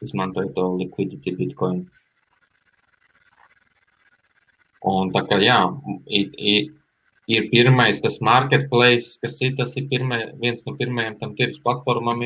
izmantoja 0.00 0.54
to 0.56 0.64
liquidity 0.78 1.34
Bitcoin. 1.36 1.82
Un 4.88 5.12
tā 5.12 5.24
kā, 5.28 5.40
jā, 5.42 5.58
it, 6.06 6.34
it, 6.38 6.72
ir 7.28 7.48
pirmais 7.52 8.00
tas 8.00 8.18
marketplace, 8.24 9.18
kas 9.22 9.36
ir, 9.44 9.54
tas 9.58 9.74
ir 9.76 9.88
pirmai, 9.90 10.20
viens 10.40 10.64
no 10.66 10.74
pirmajiem 10.78 11.18
tam 11.20 11.34
tirgus 11.36 11.60
platformām 11.64 12.22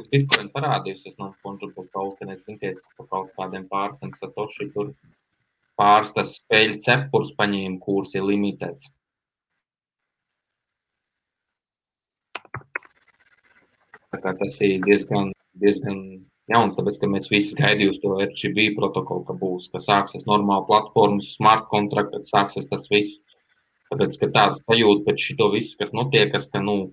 uz 0.00 0.06
Bitcoin 0.12 0.48
parādījusies 0.54 1.18
no 1.20 1.34
fungible 1.44 1.84
token. 1.92 2.32
Es 2.32 2.46
zinu, 2.46 2.58
ka 2.60 3.02
pa 3.02 3.08
kaut 3.14 3.34
kādiem 3.36 3.66
pārstiem 3.68 4.14
Satoshi 4.16 4.70
tur 4.72 4.94
pāris 5.80 6.14
tas 6.16 6.32
spēļu 6.38 6.80
cepurs 6.84 7.34
paņēma, 7.36 7.78
kurs 7.84 8.16
ir 8.16 8.26
limitēts. 8.28 8.88
Tas 14.10 14.58
ir 14.66 14.80
diezgan, 14.84 15.30
diezgan 15.62 16.00
jauns, 16.50 16.76
tāpēc 16.76 16.98
ka 17.00 17.08
mēs 17.12 17.28
visi 17.30 17.56
gaidījām 17.60 18.00
to 18.02 18.16
RGB 18.24 18.70
protokolu, 18.76 19.22
ka 19.28 19.36
būs, 19.38 19.68
ka 19.72 19.80
sāksies 19.80 20.26
normāla 20.28 20.66
platforma, 20.68 21.22
smart 21.24 21.68
kontrakts, 21.70 22.16
kad 22.16 22.30
sāksies 22.32 22.68
tas 22.72 22.88
viss. 22.90 23.22
Tāpēc, 23.90 24.16
ka 24.20 24.28
tāds 24.34 24.60
sajūta 24.62 25.02
pēc 25.08 25.22
šito 25.26 25.48
visu, 25.50 25.74
kas 25.80 25.90
notiekas, 25.96 26.46
ka, 26.52 26.60
nu, 26.62 26.92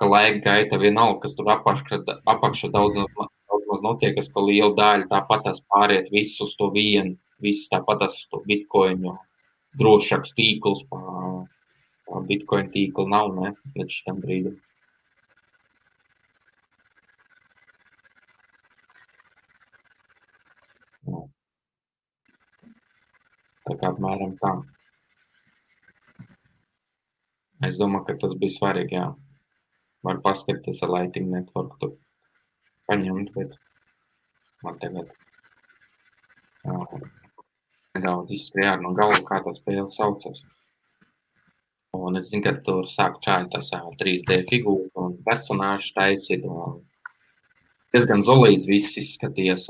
ka 0.00 0.08
laika 0.10 0.40
gaita 0.42 0.80
vienalga, 0.82 1.20
kas 1.22 1.36
tur 1.38 1.52
apakšā, 1.54 2.00
apakšā 2.32 2.72
daudz, 2.74 2.98
daudz 3.14 3.68
maz 3.70 3.84
notiekas, 3.86 4.32
ka 4.34 4.42
liela 4.42 4.74
daļa 4.74 5.06
tāpat 5.12 5.46
tās 5.46 5.62
pāriet 5.70 6.10
visu 6.14 6.48
uz 6.48 6.56
to 6.58 6.72
vienu, 6.74 7.14
viss 7.44 7.70
tāpat 7.70 8.02
tās 8.02 8.18
uz 8.18 8.26
to 8.32 8.42
bitkoinu, 8.48 9.14
drošāks 9.78 10.34
tīkls, 10.34 10.82
pa, 10.90 11.00
pa 12.10 12.26
bitkoinu 12.26 12.74
tīklu 12.74 13.06
nav, 13.14 13.30
ne, 13.38 13.54
līdz 13.78 13.98
šitam 14.00 14.18
brīdim. 14.24 14.58
Tā 23.64 23.74
kā 23.80 23.94
apmēram 23.94 24.34
tā. 24.42 24.58
Es 27.64 27.76
domāju, 27.80 28.06
ka 28.08 28.18
tas 28.24 28.34
bija 28.38 28.56
svarīgi. 28.58 28.98
Jā. 28.98 29.10
Var 30.04 30.20
paskatīties 30.24 30.82
ar 30.84 30.92
Lightning 30.92 31.30
Network, 31.32 31.76
tur 31.80 31.94
paņemt, 32.90 33.30
bet 33.36 33.54
man 34.64 34.80
tagad 34.82 35.12
nedaudz 37.94 38.34
izskrēja 38.34 38.76
no 38.82 38.92
galva, 38.96 39.20
kā 39.28 39.40
tā 39.44 39.54
spēle 39.56 39.88
saucas. 39.94 40.44
Un 41.94 42.18
es 42.18 42.30
zinu, 42.32 42.42
ka 42.42 42.56
tur 42.66 42.88
sāk 42.90 43.20
čāļ 43.22 43.48
tas 43.52 43.70
3D 44.00 44.40
figūru 44.50 44.90
un 44.98 45.14
personāžu 45.26 45.92
taisīt 45.94 46.42
un 46.48 46.80
diezgan 47.94 48.24
zelīts 48.26 48.66
viss 48.66 48.98
izskaties. 48.98 49.68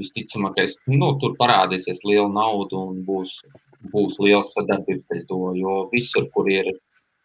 Visticamāk, 0.00 0.62
nu, 0.88 1.12
tur 1.20 1.36
parādīsies 1.40 2.00
liela 2.08 2.30
nauda 2.32 2.80
un 2.80 3.02
būs, 3.04 3.42
būs 3.92 4.16
liela 4.24 4.44
sadarbības 4.48 5.12
ar 5.12 5.24
to. 5.28 5.42
Jo 5.60 5.74
visur, 5.92 6.30
kur 6.32 6.48
ir 6.48 6.72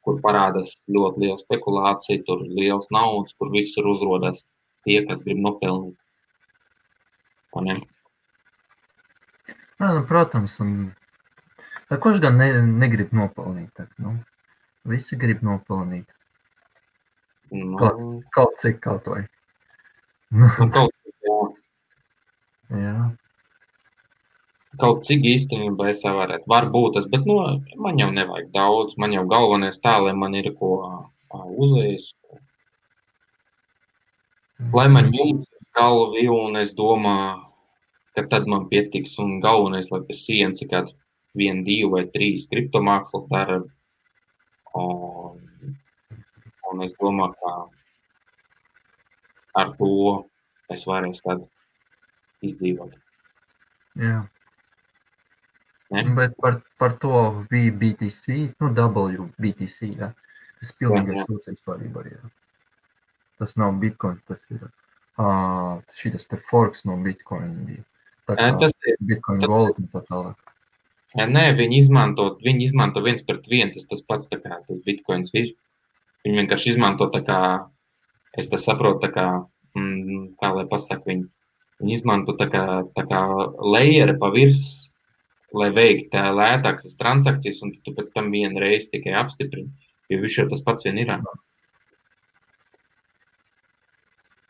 kur 0.03 0.19
parādās 0.23 0.75
ļoti 0.91 1.23
liela 1.23 1.39
spekulācija, 1.39 2.23
tur 2.27 2.43
ir 2.45 2.55
liels 2.59 2.89
naudas, 2.91 3.35
kur 3.39 3.51
visur 3.53 3.87
uzrodas 3.91 4.43
tie, 4.83 4.99
kas 5.07 5.23
grib 5.25 5.39
nopelnīt. 5.43 5.97
Jā, 9.79 9.89
nu, 9.93 10.03
protams, 10.09 10.57
un 10.63 10.91
kurš 12.03 12.19
gan 12.23 12.39
ne, 12.41 12.49
negrib 12.83 13.13
nopelnīt? 13.15 13.69
Tad, 13.77 13.91
nu, 14.01 14.17
visi 14.89 15.19
grib 15.19 15.43
nopelnīt. 15.45 16.09
Nu, 17.53 17.75
kaut, 17.77 17.99
kaut 18.33 18.57
cik 18.61 18.79
kaut 18.83 19.07
vai. 19.11 19.23
Nu, 20.33 20.49
kaut, 20.73 20.95
jā. 21.21 21.39
jā. 22.73 22.95
Kaut 24.81 25.03
cik 25.05 25.25
īstenībā 25.29 25.91
es 25.91 26.01
varētu, 26.01 26.49
varbūt 26.49 26.95
tas, 26.97 27.05
bet 27.09 27.27
nu, 27.29 27.35
man 27.77 27.99
jau 28.01 28.09
nevajag 28.13 28.47
daudz. 28.55 28.95
Man 28.97 29.13
jau 29.13 29.25
galvenais 29.29 29.77
tā, 29.83 29.99
lai 30.01 30.15
man 30.17 30.33
ir 30.39 30.49
ko 30.57 30.71
uzēst. 31.33 32.17
Lai 34.73 34.87
man 34.89 35.11
jums 35.13 35.45
galvi, 35.77 36.25
un 36.31 36.57
es 36.57 36.73
domāju, 36.73 37.43
ka 38.17 38.25
tad 38.31 38.49
man 38.49 38.65
pietiks. 38.71 39.13
Un 39.21 39.37
galvenais, 39.43 39.91
lai 39.93 40.01
pie 40.07 40.17
sienas 40.17 40.61
ir 40.65 40.71
kāds 40.73 40.93
viena, 41.37 41.61
divi 41.65 41.89
vai 41.93 42.05
trīs 42.09 42.49
kriptomākslas 42.49 43.29
dara. 43.29 43.61
Un, 44.73 45.39
un 46.71 46.85
es 46.85 46.93
domāju, 46.97 47.37
ka 47.37 47.51
ar 49.61 49.73
to 49.77 49.93
es 50.73 50.85
varēšu 50.89 51.41
izdzīvot. 52.43 52.97
Jā. 54.01 54.23
Ne? 55.93 56.03
Bet 56.17 56.37
par, 56.41 56.59
par 56.81 56.95
to 57.01 57.23
BTC, 57.51 58.37
nu, 58.61 58.69
WBTC, 58.73 59.91
jā. 59.99 60.13
tas 60.59 60.71
ir 60.71 60.79
pilnīgi 60.79 61.19
sūdzības 61.21 61.59
svarība. 61.61 62.05
Jā. 62.09 62.31
Tas 63.41 63.57
nav 63.61 63.75
Bitcoin, 63.81 64.17
tas 64.29 64.45
ir 64.53 64.63
uh, 64.63 65.81
šis 65.97 66.29
te 66.31 66.39
forks 66.49 66.87
no 66.89 66.97
Bitcoin. 67.03 67.51
Bija. 67.67 67.85
Tā 68.29 68.37
kā 68.39 68.49
tas 68.61 68.73
ir 68.89 68.97
Bitcoin 69.03 69.45
wallet 69.51 69.79
un 69.81 69.91
tā 69.93 70.01
tālāk. 70.07 70.39
Nē, 71.13 71.43
viņi 71.59 71.77
izmanto, 71.77 72.31
viņi 72.41 72.71
izmanto 72.71 73.03
viens 73.05 73.21
pret 73.25 73.45
vienu, 73.49 73.73
tas 73.75 73.85
tas 73.85 74.01
pats, 74.07 74.29
tā 74.31 74.39
kā 74.41 74.57
tas 74.65 74.81
Bitcoins 74.85 75.33
ir. 75.37 75.51
Viņi 76.25 76.39
vienkārši 76.41 76.73
izmanto 76.73 77.09
tā 77.13 77.21
kā 77.27 77.39
es 78.39 78.49
tā 78.49 78.57
saprotu, 78.61 79.03
tā 79.03 79.11
kā, 79.13 79.27
mm, 79.77 80.23
kā 80.41 80.53
lai 80.55 80.65
pasaka, 80.69 81.05
viņi, 81.09 81.27
viņi 81.81 81.97
izmanto 81.99 82.33
tā 82.39 82.47
kā, 82.49 82.63
tā 82.95 83.05
kā 83.09 83.21
layeri 83.61 84.15
pa 84.17 84.31
virs, 84.33 84.82
lai 85.53 85.69
veiktu 85.73 86.21
lētākas 86.37 86.97
transakcijas, 86.99 87.61
un 87.65 87.73
tu 87.85 87.93
pēc 87.95 88.13
tam 88.15 88.31
vienu 88.33 88.61
reizi 88.63 88.91
tikai 88.93 89.13
apstiprini, 89.21 89.71
jo 90.09 90.21
viņš 90.23 90.37
jau 90.39 90.47
tas 90.51 90.63
pats 90.65 90.87
vien 90.87 90.99
ir. 91.01 91.13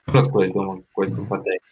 Saprot, 0.03 0.29
ko 0.31 0.43
es 0.43 0.51
domāju, 0.55 0.83
ko 0.93 1.05
es 1.05 1.11
gribu 1.11 1.29
pateikt. 1.31 1.69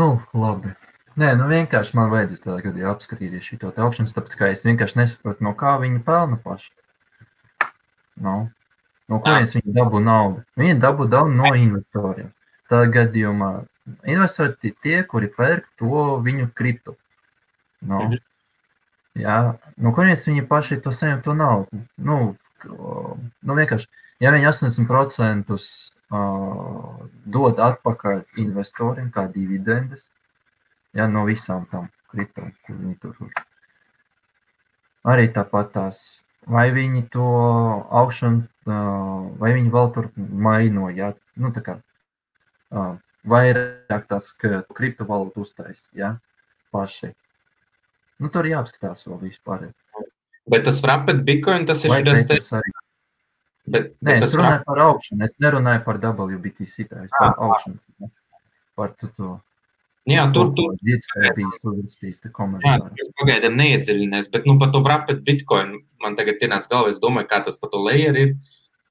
Nu, 0.00 0.16
labi. 0.32 0.72
Nē, 1.20 1.34
nu 1.36 1.46
vienkārši 1.50 1.96
man 1.98 2.08
vajadzēs 2.08 2.40
tādā 2.40 2.62
gadījumā 2.64 2.94
apskatīties 2.94 3.44
šo 3.44 3.72
augšanu, 3.84 4.12
tāpēc 4.16 4.36
ka 4.40 4.48
es 4.54 4.62
vienkārši 4.64 4.98
nesaprotu, 5.02 5.44
no 5.44 5.52
kā 5.58 5.74
viņi 5.82 6.00
pelna 6.06 6.38
paši. 6.40 6.70
Nav. 8.24 8.46
No 9.12 9.18
kurienes 9.20 9.52
viņi 9.58 9.74
dabū 9.76 10.00
naudu? 10.00 10.40
Viņi 10.56 10.78
dabū 10.80 11.08
naudu 11.12 11.36
no 11.36 11.50
investoriem. 11.58 12.30
Tādā 12.72 12.88
gadījumā 12.94 13.50
investori 14.08 14.54
ir 14.68 14.76
tie, 14.84 14.98
kuri 15.08 15.30
pērk 15.32 15.66
to 15.80 16.04
viņu 16.26 16.50
kriptu. 16.58 16.96
No. 17.80 18.04
Mhm. 18.04 18.20
Jā, 19.22 19.36
no 19.76 19.92
kurienes 19.92 20.24
viņi 20.24 20.46
paši 20.48 20.80
to 20.80 20.92
saņem 20.96 21.20
to 21.24 21.34
naudu? 21.36 21.82
Nu, 22.00 22.36
nu 22.64 23.56
vienkārši, 23.58 23.90
ja 24.24 24.32
viņi 24.32 24.48
80% 24.48 25.52
uh, 25.52 27.02
dod 27.36 27.60
atpakaļ 27.60 28.22
investoriem 28.40 29.10
kā 29.12 29.26
dividendes, 29.34 30.06
ja, 30.96 31.08
no 31.12 31.26
visām 31.28 31.66
tām 31.68 31.90
kripto, 32.08 32.48
kur 32.64 32.78
viņi 32.78 32.96
tur 33.04 33.20
arī 35.12 35.28
tāpat 35.34 35.72
tās 35.76 36.00
vai 36.46 36.70
viņi 36.74 37.06
to 37.12 37.28
augšanu, 37.90 38.46
vai 39.38 39.52
viņi 39.54 39.70
vēl 39.70 39.92
tur 39.94 40.08
maino, 40.16 40.88
ja, 40.90 41.12
nu 41.36 41.52
tā 41.54 41.62
kā 41.66 41.78
vairāk 43.28 44.06
tās 44.10 44.30
kriptovalūtu 44.38 45.44
uztais, 45.44 45.86
ja, 45.96 46.16
paši. 46.74 47.12
Nu, 48.22 48.30
tur 48.32 48.46
jāapskatās 48.46 49.06
vēl 49.08 49.20
vispār. 49.28 49.70
Bet 50.50 50.66
tas 50.66 50.82
rapid 50.86 51.22
bitcoin, 51.26 51.66
tas 51.66 51.84
ir 51.86 51.94
šis 51.94 52.26
te... 52.28 52.40
Arī. 52.58 52.74
Bet, 53.62 53.92
Nē, 54.02 54.16
bet 54.18 54.26
es 54.26 54.34
runāju 54.34 54.58
rap... 54.58 54.66
par 54.66 54.80
augšanu, 54.88 55.22
es 55.26 55.34
nerunāju 55.42 55.84
par 55.86 55.98
WBTC, 56.02 56.86
tā 56.90 57.04
es 57.06 57.14
par 57.14 57.36
augšanu. 57.46 58.10
Par 58.78 58.94
tu 58.98 59.10
to. 59.14 59.36
Jā, 60.10 60.24
tur 60.34 60.50
tur 60.56 60.74
ir 62.98 63.12
pagaidām 63.20 63.54
neiedziļinies, 63.60 64.32
bet 64.32 64.48
nu, 64.50 64.56
par 64.58 64.72
to 64.74 64.80
rapid 64.82 65.22
bitcoin 65.28 65.76
man 66.02 66.18
tagad 66.18 66.42
ienāca 66.42 66.72
galvā. 66.72 66.90
Es 66.90 66.98
domāju, 67.02 67.28
kā 67.30 67.38
tas 67.46 67.60
par 67.60 67.70
to 67.70 67.78
layer 67.84 68.18
ir, 68.18 68.34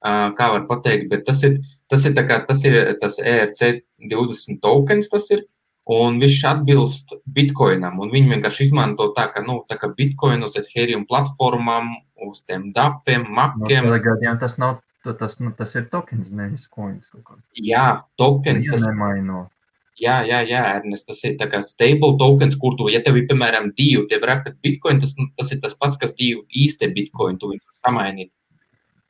kā 0.02 0.48
var 0.56 0.66
pateikt, 0.66 1.08
bet 1.10 1.26
tas 1.28 1.42
ir 1.46 1.60
tas, 1.92 2.04
ir, 2.08 2.14
kā, 2.28 2.38
tas, 2.48 2.62
ir, 2.68 2.78
tas 3.00 3.18
ERC20 3.20 4.60
tokens, 4.64 5.10
tas 5.12 5.28
ir, 5.34 5.44
un 5.92 6.20
viņš 6.22 6.38
atbilst 6.52 7.16
bitcoinam, 7.36 8.00
un 8.02 8.12
viņi 8.14 8.36
vienkārši 8.36 8.68
izmanto 8.68 9.10
tā, 9.16 9.28
ka, 9.34 9.44
nu, 9.46 9.60
tā 9.68 9.78
kā 9.80 9.90
bitcoin 9.96 10.44
uz 10.46 10.56
Ethereum 10.60 11.04
platformām, 11.08 11.92
uz 12.28 12.44
tiem 12.46 12.70
dapiem, 12.76 13.26
makiem. 13.28 13.90
No, 13.90 13.98
gadījumā 14.02 14.36
tas 14.40 14.58
nav, 14.62 14.78
tas, 15.04 15.38
nu, 15.42 15.52
tas 15.58 15.74
ir 15.78 15.88
tokens, 15.92 16.30
nevis 16.32 16.68
coins. 16.70 17.10
Jā, 17.58 18.04
tokens. 18.20 18.70
Tas 18.70 18.86
nemaino. 18.88 19.48
Jā, 20.00 20.22
jā, 20.26 20.38
jā, 20.48 20.60
Ernest, 20.78 21.04
tas 21.10 21.18
ir 21.28 21.34
kā 21.36 21.60
stable 21.62 22.16
tokens, 22.18 22.56
kur 22.58 22.78
tu, 22.78 22.88
ja 22.90 23.02
tev 23.04 23.18
ir, 23.20 23.26
piemēram, 23.28 23.68
divi 23.76 24.06
tie 24.10 24.18
rapid 24.22 24.56
bitcoin, 24.64 25.02
tas, 25.02 25.12
tas 25.38 25.52
ir 25.52 25.60
tas 25.62 25.76
pats, 25.78 25.98
kas 26.00 26.14
divi 26.16 26.40
īsti 26.64 26.88
bitcoin, 26.94 27.36
tu 27.38 27.52
viņus 27.52 27.82
samainīt. 27.84 28.32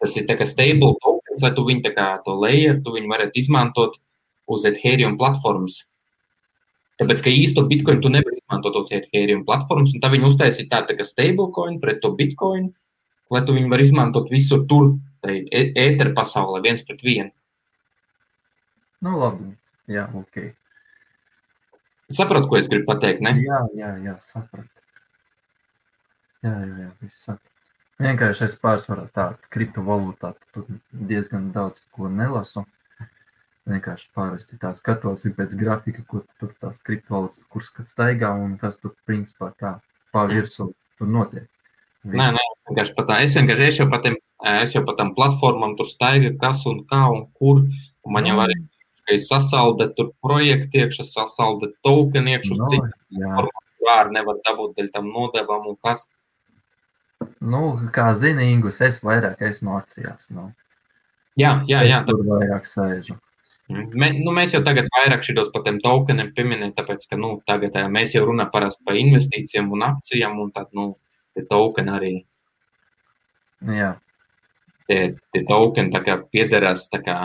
Tas 0.03 0.17
ir 0.19 0.27
kā 0.27 0.47
stable 0.49 0.97
tokens, 0.99 1.45
lai 1.45 1.53
tu 1.55 1.65
viņu 1.69 1.95
kā 1.95 2.09
to 2.27 2.35
layer, 2.35 2.81
tu 2.83 2.95
viņu 2.97 3.11
varētu 3.13 3.39
izmantot 3.39 3.99
uz 4.51 4.65
Ethereum 4.67 5.15
platformas. 5.21 5.85
Tāpēc, 6.99 7.23
ka 7.25 7.31
īsto 7.31 7.63
bitcoin 7.71 8.03
tu 8.03 8.11
nevari 8.11 8.41
izmantot 8.41 8.81
uz 8.83 8.91
Ethereum 8.95 9.45
platformas, 9.47 9.95
un 9.95 10.03
tā 10.03 10.11
viņi 10.13 10.27
uztaisīja 10.29 10.71
tā, 10.73 10.83
tā 10.91 11.07
stablecoin 11.07 11.79
pret 11.83 12.03
to 12.03 12.11
bitcoin, 12.19 12.73
lai 13.33 13.45
tu 13.47 13.55
viņu 13.57 13.71
var 13.71 13.83
izmantot 13.83 14.31
visur 14.31 14.67
tur, 14.71 14.97
ētera 15.23 16.11
e 16.11 16.17
pasaulē, 16.17 16.61
viens 16.67 16.83
pret 16.87 17.07
vienu. 17.07 17.31
Nu, 19.03 19.17
labi. 19.19 19.55
Jā, 19.91 20.09
ok. 20.15 20.53
Saprotu, 22.13 22.51
ko 22.51 22.59
es 22.59 22.69
gribu 22.71 22.91
pateikt, 22.91 23.23
ne? 23.25 23.33
Jā, 23.43 23.63
jā, 23.79 23.95
jā 24.05 24.19
sapratu. 24.23 24.69
Jā, 26.43 26.53
jā, 26.53 26.77
jā, 26.85 26.91
viss 27.01 27.25
sapratu. 27.25 27.52
Vienkārši 28.03 28.47
es 28.49 28.55
pārsvarā 28.61 29.07
tādu 29.15 29.51
kriptovalūtā 29.55 30.33
tur 30.55 30.67
diezgan 31.11 31.51
daudz 31.55 31.85
ko 31.95 32.11
nelasu. 32.11 32.65
Vienkārši 33.71 34.09
pāresti 34.17 34.59
tā 34.59 34.73
skatos 34.75 35.23
pēc 35.37 35.55
grafika, 35.59 36.03
ko 36.11 36.25
tur 36.41 36.51
tās 36.63 36.83
kriptovalūtas, 36.83 37.45
kur 37.53 37.63
skat 37.63 37.93
staigā 37.93 38.33
un 38.35 38.57
kas 38.59 38.81
tur 38.83 38.97
principā 39.07 39.53
tā 39.61 39.77
pa 40.13 40.27
virsu 40.31 40.73
tur 40.99 41.11
notiek. 41.15 41.47
Viss. 42.03 42.19
Nē, 42.19 42.33
nē, 42.35 42.45
vienkārši 42.69 42.97
pat 42.97 43.09
tā. 43.09 43.21
Es 43.23 43.37
vienkārši 43.39 43.69
es 43.69 43.79
jau 43.79 43.87
pat 43.93 44.03
tiem, 44.07 44.19
es 44.59 44.75
jau 44.75 44.83
pat 44.89 44.99
tam 44.99 45.15
platformām 45.15 45.77
tur 45.79 45.87
staiga, 45.87 46.33
kas 46.43 46.65
un 46.67 46.83
kā 46.91 47.05
un 47.15 47.29
kur. 47.39 47.63
Un 48.03 48.17
man 48.17 48.27
jau 48.27 48.41
arī 48.43 48.59
ka 49.07 49.15
es 49.15 49.29
sasaldu 49.31 49.89
tur 49.97 50.11
projektu 50.25 50.83
iekšā, 50.83 51.07
sasaldu 51.07 51.71
tokenu 51.87 52.35
iekšā, 52.35 52.59
no, 52.59 52.71
citu 52.73 53.53
vārdu 53.87 54.17
nevar 54.17 54.43
dabūt 54.47 54.77
daļ 54.79 54.91
tam 54.95 55.11
nodevam 55.15 55.71
un 55.71 55.79
kas. 55.83 56.07
Nu, 57.43 57.63
kā 57.95 58.13
zini, 58.15 58.53
Ingus, 58.55 58.81
es 58.85 59.01
vairāk 59.03 59.43
esmu 59.43 59.75
akcijās. 59.81 60.31
Nu. 60.31 60.51
Jā, 61.41 61.57
jā, 61.67 61.83
jā. 61.89 62.01
Tur 62.07 62.23
vairāk 62.29 62.69
sēžu. 62.69 63.17
Mē, 63.73 64.11
nu, 64.19 64.33
mēs 64.37 64.53
jau 64.53 64.61
tagad 64.67 64.89
vairāk 64.93 65.25
šitos 65.25 65.49
par 65.53 65.63
tiem 65.65 65.79
tokeniem 65.83 66.33
pieminējam, 66.37 66.75
tāpēc, 66.77 67.07
ka, 67.09 67.17
nu, 67.19 67.35
tagad 67.49 67.77
mēs 67.95 68.13
jau 68.17 68.25
runājam 68.29 68.51
parasti 68.53 68.85
par 68.87 68.99
investīcijām 69.01 69.71
un 69.73 69.87
akcijām, 69.87 70.37
un 70.43 70.51
tad, 70.55 70.69
nu, 70.77 70.91
tie 71.33 71.47
tokeni 71.49 71.95
arī. 71.95 72.13
Jā. 73.79 73.95
Tie, 74.91 75.01
tie 75.33 75.43
tokeni 75.49 75.95
tā 75.95 76.03
kā 76.05 76.19
piederās 76.35 76.89
tā 76.93 77.01
kā 77.07 77.17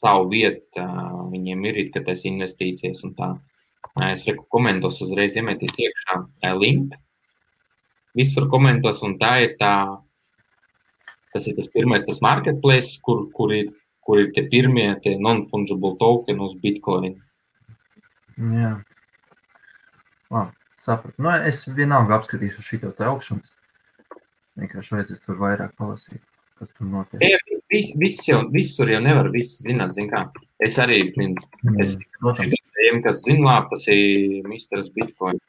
savu 0.00 0.30
vietu 0.32 0.84
viņiem 1.32 1.66
ir, 1.70 1.82
ka 1.94 2.02
tas 2.06 2.24
investīcijas 2.28 3.04
un 3.06 3.14
tā. 3.16 3.32
Es 4.10 4.26
reku 4.28 4.44
komentos 4.52 4.98
uzreiz 5.04 5.36
iemetīs 5.38 5.76
iekšā 5.86 6.52
link. 6.58 6.96
Visur 8.16 8.48
komentos, 8.52 9.02
un 9.04 9.18
tā 9.20 9.32
ir 9.44 9.56
tā, 9.60 9.72
tas 11.34 11.48
ir 11.48 11.56
tas 11.58 11.68
pirmais, 11.72 12.04
tas 12.06 12.22
marketplace, 12.24 12.96
kur, 13.04 13.26
kur 13.36 13.52
ir, 13.52 13.72
kur 14.06 14.22
ir 14.22 14.30
tie 14.36 14.46
pirmie, 14.52 14.88
tie 15.04 15.16
non-fungible 15.20 15.96
tokeni 16.00 16.44
uz 16.46 16.54
Bitcoin. 16.62 17.18
Jā. 18.36 18.72
Labi, 20.32 20.56
sapratu. 20.82 21.20
Nu, 21.22 21.32
es 21.50 21.66
vienalga 21.68 22.18
apskatīšu 22.18 22.64
šito 22.64 22.94
te 22.96 23.06
augšanas. 23.08 23.52
Vienkārši 24.56 24.96
vajadzēs 24.96 25.22
tur 25.26 25.36
vairāk 25.40 25.76
palasīt, 25.76 26.22
kas 26.56 26.72
tur 26.72 26.88
notiek. 26.88 27.20
Ja, 27.20 27.60
vis, 27.72 27.92
vis 28.00 28.22
jau, 28.24 28.40
visur 28.52 28.88
jau 28.90 29.02
nevar 29.04 29.28
viss 29.34 29.60
zināt. 29.66 29.92
Zin 29.96 30.08
kā. 30.12 30.24
es 30.64 30.80
arī 30.80 31.02
mm, 31.12 31.36
es 31.84 31.98
tiem, 32.00 33.02
kas 33.04 33.24
zina 33.26 33.44
labi, 33.50 33.74
tas 33.74 33.88
ir 33.92 34.48
Mr. 34.48 34.84
Bitcoin. 34.96 35.40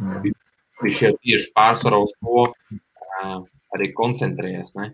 Mm. 0.00 0.34
Viņš 0.80 1.00
jau 1.04 1.12
tieši 1.20 1.50
pārsvarā 1.56 2.00
uz 2.04 2.12
to 2.16 2.44
uh, 2.46 3.40
arī 3.76 3.90
koncentrējas. 3.96 4.74
Ne? 4.78 4.92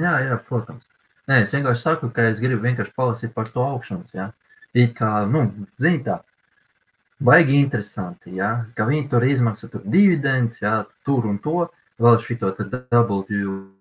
Jā, 0.00 0.14
jā, 0.28 0.38
protams. 0.48 0.86
Nē, 1.30 1.40
es 1.44 1.54
vienkārši 1.56 1.82
saku, 1.82 2.10
ka 2.14 2.28
es 2.30 2.42
gribu 2.42 2.62
vienkārši 2.66 2.94
palasīt 2.96 3.34
par 3.36 3.50
to 3.52 3.64
augšanas. 3.64 4.14
Ja? 4.14 4.30
It 4.74 4.94
kā, 4.98 5.10
nu, 5.30 5.46
zini 5.80 6.02
tā, 6.06 6.18
baigi 7.24 7.58
interesanti, 7.62 8.36
ja? 8.38 8.56
ka 8.76 8.86
viņi 8.88 9.08
tur 9.12 9.26
izmaksā 9.26 9.70
tur 9.72 9.86
dividends, 9.86 10.60
ja? 10.62 10.82
tur 11.06 11.26
un 11.30 11.40
to, 11.42 11.68
vēl 12.02 12.20
šito 12.22 12.52
te 12.58 12.68
W 12.94 13.74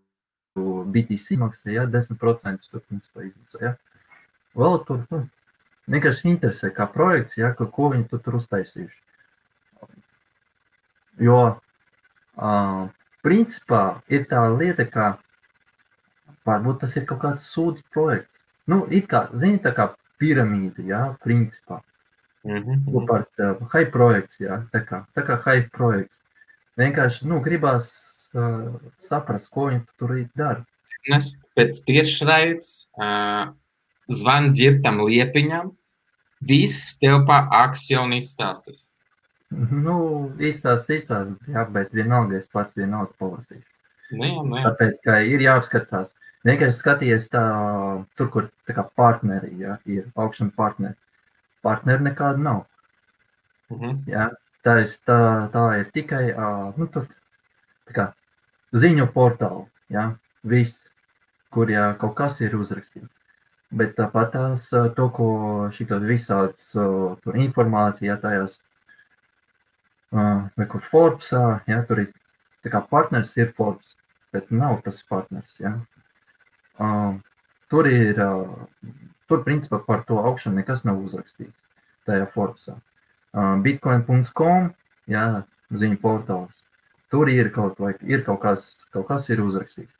BTC 0.56 1.40
maksā, 1.42 1.72
ja, 1.74 1.86
10% 1.90 2.70
tur 2.70 2.82
principā 2.86 3.26
izmaksā, 3.26 3.62
ja. 3.62 3.72
Vēl 4.58 4.78
tur, 4.86 5.02
nu, 5.10 5.24
vienkārši 5.90 6.30
interesē 6.30 6.70
kā 6.76 6.86
projekts, 6.94 7.40
ja, 7.40 7.54
ka, 7.58 7.66
ko 7.66 7.90
viņi 7.94 8.06
tur, 8.12 8.22
tur 8.26 8.38
uztaisījuši. 8.38 9.00
Jo, 11.22 11.40
uh, 12.38 12.86
principā, 13.26 13.84
ir 14.10 14.26
tā 14.30 14.42
lieta, 14.54 14.86
ka 14.90 15.10
varbūt 16.48 16.82
tas 16.84 16.96
ir 16.98 17.06
kaut 17.10 17.22
kāds 17.24 17.48
sūds 17.54 17.86
projekts. 17.94 18.42
Nu, 18.68 18.84
it 18.90 19.10
kā, 19.12 19.28
zini, 19.38 19.60
tā 19.64 19.74
kā 19.76 19.92
piramīda, 20.22 20.86
ja, 20.88 21.04
principā. 21.24 21.82
Mm 22.44 22.64
-hmm. 22.64 23.08
Par 23.08 23.26
uh, 23.40 23.68
high 23.74 23.92
projekts, 23.92 24.40
ja, 24.40 24.64
tā 24.74 24.84
kā, 24.86 25.06
tā 25.16 25.24
kā 25.28 25.40
high 25.46 25.70
projekts. 25.72 26.22
Vienkārši, 26.78 27.28
nu, 27.28 27.40
gribās 27.42 27.88
uh, 28.34 28.74
saprast, 29.00 29.50
ko 29.50 29.70
viņi 29.70 29.86
tur 29.98 30.16
dara. 30.36 30.66
Nes 31.10 31.38
pēc 31.56 31.84
tiešraides 31.86 32.88
uh, 32.98 33.54
zvan 34.08 34.54
ģirtam 34.54 35.00
liepiņam, 35.00 35.72
viss 36.42 36.98
tev 37.00 37.26
pa 37.28 37.48
akcionu 37.52 38.16
izstāstas. 38.16 38.90
Nu, 39.54 39.96
izstāst, 40.42 40.90
izstāst, 40.94 41.34
jā, 41.52 41.64
bet 41.76 41.94
vienalga 41.96 42.38
es 42.40 42.50
pats 42.52 42.78
vienalga 42.80 43.14
palasīšu. 43.22 43.66
Jā, 44.14 44.30
nu, 44.44 44.58
jā. 44.58 44.64
Tāpēc, 44.68 45.00
ka 45.06 45.18
ir 45.28 45.44
jāapskatās. 45.44 46.14
Vienkārši 46.48 46.78
skaties 46.78 47.30
tā, 47.32 47.44
tur, 48.20 48.30
kur 48.34 48.50
tā 48.68 48.76
kā 48.78 48.84
partneri, 49.00 49.54
ja, 49.62 49.78
ir 49.86 50.10
augšana 50.20 50.52
partneri. 50.58 50.98
Partneri 51.64 52.10
nekāda 52.10 52.42
nav. 52.44 52.66
Uh 53.72 53.80
-huh. 53.80 53.94
Jā, 54.08 54.30
tā, 54.64 54.80
ir, 54.82 54.90
tā, 55.08 55.20
tā 55.54 55.64
ir 55.80 55.92
tikai, 55.96 56.26
nu, 56.78 56.88
tur, 56.88 57.08
tā 57.88 57.94
kā 58.00 58.08
ziņu 58.74 59.08
portāli, 59.14 59.66
ja, 59.90 60.12
viss, 60.44 60.88
kur 61.54 61.72
ja 61.72 61.94
kaut 61.94 62.16
kas 62.16 62.42
ir 62.42 62.56
uzrakstīts. 62.56 63.20
Bet 63.72 63.96
tāpat 63.98 64.32
tās 64.32 64.70
to, 64.70 65.10
ko 65.10 65.28
šito 65.72 65.98
visāds 66.00 66.72
tur 67.24 67.36
informācija, 67.36 68.14
ja 68.14 68.18
tajās, 68.18 68.60
vai 70.14 70.68
kur 70.70 70.84
Forbesā, 70.86 71.44
ja, 71.70 71.82
tur 71.90 72.04
ir, 72.06 72.12
tā 72.66 72.72
kā 72.74 72.84
partners 72.90 73.34
ir 73.38 73.52
Forbes, 73.58 73.96
bet 74.36 74.52
nav 74.52 74.80
tas 74.86 75.02
partners, 75.10 75.56
ja. 75.62 75.76
Tur 77.74 77.90
ir, 77.90 78.20
tur 79.30 79.44
principā 79.46 79.82
par 79.86 80.04
to 80.10 80.20
augšanu 80.22 80.62
nekas 80.62 80.86
nav 80.86 81.02
uzrakstīts 81.02 81.58
tajā 82.06 82.28
Forbesā. 82.34 82.78
Bitcoin.com, 83.66 84.70
ja, 85.10 85.26
ziņu 85.74 85.98
portāls, 86.02 86.64
Tur 87.14 87.30
ir 87.30 87.52
kaut, 87.54 87.78
vai, 87.78 87.92
ir 88.10 88.24
kaut, 88.26 88.40
kas, 88.42 88.62
kaut 88.90 89.06
kas 89.06 89.28
ir 89.30 89.44
uzrakstīts. 89.44 90.00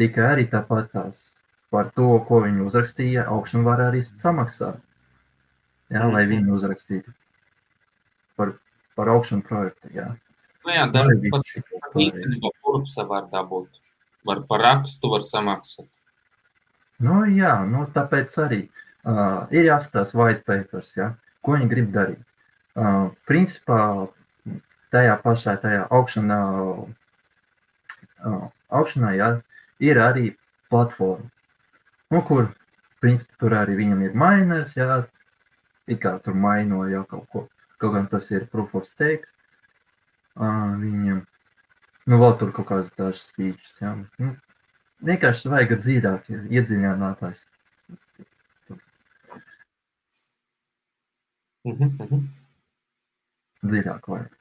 Tikai 0.00 0.22
arī 0.24 0.44
tāpat 0.48 0.86
tās 0.94 1.18
par 1.74 1.90
to, 1.98 2.06
ko 2.28 2.38
viņi 2.46 2.64
uzrakstīja, 2.64 3.26
augšana 3.28 3.66
var 3.66 3.82
arī 3.90 4.00
samaksāt. 4.06 4.78
Jā, 5.92 6.06
lai 6.08 6.22
viņi 6.30 6.54
uzrakstītu 6.56 7.12
par, 8.40 8.54
par 8.96 9.10
augšanu 9.12 9.44
projektu. 9.46 9.90
Jā, 9.94 10.08
nu 10.64 10.74
jā 10.74 10.86
darbi 10.92 11.32
pat 11.32 11.52
īstenībā 12.06 12.52
kurpsa 12.64 13.06
var 13.08 13.28
dabūt. 13.32 13.82
Var 14.26 14.42
par 14.48 14.64
rakstu 14.64 15.12
var 15.12 15.22
samaksāt. 15.22 15.86
Nu 17.06 17.22
jā, 17.28 17.52
nu 17.68 17.84
tāpēc 17.94 18.32
arī 18.42 18.62
uh, 18.64 19.44
ir 19.52 19.68
jāskatās 19.68 20.14
white 20.16 20.46
papers, 20.48 20.94
jā, 20.96 21.10
ko 21.44 21.54
viņi 21.58 21.68
grib 21.70 21.90
darīt. 21.94 22.22
Uh, 22.76 23.12
principā 23.28 23.80
tajā 24.94 25.16
pašā 25.22 25.56
tajā 25.60 25.86
augšanā, 25.92 26.38
augšanā 28.80 29.12
jā, 29.16 29.30
ir 29.84 30.00
arī 30.00 30.30
platforma, 30.70 31.28
nu, 32.14 32.22
kur 32.28 32.48
principā 33.04 33.40
tur 33.42 33.56
arī 33.60 33.76
viņam 33.80 34.04
ir 34.06 34.16
miners, 34.16 34.72
jā, 34.78 35.02
it 35.86 36.00
kā 36.02 36.16
tur 36.24 36.38
maino 36.46 36.84
jau 36.90 37.04
kaut 37.10 37.26
ko, 37.32 37.44
kaut 37.80 37.96
gan 37.96 38.08
tas 38.12 38.30
ir 38.32 38.46
proof 38.52 38.74
of 38.78 38.86
stake, 38.88 39.28
viņam, 40.36 41.20
nu, 42.06 42.20
vēl 42.22 42.38
tur 42.40 42.54
kaut 42.56 42.70
kādas 42.70 42.94
dažas 42.96 43.28
features, 43.36 43.76
jā, 43.82 43.92
nu, 44.22 44.32
vienkārši 45.10 45.52
vajag 45.52 45.76
dzīvāk, 45.82 46.32
iedziļinātājs. 46.48 47.46
Mhm, 51.66 51.94
mhm. 51.98 52.26
Dziļāk 53.66 54.04
vajag. 54.12 54.34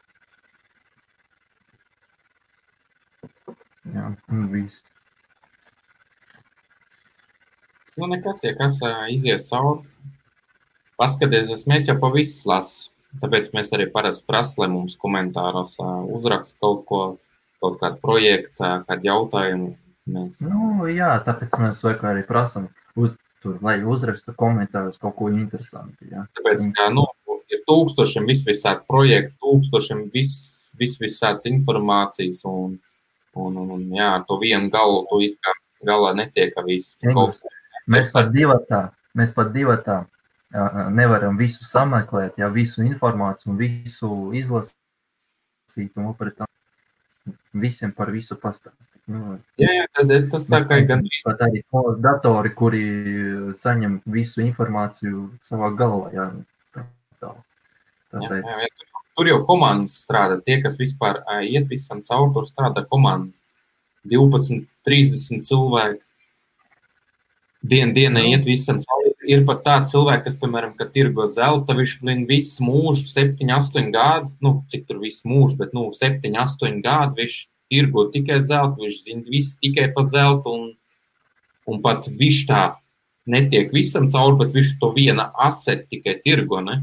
Jā, 3.96 4.10
un 4.34 4.46
viss. 4.52 4.84
Nu, 7.96 8.10
nekas, 8.12 8.42
ja 8.44 8.52
kas 8.58 8.78
izies 9.14 9.48
cauri. 9.50 9.88
Paskaties, 11.00 11.66
mēs 11.68 11.90
jau 11.90 11.96
pa 12.00 12.12
visu 12.14 12.50
lasu. 12.50 12.95
Tāpēc 13.22 13.52
mēs 13.56 13.72
arī 13.76 13.88
parasti 13.92 14.26
prasām, 14.28 14.64
lai 14.64 14.70
mums 14.74 14.98
komentāros 15.02 15.76
uzrakst 16.16 16.58
kaut 16.64 16.86
ko, 16.90 17.02
kaut 17.64 17.78
kādu 17.82 18.02
projektu, 18.04 18.72
kādu 18.88 19.10
jautājumu. 19.10 19.70
Mēs... 20.16 20.42
Nu, 20.44 20.86
jā, 20.92 21.14
tāpēc 21.26 21.56
mēs 21.62 21.82
arī 21.96 22.26
prasām, 22.28 22.68
uz, 23.00 23.16
tur, 23.42 23.58
lai 23.66 23.80
uzraksta 23.82 24.36
komentārus 24.38 25.00
kaut 25.02 25.16
ko 25.20 25.30
interesantu. 25.34 26.10
Jā. 26.12 26.26
Tāpēc, 26.38 26.68
kā, 26.78 26.90
nu, 26.94 27.08
ir 27.50 27.64
tūkstošiem 27.70 28.28
visvisādi 28.30 28.86
projektu, 28.90 29.38
tūkstošiem 29.46 30.10
vis, 30.14 30.36
visvisādas 30.80 31.48
informācijas. 31.52 32.44
Un, 32.50 32.78
Un, 33.36 33.58
un, 33.60 33.72
un 33.76 33.82
jā, 33.92 34.14
to 34.30 34.38
vienu 34.40 34.70
galu 34.72 35.02
tu 35.10 35.18
it 35.26 35.34
kā 35.44 35.52
galā 35.84 36.14
netiek 36.16 36.56
viss. 36.64 36.96
Mēs 37.92 38.14
pat 38.16 38.30
divatā, 38.32 38.80
mēs 39.12 39.34
pat 39.36 39.52
divatā 39.52 39.98
nevaram 40.92 41.38
visu 41.38 41.66
sameklēt, 41.68 42.38
ja 42.38 42.48
visu 42.50 42.84
informāciju 42.86 43.52
un 43.54 43.58
visu 43.60 44.10
izlasīt 44.34 45.92
un 45.98 46.14
tā. 46.38 46.46
visiem 47.54 47.92
par 47.96 48.12
visu 48.12 48.36
pastāstīt. 48.36 49.02
Nu, 49.08 49.40
Jā, 49.58 49.70
jā 49.74 49.86
tas, 49.94 50.08
tas 50.32 50.46
tā 50.50 50.60
kā 50.68 50.80
gan 50.88 51.04
Pat 51.24 51.40
arī 51.42 51.62
to 51.72 51.96
datori, 52.02 52.50
kuri 52.54 52.84
saņem 53.58 54.02
visu 54.06 54.42
informāciju 54.42 55.30
savā 55.44 55.70
galvā. 55.78 56.10
Jā, 56.14 56.26
tā, 56.74 56.86
tā. 57.22 57.32
jā, 57.32 58.20
Tāpēc, 58.20 58.44
jā, 58.46 58.58
jā, 58.62 58.70
tur- 58.78 59.04
tur 59.16 59.26
jau 59.28 59.46
komandas 59.46 59.98
strādā. 60.06 60.40
Tie, 60.46 60.62
kas 60.62 60.78
vispār 60.78 61.22
iet 61.44 61.68
visam 61.70 62.02
cauri, 62.02 62.34
tur 62.34 62.44
strādā 62.50 62.86
komandas. 62.88 63.42
12, 64.06 64.68
30 64.86 65.42
cilvēki. 65.42 66.02
Dienu 67.66 67.94
dienā 67.94 68.22
Nu. 68.22 68.30
iet 68.36 68.46
visam 68.46 68.78
cauri. 68.82 68.95
Ir 69.26 69.44
pat 69.48 69.64
tādi 69.66 69.92
cilvēki, 69.94 70.24
kas, 70.28 70.38
piemēram, 70.42 70.76
kad 70.78 70.92
tirgo 70.94 71.26
zelta, 71.32 71.74
viņš 71.78 71.98
blin 72.02 72.24
visu 72.30 72.66
mūžu, 72.66 73.08
7, 73.10 73.36
8 73.58 73.92
gadu, 73.94 74.32
nu, 74.46 74.56
cik 74.70 74.86
tur 74.90 75.02
visu 75.02 75.30
mūžu, 75.32 75.58
bet, 75.62 75.74
nu, 75.78 75.88
7, 75.96 76.22
8 76.46 76.82
gadu 76.86 77.22
viņš 77.22 77.36
tirgo 77.74 78.06
tikai 78.14 78.40
zeltu, 78.44 78.86
viņš 78.86 79.02
zina 79.08 79.30
visu 79.32 79.58
tikai 79.64 79.90
pa 79.96 80.06
zeltu, 80.06 80.54
un, 80.54 80.66
un 81.70 81.82
pat 81.82 82.10
viņš 82.10 82.42
tā 82.50 82.64
netiek 83.26 83.74
visam 83.74 84.10
cauri, 84.14 84.38
bet 84.44 84.54
viņš 84.54 84.76
to 84.82 84.92
viena 84.96 85.32
aseti 85.48 85.98
tikai 85.98 86.20
tirgo, 86.26 86.62
ne? 86.62 86.82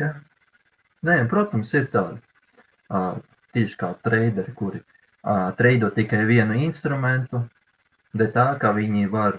jā. 0.00 0.14
Nē, 1.04 1.18
protams, 1.28 1.68
ir 1.76 1.90
tādi 1.92 2.16
ā, 2.88 3.18
tieši 3.52 3.76
kā 3.76 3.90
traderi, 4.06 4.54
kuri 4.56 4.80
ā, 5.20 5.52
treido 5.58 5.90
tikai 5.92 6.22
vienu 6.24 6.56
instrumentu, 6.64 7.42
bet 8.16 8.32
tā 8.32 8.46
kā 8.60 8.70
viņi 8.72 9.10
var 9.12 9.36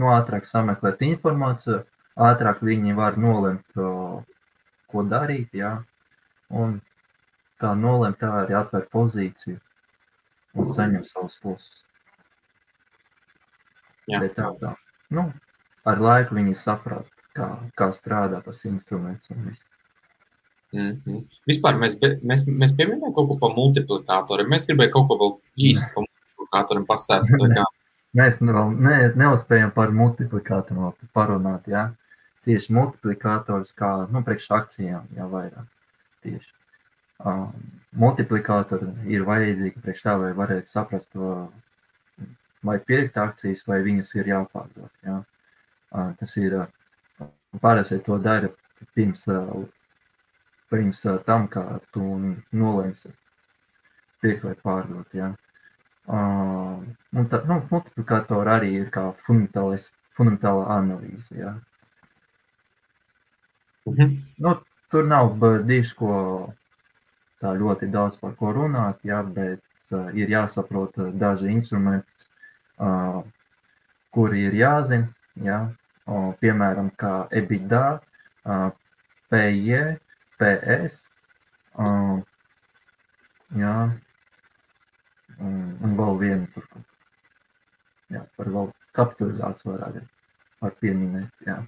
nu, 0.00 0.10
ātrāk 0.14 0.48
sameklēt 0.48 1.02
informāciju, 1.06 1.82
ātrāk 2.30 2.62
viņi 2.64 2.96
var 2.98 3.18
nolemt, 3.20 3.80
ko 4.90 5.04
darīt. 5.10 5.52
Jā. 5.56 5.76
Un 6.50 6.80
kā 7.60 7.74
nolemt, 7.78 8.18
tā 8.22 8.32
arī 8.42 8.56
atver 8.58 8.88
pozīciju 8.92 9.60
un 10.58 10.70
saņem 10.74 11.04
savus 11.06 11.38
plusus. 11.42 11.84
Jā. 14.10 14.18
Bet 14.22 14.34
tā, 14.38 14.48
tā. 14.58 14.74
Nu, 15.14 15.28
ar 15.86 16.00
laiku 16.02 16.38
viņi 16.38 16.56
saprot, 16.58 17.10
kā, 17.36 17.50
kā 17.78 17.90
strādā 17.94 18.40
tas 18.44 18.64
instruments 18.66 19.30
un 19.30 19.44
viss. 19.48 19.66
Mm 20.72 20.90
-hmm. 20.90 21.22
Vispār 21.50 21.78
mēs, 21.78 21.96
mēs, 22.22 22.44
mēs 22.46 22.74
pieminējām 22.78 23.14
kaut 23.14 23.28
ko 23.28 23.38
par 23.38 23.56
multiplikātoriem. 23.56 24.50
Mēs 24.50 24.66
gribējām 24.66 24.92
kaut 24.92 25.08
ko 25.08 25.16
vēl 25.22 25.32
īsti 25.70 25.94
par 25.94 26.04
multiplikātoriem 26.06 26.86
pastāstīt. 26.86 27.56
Mēs 28.18 28.40
vēl 28.42 28.72
ne, 28.74 28.94
neuzspējam 29.20 29.70
par 29.74 29.92
multiplikātoru 29.94 30.88
vēl 30.88 31.10
parunāt. 31.14 31.68
Jā. 31.70 31.90
Tieši 32.46 32.72
multiplikators 32.74 33.70
kā 33.76 33.90
nu, 34.10 34.22
priekš 34.26 34.48
akcijām 34.56 35.10
jau 35.14 35.28
vairāk. 35.30 35.68
Tieši. 36.24 36.50
Uh, 37.20 37.50
multiplikātori 38.00 38.88
ir 39.12 39.26
vajadzīgi 39.28 39.82
priekš 39.84 40.02
tā, 40.06 40.14
lai 40.22 40.30
varētu 40.38 40.72
saprast, 40.72 41.12
uh, 41.20 41.44
vai 42.66 42.78
pirkt 42.88 43.18
akcijas, 43.20 43.62
vai 43.68 43.82
viņas 43.84 44.14
ir 44.16 44.32
jāpārdod. 44.32 44.90
Jā. 45.06 45.20
Uh, 45.92 46.10
tas 46.18 46.34
ir 46.40 46.56
uh, 46.62 47.28
parasti 47.62 48.00
to 48.06 48.18
dara 48.24 48.50
pirms, 48.96 49.26
uh, 49.30 49.52
pirms 50.72 51.04
uh, 51.06 51.20
tam, 51.28 51.46
kā 51.52 51.66
tu 51.94 52.08
nolemsi 52.50 53.12
pirkt 54.24 54.48
vai 54.48 54.56
pārdot. 54.64 55.14
Jā. 55.14 55.30
Uh, 55.30 55.49
un 56.10 57.26
tā, 57.30 57.42
nu, 57.46 57.60
multiplikātori 57.70 58.50
arī 58.50 58.70
ir 58.80 58.88
kā 58.94 59.10
fundamentāla 59.26 60.66
analīze. 60.76 61.36
Jā. 61.38 61.54
Mhm. 63.86 64.16
Nu, 64.44 64.54
tur 64.90 65.06
nav 65.06 65.36
diši, 65.66 65.94
ko 65.98 66.14
tā 67.40 67.54
ļoti 67.56 67.88
daudz 67.90 68.18
par 68.20 68.34
ko 68.38 68.52
runāt, 68.56 69.00
jā, 69.06 69.22
bet 69.22 69.62
uh, 69.94 70.10
ir 70.14 70.32
jāsaprot 70.34 70.98
uh, 71.00 71.12
daži 71.22 71.54
instrumenti, 71.54 72.28
uh, 72.78 73.22
kuri 74.14 74.44
ir 74.48 74.58
jāzina. 74.58 75.08
Jā, 75.40 75.60
o, 76.10 76.34
piemēram, 76.42 76.90
kā 77.00 77.14
EBITDA, 77.40 77.84
uh, 78.44 78.70
PIE, 79.30 79.82
PS. 80.40 81.06
Uh, 81.78 82.18
jā, 83.56 83.76
un, 85.40 85.56
un 85.84 85.96
vēl 85.98 86.18
vienu 86.20 86.48
tur. 86.54 86.66
Jā, 88.10 88.24
par 88.36 88.50
vēl 88.50 88.70
kapitalizāciju 88.98 89.72
var 89.72 89.84
arī 89.88 90.02
var 90.60 90.74
pieminēt. 90.82 91.30
Jā. 91.46 91.58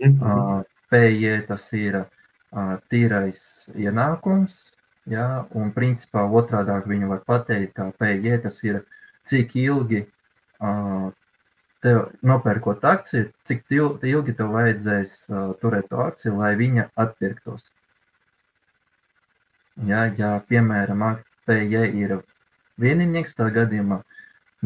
Mhm. 0.00 0.20
Uh, 0.22 0.62
PIE 0.92 1.34
tas 1.48 1.66
ir 1.76 1.98
uh, 2.02 2.76
tīrais 2.92 3.42
ienākums, 3.78 4.72
jā, 5.08 5.26
un 5.56 5.70
principā 5.72 6.24
otrādāk 6.28 6.88
viņu 6.90 7.08
var 7.12 7.22
pateikt, 7.28 7.74
kā 7.78 7.90
PIE 7.98 8.38
tas 8.44 8.58
ir 8.64 8.82
cik 9.28 9.54
ilgi 9.56 10.02
uh, 10.60 11.10
tev 11.82 12.10
nopērkot 12.22 12.84
akciju, 12.84 13.30
cik 13.48 13.64
ilgi 13.72 14.34
tev 14.38 14.52
vajadzēs 14.56 15.14
uh, 15.30 15.52
turēt 15.62 15.88
to 15.90 16.02
akciju, 16.02 16.36
lai 16.42 16.52
viņa 16.60 16.88
atpirktos. 17.04 17.68
Jā, 19.88 20.04
ja, 20.18 20.34
piemēram, 20.48 21.02
ak- 21.12 21.28
PIE 21.48 21.86
ir 21.98 22.18
vieninieks, 22.82 23.36
tā 23.38 23.48
gadījumā 23.54 24.02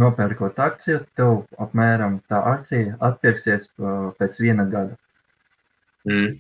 nopērkot 0.00 0.58
akciju, 0.60 1.00
tev 1.16 1.42
apmēram 1.62 2.20
tā 2.30 2.40
akcija 2.52 2.96
atpirksies 3.08 3.68
uh, 3.78 4.12
pēc 4.18 4.40
viena 4.44 4.66
gada. 4.72 4.96
Mm. 6.08 6.36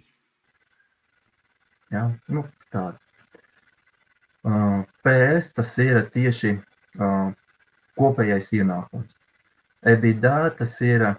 Ja? 1.94 2.06
Nu, 2.28 2.44
tāda. 2.72 2.98
Uh, 4.46 4.82
PS 5.02 5.52
tas 5.56 5.72
ir 5.82 6.04
tieši 6.14 6.52
uh, 6.56 7.30
kopējais 7.98 8.52
ienākums. 8.58 9.16
EBITDA 9.86 10.34
tas 10.58 10.74
ir 10.84 11.06
uh, 11.08 11.16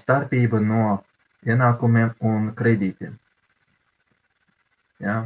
starpība 0.00 0.60
no 0.64 0.98
ienākumiem 1.46 2.12
un 2.26 2.50
kredītiem. 2.58 3.14
Ja? 5.00 5.22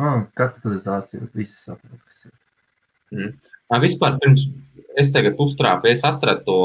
Nu, 0.00 0.14
kapitalizācija 0.38 1.28
viss 1.34 1.62
saprot, 1.68 2.00
kas 2.08 2.24
ir. 2.26 2.34
Ā, 3.14 3.80
Vispār 3.82 4.18
pirms 4.22 4.46
es 5.00 5.12
tagad 5.14 5.38
uztrāpu, 5.40 5.90
es 5.90 6.04
atradu 6.06 6.44
to, 6.46 6.58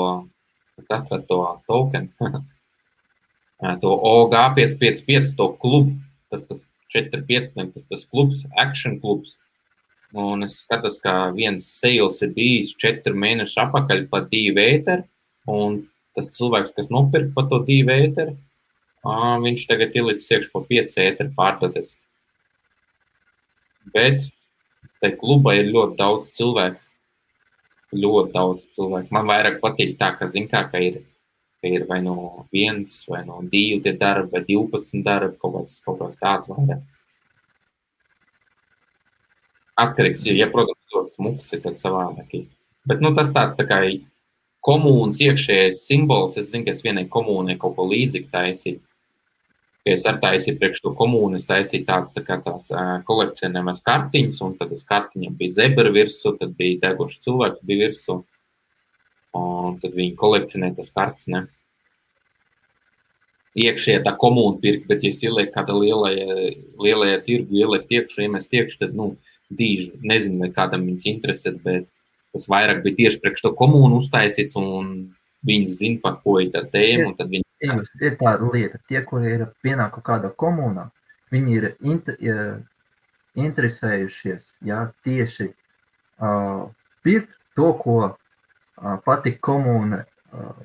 es 0.82 0.90
atradu 0.94 1.26
to 1.30 1.40
tokenu, 1.68 2.10
to 3.84 3.94
OG555, 4.14 5.36
to 5.38 5.52
klubu, 5.62 5.96
tas 6.32 6.46
tas 6.50 6.66
4-5, 6.96 7.54
tas 7.74 7.86
tas 7.86 8.06
klubs, 8.06 8.46
action 8.58 9.00
klubs. 9.00 9.38
Un 10.14 10.42
es 10.42 10.56
skatos, 10.64 10.98
ka 11.04 11.30
viens 11.36 11.66
sales 11.70 12.24
ir 12.26 12.34
bijis 12.34 12.74
četru 12.82 13.14
mēnešu 13.14 13.60
apakaļ 13.68 14.08
pa 14.10 14.24
divu 14.26 14.64
ēteru, 14.64 15.06
un 15.54 15.84
tas 16.18 16.32
cilvēks, 16.34 16.74
kas 16.74 16.90
nopirka 16.90 17.36
pa 17.36 17.46
to 17.52 17.60
divu 17.68 17.94
ēteru, 17.94 18.34
viņš 19.46 19.68
tagad 19.70 19.94
ielicis 19.96 20.32
iekšā 20.34 20.50
pa 20.56 20.64
pieci 20.66 21.04
ēteru 21.06 21.36
pārdoties. 21.38 21.94
Bet 23.94 24.26
tai 25.04 25.14
klubai 25.20 25.60
ir 25.62 25.72
ļoti 25.74 25.98
daudz 26.00 26.32
cilvēku. 26.38 26.82
Ļoti 27.96 28.34
daudz 28.36 28.68
cilvēku. 28.76 29.10
Man 29.16 29.30
vairāk 29.30 29.58
patīk 29.64 29.96
tā, 29.98 30.12
ka, 30.18 30.28
zin, 30.30 30.46
kā, 30.52 30.66
ka 30.70 30.82
ir, 30.84 31.00
ka 31.62 31.72
ir 31.72 31.88
vai 31.90 32.02
no 32.06 32.46
viens, 32.54 32.94
vai 33.10 33.24
no 33.26 33.40
divi 33.42 33.80
tie 33.86 33.96
darbi, 33.98 34.30
vai 34.36 34.44
12 34.46 35.04
darbi, 35.06 35.40
kaut 35.42 35.56
kāds, 35.58 35.80
kaut 35.86 36.00
kāds 36.04 36.20
tāds 36.22 36.52
vairāk. 36.52 36.86
Atkarīgs 39.80 40.28
ja, 40.36 40.50
protams, 40.52 40.82
ļoti 40.94 41.16
smuks 41.16 41.54
ir, 41.56 41.64
tad 41.64 41.80
savādāk. 41.80 42.36
Bet, 42.90 43.02
nu, 43.02 43.14
tas 43.16 43.32
tāds 43.34 43.58
tā 43.58 43.66
kā 43.70 43.80
komunas 44.66 45.22
iekšējais 45.24 45.86
simbols. 45.88 46.38
Es 46.38 46.52
zinu, 46.52 46.68
ka 46.68 46.76
es 46.76 46.84
vienai 46.84 47.08
komunai 47.12 47.58
kaut 47.60 47.78
ko 47.78 47.88
līdzīgu 47.90 48.30
taisīju. 48.34 48.82
Ka 49.86 49.94
es 49.96 50.04
ar 50.10 50.18
taisīju 50.20 50.58
priekš 50.60 50.82
to 50.84 50.92
komunu, 50.98 51.38
es 51.40 51.48
taisīju 51.48 51.86
tādas 51.88 52.16
tā 52.16 52.24
kā 52.26 52.36
tās 52.44 52.68
ā, 52.76 53.00
kolekcionējamas 53.08 53.80
kartiņas, 53.86 54.42
un 54.46 54.58
tad 54.60 54.74
uz 54.76 54.84
kartiņiem 54.90 55.38
bija 55.40 55.56
zebra 55.62 55.94
virsū, 55.96 56.34
tad 56.42 56.52
bija 56.60 56.82
degošs 56.84 57.24
cilvēks 57.24 57.64
bija 57.70 57.88
virsū. 57.88 58.18
Un 59.40 59.80
tad 59.80 59.96
viņi 59.96 60.18
kolekcionē 60.20 60.74
tas 60.76 60.92
kartes, 60.92 61.30
ne? 61.32 61.46
Iekšējā 63.60 64.04
tā 64.06 64.14
komūna 64.20 64.60
pirkt, 64.62 64.86
bet 64.90 65.04
ja 65.04 65.14
es 65.14 65.24
ielieku 65.24 65.54
kāda 65.56 65.76
lielajā, 65.78 66.52
lielajā 66.82 67.22
tirgu, 67.26 67.58
ielieku 67.64 68.00
iekšā, 68.00 68.26
iemest 68.26 68.54
iekšā, 68.54 68.84
tad, 68.84 68.98
nu, 68.98 69.14
dīži, 69.50 69.94
nezinu, 70.06 70.44
vai 70.44 70.52
kādam 70.54 70.86
viņas 70.86 71.08
interesē, 71.10 71.56
bet 71.64 71.88
tas 72.36 72.46
vairāk 72.52 72.84
bija 72.84 73.00
tieši 73.04 73.22
priekš 73.24 73.46
to 73.46 73.54
komūnu 73.58 74.04
uztaisīts, 74.04 74.58
un 74.60 74.92
viņi 75.50 75.72
zina, 75.72 76.02
par 76.04 76.20
ko 76.24 76.38
ir 76.44 76.52
tā 76.54 76.66
tēma, 76.70 77.10
un 77.10 77.16
tad 77.18 77.32
viņi 77.32 77.48
Inglis, 77.66 77.92
ir 78.00 78.16
tāda 78.20 78.48
lieta, 78.54 78.80
tie, 78.88 79.02
kuri 79.04 79.34
ir 79.36 79.48
pienāk 79.64 79.98
kaut 79.98 80.06
kādā 80.08 80.32
komunā, 80.44 80.90
viņi 81.34 81.56
ir 81.58 81.66
inter, 81.80 82.16
ja, 82.24 82.44
interesējušies 83.40 84.54
jā, 84.66 84.86
tieši 85.06 85.50
uh, 85.50 86.70
pirkt 87.04 87.36
to, 87.56 87.74
ko 87.82 87.98
uh, 88.08 88.16
pati 89.06 89.36
komūna 89.36 90.04
uh, 90.06 90.64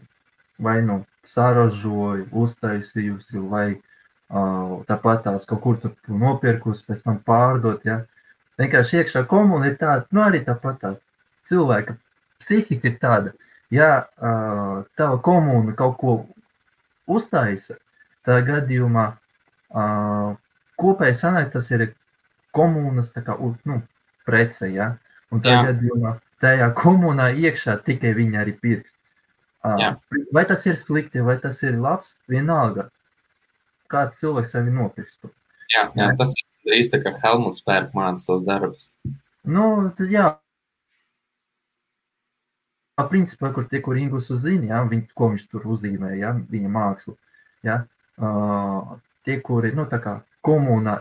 vai 0.62 0.78
nu 0.86 1.02
saražoja, 1.28 2.26
uztaisījusi, 2.32 3.42
vai 3.50 3.66
uh, 3.74 4.80
tāpat 4.88 5.24
tās 5.26 5.48
kaut 5.50 5.62
kur 5.64 5.80
tur 5.82 5.94
nopirkusi, 6.08 6.86
pēc 6.88 7.06
tam 7.06 7.20
pārdot. 7.26 7.84
Ja. 7.88 8.02
Vienkārši 8.60 9.02
iekšā 9.02 9.24
komuna 9.30 9.72
ir 9.72 9.78
tāda, 9.80 10.06
nu 10.14 10.22
arī 10.24 10.44
tāpat 10.46 10.80
tās 10.84 11.00
cilvēka 11.48 11.96
psihika 12.42 12.90
ir 12.90 12.98
tāda, 13.02 13.34
ja 13.72 14.04
uh, 14.04 14.84
tava 14.98 15.18
komuna 15.24 15.74
kaut 15.76 15.98
ko 16.00 16.16
uztaisa, 17.10 17.76
tādā 18.26 18.44
gadījumā 18.48 19.06
uh, 19.14 20.34
kopēji 20.80 21.18
sanāk, 21.18 21.50
tas 21.54 21.70
ir 21.74 21.90
komunas 22.54 23.12
tā 23.14 23.24
kā, 23.26 23.36
nu, 23.68 23.80
prece, 24.26 24.70
ja? 24.72 24.94
Un 25.32 25.42
tā 25.42 25.56
Jā. 25.56 25.62
gadījumā 25.70 26.14
tajā 26.44 26.68
komunā 26.78 27.30
iekšā 27.34 27.78
tikai 27.86 28.12
viņi 28.16 28.40
arī 28.40 28.54
pirks. 28.60 28.94
Jā. 29.80 29.94
Vai 30.36 30.44
tas 30.48 30.64
ir 30.68 30.76
slikti, 30.76 31.22
vai 31.24 31.38
tas 31.40 31.62
ir 31.64 31.78
labs, 31.80 32.14
vienalga. 32.28 32.90
Kāds 33.92 34.18
cilvēks 34.20 34.52
sevi 34.52 34.74
nopirkstu. 34.74 35.30
Jā, 35.72 35.86
jā, 35.96 36.10
tas 36.18 36.34
ir 36.68 36.90
tā 36.92 37.00
kā 37.04 37.14
Helmuts 37.22 37.64
Pērk 37.64 37.94
māca 37.96 38.26
tos 38.26 38.44
darbus. 38.44 38.88
Nu, 39.44 39.90
tad 39.96 40.12
jā. 42.98 43.06
Principā, 43.10 43.50
kur 43.54 43.66
tie, 43.70 43.80
kur 43.82 43.98
Ingusu 43.98 44.36
zina, 44.38 44.68
ja, 44.70 44.82
viņ, 44.86 45.00
ko 45.18 45.32
viņš 45.32 45.48
tur 45.50 45.66
uzzīmē, 45.74 46.12
ja, 46.20 46.30
viņa 46.50 46.70
mākslu. 46.70 47.16
Ja, 47.66 47.80
uh, 48.22 48.94
tie, 49.26 49.40
kuri, 49.42 49.72
nu, 49.74 49.86
tā 49.90 49.98
kā 50.04 50.18
komunā, 50.44 50.98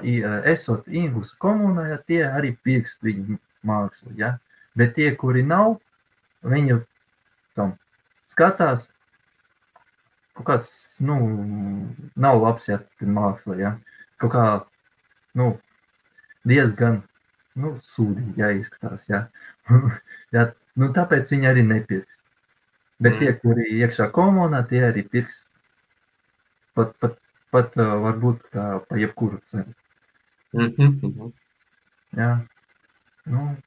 esot 0.50 0.88
Ingusu 0.88 1.38
komunā, 1.42 1.90
ja, 1.92 2.00
tie 2.02 2.24
arī 2.26 2.54
pirkst 2.66 3.04
viņu 3.06 3.38
mākslu, 3.68 4.16
ja. 4.18 4.38
Bet 4.80 4.96
tie, 4.98 5.12
kuri 5.20 5.44
nav, 5.46 5.78
viņu 6.48 6.80
tam 7.58 7.76
skatās, 8.32 8.90
kaut 10.34 10.48
kāds, 10.48 10.72
nu, 11.06 11.20
nav 12.16 12.42
labs, 12.42 12.72
ja, 12.72 12.80
māksla, 13.04 13.60
ja. 13.60 13.76
Kaut 14.24 14.34
kā, 14.34 14.48
nu, 15.38 15.52
diezgan, 16.48 17.04
nu, 17.60 17.76
sūdīgi 17.86 18.42
jāizskatās, 18.42 19.06
ja. 19.12 19.28
ja 20.36 20.50
nu, 20.80 20.90
tāpēc 20.96 21.32
viņi 21.34 21.50
arī 21.50 21.66
nepirks. 21.68 22.24
Bet 23.04 23.14
Mm. 23.14 23.20
tie, 23.20 23.34
kuri 23.42 23.66
iekšā 23.82 24.12
komunā, 24.16 24.64
tie 24.70 24.82
arī 24.90 25.04
pirks 25.10 25.44
pat, 26.76 26.94
pat, 27.00 27.18
pat 27.52 27.76
uh, 27.78 27.98
varbūt 28.06 28.42
kā 28.54 28.68
pa 28.88 28.96
jebkuru 29.02 29.42
cenu. 29.50 29.74
Mhm, 30.54 30.90
mhm. 31.02 31.34
Jā. 32.18 32.32
Nu, 33.26 33.58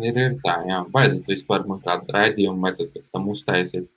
Ir, 0.00 0.16
ir 0.16 0.36
tā, 0.40 0.54
jā. 0.64 0.78
Vajadzētu 0.88 1.28
vispār 1.34 1.66
man 1.68 1.80
kādu 1.84 2.14
raidījumu, 2.14 2.62
vajadzētu 2.64 2.94
pēc 2.94 3.10
tam 3.12 3.26
uztaisīt. 3.28 3.90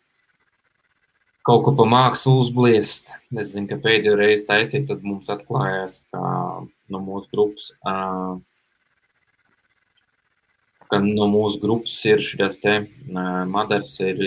Kaut 1.47 1.61
ko 1.63 1.71
pa 1.78 1.86
mākslu 1.88 2.34
uzbliest. 2.41 3.13
Es 3.39 3.53
zinu, 3.53 3.69
ka 3.69 3.78
pēdējo 3.80 4.17
reizi 4.19 4.43
taisīt, 4.49 4.89
tad 4.89 5.05
mums 5.07 5.30
atklājās, 5.32 6.01
ka 6.11 6.19
no 6.91 7.01
mūsu 7.05 7.32
grupas, 7.32 7.69
ā, 7.88 7.95
ka 10.91 10.99
no 11.03 11.29
mūsu 11.31 11.61
grupas 11.63 11.95
ir 12.05 12.21
šis 12.23 12.59
te 12.61 12.75
Madars 13.55 13.95
ir 14.03 14.21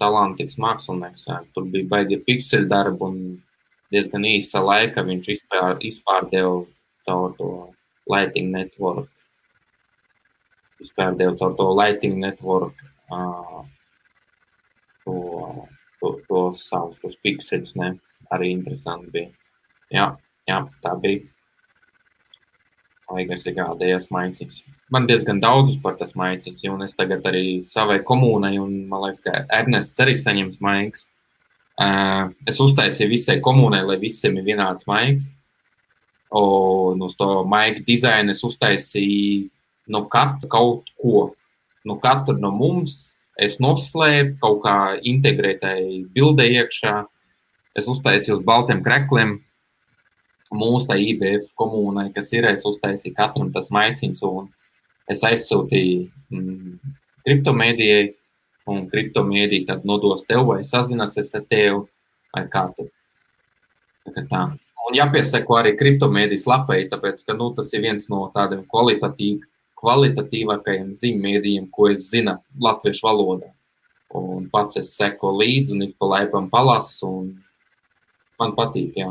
talantīgs 0.00 0.58
mākslinieks. 0.60 1.26
Tur 1.54 1.66
bija 1.72 1.88
baigi 1.90 2.20
pikseļu 2.26 2.70
darbu 2.70 3.10
un 3.10 3.18
diezgan 3.94 4.26
īsa 4.28 4.62
laika 4.62 5.04
viņš 5.06 5.32
izpār, 5.36 5.76
izpārdeva 5.80 6.64
caur 7.06 7.36
to 7.38 7.50
Lighting 8.10 8.52
Network 8.54 9.10
izpērdēju 10.82 11.36
caur 11.40 11.54
to 11.58 11.68
Lighting 11.76 12.18
Network, 12.20 12.82
to, 15.04 15.14
to, 16.00 16.12
to 16.28 16.42
savus 16.60 16.98
tos 17.02 17.16
pikseļus, 17.24 17.74
ne? 17.80 17.94
Arī 18.34 18.50
interesanti 18.56 19.12
bija. 19.14 19.30
Jā, 19.94 20.06
jā, 20.50 20.60
tā 20.82 20.94
bija. 21.02 21.24
Laigars 23.12 23.46
ir 23.46 23.54
gādējies 23.54 24.10
maiciņas. 24.10 24.64
Man 24.94 25.08
diezgan 25.08 25.40
daudz 25.42 25.74
par 25.82 25.96
tas 25.98 26.12
maiciņas, 26.14 26.62
un 26.70 26.84
es 26.84 26.94
tagad 26.94 27.24
arī 27.26 27.62
savai 27.66 27.98
komunai, 28.06 28.54
un 28.62 28.84
man 28.86 29.02
liekas, 29.02 29.22
ka 29.24 29.40
Ernests 29.58 30.02
arī 30.02 30.14
saņems 30.14 30.60
maigas. 30.62 31.08
Uh, 31.76 32.30
es 32.48 32.60
uztaisīju 32.62 33.10
visai 33.10 33.36
komunai, 33.44 33.82
lai 33.84 33.98
visiem 34.00 34.38
ir 34.38 34.46
vienāds 34.46 34.86
maigs. 34.88 35.26
Un 36.36 37.02
uz 37.02 37.16
to 37.18 37.42
maigu 37.50 37.82
dizainu 37.86 38.32
es 38.32 38.44
uztaisīju 38.46 39.48
no 39.92 40.04
katra 40.12 40.48
kaut 40.50 40.88
ko. 41.02 41.32
No 41.86 41.98
katra 42.02 42.36
no 42.38 42.52
mums 42.54 42.96
es 43.36 43.58
noslēpu 43.62 44.38
kaut 44.42 44.62
kā 44.64 44.76
integrētai 45.02 46.06
bildē 46.14 46.46
iekšā. 46.60 46.94
Es 47.76 47.90
uztaisīju 47.92 48.38
uz 48.38 48.46
baltiem 48.46 48.82
krekliem. 48.86 49.40
Mūsu 50.56 50.94
IBF 50.94 51.50
komunai, 51.58 52.12
kas 52.14 52.30
ir, 52.32 52.46
es 52.48 52.62
uztaisīju 52.64 53.16
katram 53.18 53.50
tas 53.52 53.68
maiciņš, 53.74 54.22
un 54.30 54.46
es 55.12 55.24
aizsūtīju 55.26 56.04
mm, 56.34 56.76
kriptomēdijai, 57.26 58.04
un 58.72 58.86
kriptomēdija 58.90 59.72
tad 59.72 59.84
nodos 59.88 60.26
tev 60.26 60.46
vai 60.50 60.62
sazinasies 60.66 61.34
ar 61.38 61.44
tevi, 61.50 61.82
vai 62.34 62.46
kā 62.52 62.66
tu. 62.76 62.88
Tā 64.06 64.14
kā 64.14 64.24
tā. 64.30 64.44
Un 64.86 64.94
jāpiesako 64.94 65.58
arī 65.58 65.74
kriptomēdijas 65.78 66.46
lapai, 66.46 66.84
tāpēc, 66.90 67.22
ka 67.26 67.34
nu, 67.34 67.50
tas 67.54 67.72
ir 67.74 67.82
viens 67.86 68.06
no 68.12 68.26
tādiem 68.34 68.62
kvalitatīviem 68.70 69.44
kvalitatīvākajiem 69.76 70.94
ziņmēdījiem, 70.96 71.68
ko 71.70 71.90
es 71.92 72.08
zinu 72.10 72.38
latviešu 72.62 73.06
valodā. 73.06 73.50
Un 74.16 74.46
pats 74.48 74.78
es 74.80 74.94
seko 74.96 75.34
līdzi, 75.36 75.74
un 75.76 75.84
ik 75.88 75.96
pa 76.00 76.08
laipam 76.14 76.48
palasu, 76.50 77.10
un 77.10 77.26
man 78.40 78.54
patīk, 78.56 78.96
jā. 78.96 79.10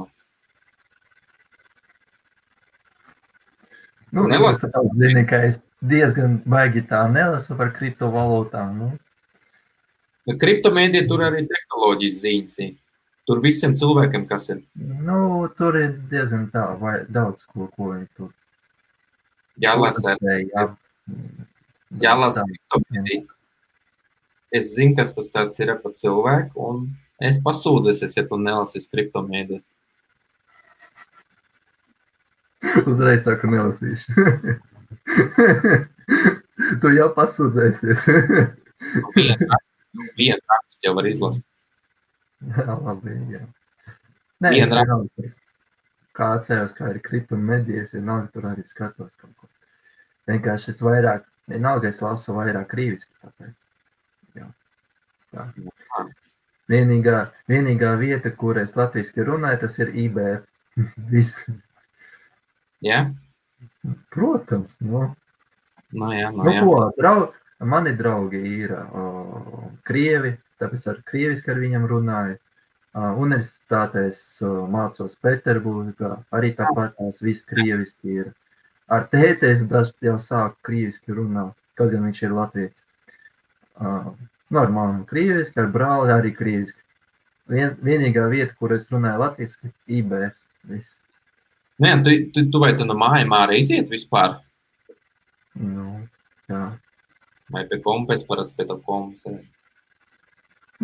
nu, 4.15 4.25
Nelas- 4.31 4.63
es 4.63 4.71
kaut 4.71 4.93
zini, 4.95 5.25
ka 5.27 5.43
es 5.43 5.59
diezgan 5.89 6.39
baigi 6.49 6.83
tā 6.89 7.03
nelasu 7.11 7.57
par 7.59 7.73
kriptovalūtām. 7.75 8.79
Nu. 8.79 8.89
Bet 10.25 10.39
kriptomēdija 10.41 11.05
tur 11.09 11.23
arī 11.25 11.43
tehnoloģijas 11.49 12.23
ziņas. 12.23 12.73
Tur 13.25 13.41
visiem 13.41 13.73
cilvēkiem, 13.77 14.27
kas 14.29 14.51
ir 14.53 14.59
Nu, 14.77 15.47
tur 15.57 15.77
ir 15.79 15.95
diezgan 16.11 16.45
tā, 16.53 16.65
vai 16.77 16.99
daudz 17.09 17.45
ko, 17.49 17.69
ko 17.73 17.91
viņi 17.93 18.09
tur 18.17 18.33
jālasa, 19.61 20.13
Jā, 20.21 20.67
jālasa 22.01 22.45
kriptomēdija. 22.49 23.23
Es 24.55 24.75
zinu, 24.75 24.95
kas 24.97 25.15
tas 25.17 25.31
tāds 25.33 25.57
ir 25.59 25.73
par 25.81 25.95
cilvēku, 25.97 26.69
un 26.69 26.86
es 27.19 27.41
pasūdzēsies, 27.43 28.19
ja 28.19 28.25
tu 28.29 28.38
nelasīsi 28.39 28.91
kriptomēdiju. 28.93 29.63
Uzreiz 32.86 33.25
saku, 33.25 33.49
nelasīšu. 33.51 34.15
tu 36.81 36.91
jau 36.95 37.09
pasūdzēsies. 37.17 38.05
Vienu 40.19 40.41
rakstu 40.51 40.89
jau 40.89 40.93
var 40.97 41.09
izlasīt. 41.09 41.49
jā, 42.51 42.77
labi. 42.87 43.15
Jā. 43.31 43.43
Nē, 44.43 44.51
Viena 44.51 44.65
es 44.65 44.73
vienalga, 44.75 45.29
kā 46.17 46.31
atceros, 46.39 46.75
kā 46.75 46.91
ir 46.93 46.99
krituma 47.03 47.55
medijas, 47.55 47.93
vienalga 47.95 48.31
tur 48.33 48.49
arī 48.51 48.65
skatos 48.67 49.15
kaut 49.15 49.33
ko. 49.39 49.49
Vienkārši 50.29 50.71
es 50.73 50.81
vairāk, 50.83 51.25
vienalga 51.51 51.89
es 51.91 52.01
lasu 52.03 52.35
vairāk 52.35 52.67
krīviski. 52.73 53.13
Tāpēc. 53.23 53.55
Jā. 54.39 54.49
Tā. 55.35 55.47
Vienīgā, 56.71 57.19
vienīgā 57.51 57.91
vieta, 58.01 58.31
kur 58.33 58.57
es 58.57 58.73
latviski 58.77 59.25
runāju, 59.27 59.61
tas 59.65 59.77
ir 59.83 59.93
IBF. 60.05 60.47
Viss. 61.11 61.45
Ja? 62.83 63.05
Protams, 64.13 64.79
nu, 64.81 65.07
Nu, 65.95 66.09
jā, 66.13 66.31
nu, 66.33 66.43
Nu, 66.43 66.51
jā. 66.51 66.63
ko, 66.63 66.77
drau, 66.97 67.19
mani 67.71 67.93
draugi 67.95 68.41
ir 68.63 68.73
uh, 68.75 69.67
krievi, 69.88 70.36
tāpēc 70.61 70.88
ar 70.91 70.99
krieviski 71.07 71.53
ar 71.53 71.61
viņam 71.63 71.88
runāju. 71.91 72.41
Universitātēs 72.95 74.19
mācos 74.71 75.17
Pēterburgā, 75.19 76.13
arī 76.31 76.53
tāpat 76.55 76.93
tās 76.95 77.17
viss 77.19 77.43
krieviski 77.43 78.21
ir. 78.21 78.29
Ar 78.88 79.03
tēti 79.11 79.49
es 79.49 79.65
daži 79.67 80.07
jau 80.07 80.13
sāku 80.15 80.55
krieviski 80.63 81.11
runāt, 81.17 81.51
kaut 81.75 81.91
gan 81.91 82.07
viņš 82.07 82.21
ir 82.23 82.36
latviečs. 82.38 82.86
Nu, 83.81 84.61
ar 84.61 84.71
māmu 84.71 85.03
krieviski, 85.09 85.59
ar 85.59 85.67
brāli 85.75 86.15
arī 86.15 86.31
krieviski. 86.38 86.79
Vien, 87.51 87.75
vienīgā 87.83 88.29
vieta, 88.31 88.55
kur 88.55 88.71
es 88.77 88.88
runāju 88.93 89.25
latviski, 89.25 89.73
ir 89.91 89.99
IBS. 89.99 90.47
Viss. 90.71 91.01
Nē, 91.84 91.91
tu, 92.03 92.11
tu, 92.32 92.45
tu 92.51 92.61
vai 92.63 92.71
tu 92.80 92.88
no 92.88 92.95
mājām 92.97 93.34
ārā 93.36 93.57
iziet 93.59 93.89
vispār? 93.91 94.38
Nu, 95.59 96.05
jā. 96.51 96.63
Vai 97.51 97.65
pie 97.69 97.82
kompēs 97.84 98.23
parasti 98.28 98.55
pie 98.59 98.67
tā 98.69 98.78
kompēs? 98.86 99.26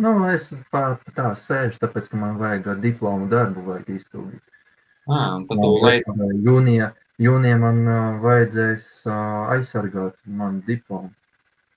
Nu, 0.00 0.12
es 0.28 0.50
pār 0.72 0.98
tā 1.16 1.30
sēžu, 1.36 1.80
tāpēc, 1.82 2.10
ka 2.12 2.20
man 2.20 2.36
vajag 2.40 2.70
diplomu 2.84 3.28
darbu 3.32 3.64
vajag 3.66 3.90
izpildīt. 3.96 4.42
Ah, 5.08 5.40
tad 5.48 5.56
Man 5.56 5.64
tu 5.64 5.72
lai... 5.82 5.96
vajag, 6.04 6.36
Jūnijā, 6.46 6.92
jūnijā 7.20 7.56
man 7.60 7.82
uh, 7.88 8.20
vajadzēs 8.22 8.86
uh, 9.08 9.50
aizsargāt 9.56 10.16
manu 10.26 10.62
diplomu. 10.68 11.12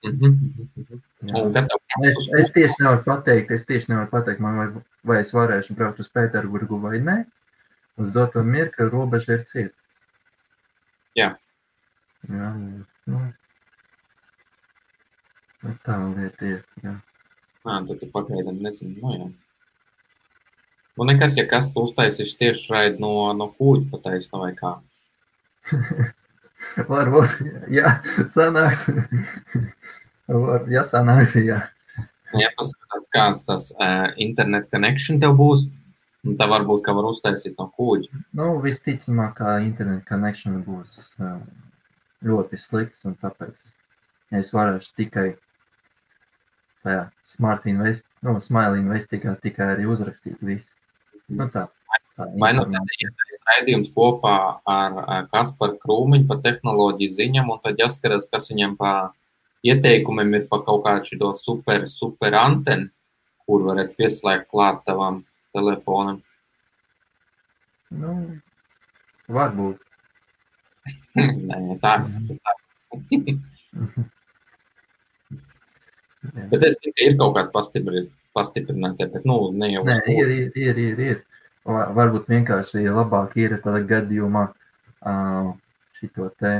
Kad 0.04 0.20
tev 0.20 1.66
Es, 2.04 2.18
es 2.38 2.50
tieši 2.52 2.82
nevaru 2.82 3.02
pateikt, 3.06 3.50
es 3.56 3.64
tieši 3.64 3.90
nevaru 3.92 4.10
pateikt, 4.12 4.40
man 4.44 4.58
vai, 4.60 4.66
vai 5.08 5.20
es 5.22 5.32
varēšu 5.34 5.76
braukt 5.78 6.02
uz 6.02 6.10
Pēterburgu 6.12 6.78
vai 6.82 6.98
nē. 7.00 7.16
Uz 7.96 8.12
doto 8.12 8.42
mirkli 8.44 8.88
robeža 8.92 9.38
ir 9.38 9.44
cieta. 9.48 9.74
Jā. 11.16 11.30
Jā, 12.28 12.50
nu, 13.06 13.20
nu, 15.62 15.74
tā 15.86 15.96
lieta 16.10 16.48
ir. 16.50 16.62
Jā. 16.82 16.96
Nā, 17.66 17.80
tad 17.88 18.00
tu 18.02 18.08
pagaidām 18.12 18.58
nezinu, 18.62 18.96
no 19.00 19.14
jā. 19.14 19.28
Nu, 20.96 21.06
nekas, 21.08 21.36
ja 21.36 21.44
kas 21.48 21.68
tu 21.72 21.84
uztaisīs 21.86 22.34
tieši 22.40 22.70
raid 22.72 23.00
no, 23.02 23.12
no 23.36 23.48
kūģa 23.56 23.88
pataisno 23.92 24.42
vai 24.44 24.52
kā. 24.56 24.74
Varbūt, 26.90 27.38
jā, 27.72 27.98
sanāks. 28.32 28.86
Var, 30.44 30.68
ja 30.72 30.84
sanāks, 30.86 31.36
jā. 31.38 31.62
Ja 32.36 32.48
paskatās, 32.58 33.10
kāds 33.14 33.44
tas 33.48 33.68
uh, 33.76 34.08
internet 34.20 34.66
connection 34.72 35.20
tev 35.22 35.36
būs, 35.38 35.68
un 36.26 36.36
tā 36.38 36.48
varbūt, 36.50 36.82
ka 36.86 36.94
var 36.96 37.08
uztaisīt 37.08 37.56
no 37.60 37.68
kūģa. 37.78 38.22
Nu, 38.38 38.50
visticamāk, 38.64 39.36
ka 39.38 39.56
internet 39.64 40.04
connection 40.08 40.60
būs 40.66 40.98
uh, 41.20 41.38
ļoti 42.26 42.60
slikts, 42.60 43.04
un 43.08 43.16
tāpēc 43.22 43.60
es 44.40 44.52
varēšu 44.56 44.94
tikai 44.98 45.28
tajā 46.86 47.06
smart 47.26 47.66
invest, 47.70 48.06
nu, 48.26 48.36
smile 48.42 48.78
investigā 48.80 49.34
tikai 49.42 49.72
arī 49.74 49.88
uzrakstīt 49.90 50.42
visu. 50.44 50.70
Nu, 51.26 51.48
tā, 51.50 51.66
tā 52.16 52.28
Vai 52.38 52.52
nu 52.54 52.64
tad 52.70 52.92
ir 53.02 53.10
raidījums 53.46 53.90
kopā 53.94 54.36
ar 54.70 55.26
Kasparu 55.32 55.78
Krūmiņu 55.82 56.28
pa 56.30 56.38
tehnoloģiju 56.44 57.16
ziņam, 57.18 57.50
un 57.52 57.62
tad 57.64 57.80
jāskatās, 57.82 58.28
kas 58.30 58.50
viņam 58.52 58.76
pa 58.78 58.92
ieteikumiem 59.66 60.38
ir 60.38 60.44
pa 60.50 60.60
kaut 60.64 60.84
kādu 60.86 61.10
šito 61.10 61.32
super, 61.38 61.86
super 61.90 62.36
antenu, 62.38 62.88
kur 63.46 63.66
varat 63.66 63.92
pieslēgt 63.98 64.48
klāt 64.50 64.82
tavam 64.86 65.24
telefonam. 65.56 66.20
Nu, 67.96 68.14
varbūt. 69.32 69.80
Nē, 71.16 71.76
sāks, 71.80 72.12
sāks. 72.36 72.74
Jā. 76.26 76.44
Bet 76.50 76.64
es 76.66 76.78
tikai 76.82 77.10
ir 77.10 77.16
kaut 77.20 77.36
kāda 77.36 77.52
pastipri- 77.54 78.08
pastiprināta, 78.36 79.06
bet, 79.12 79.24
nu, 79.28 79.36
ne 79.54 79.68
jau 79.72 79.84
to. 79.86 79.96
ir, 80.10 80.32
ir, 80.36 80.56
ir, 80.58 80.80
ir, 80.86 81.02
ir. 81.10 81.20
Va- 81.66 81.88
Varbūt 81.94 82.28
vienkārši 82.30 82.84
labāk 82.94 83.36
ir 83.42 83.56
tādā 83.62 83.80
gadījumā 83.90 84.44
uh, 84.50 85.52
šito 85.98 86.28
te. 86.40 86.52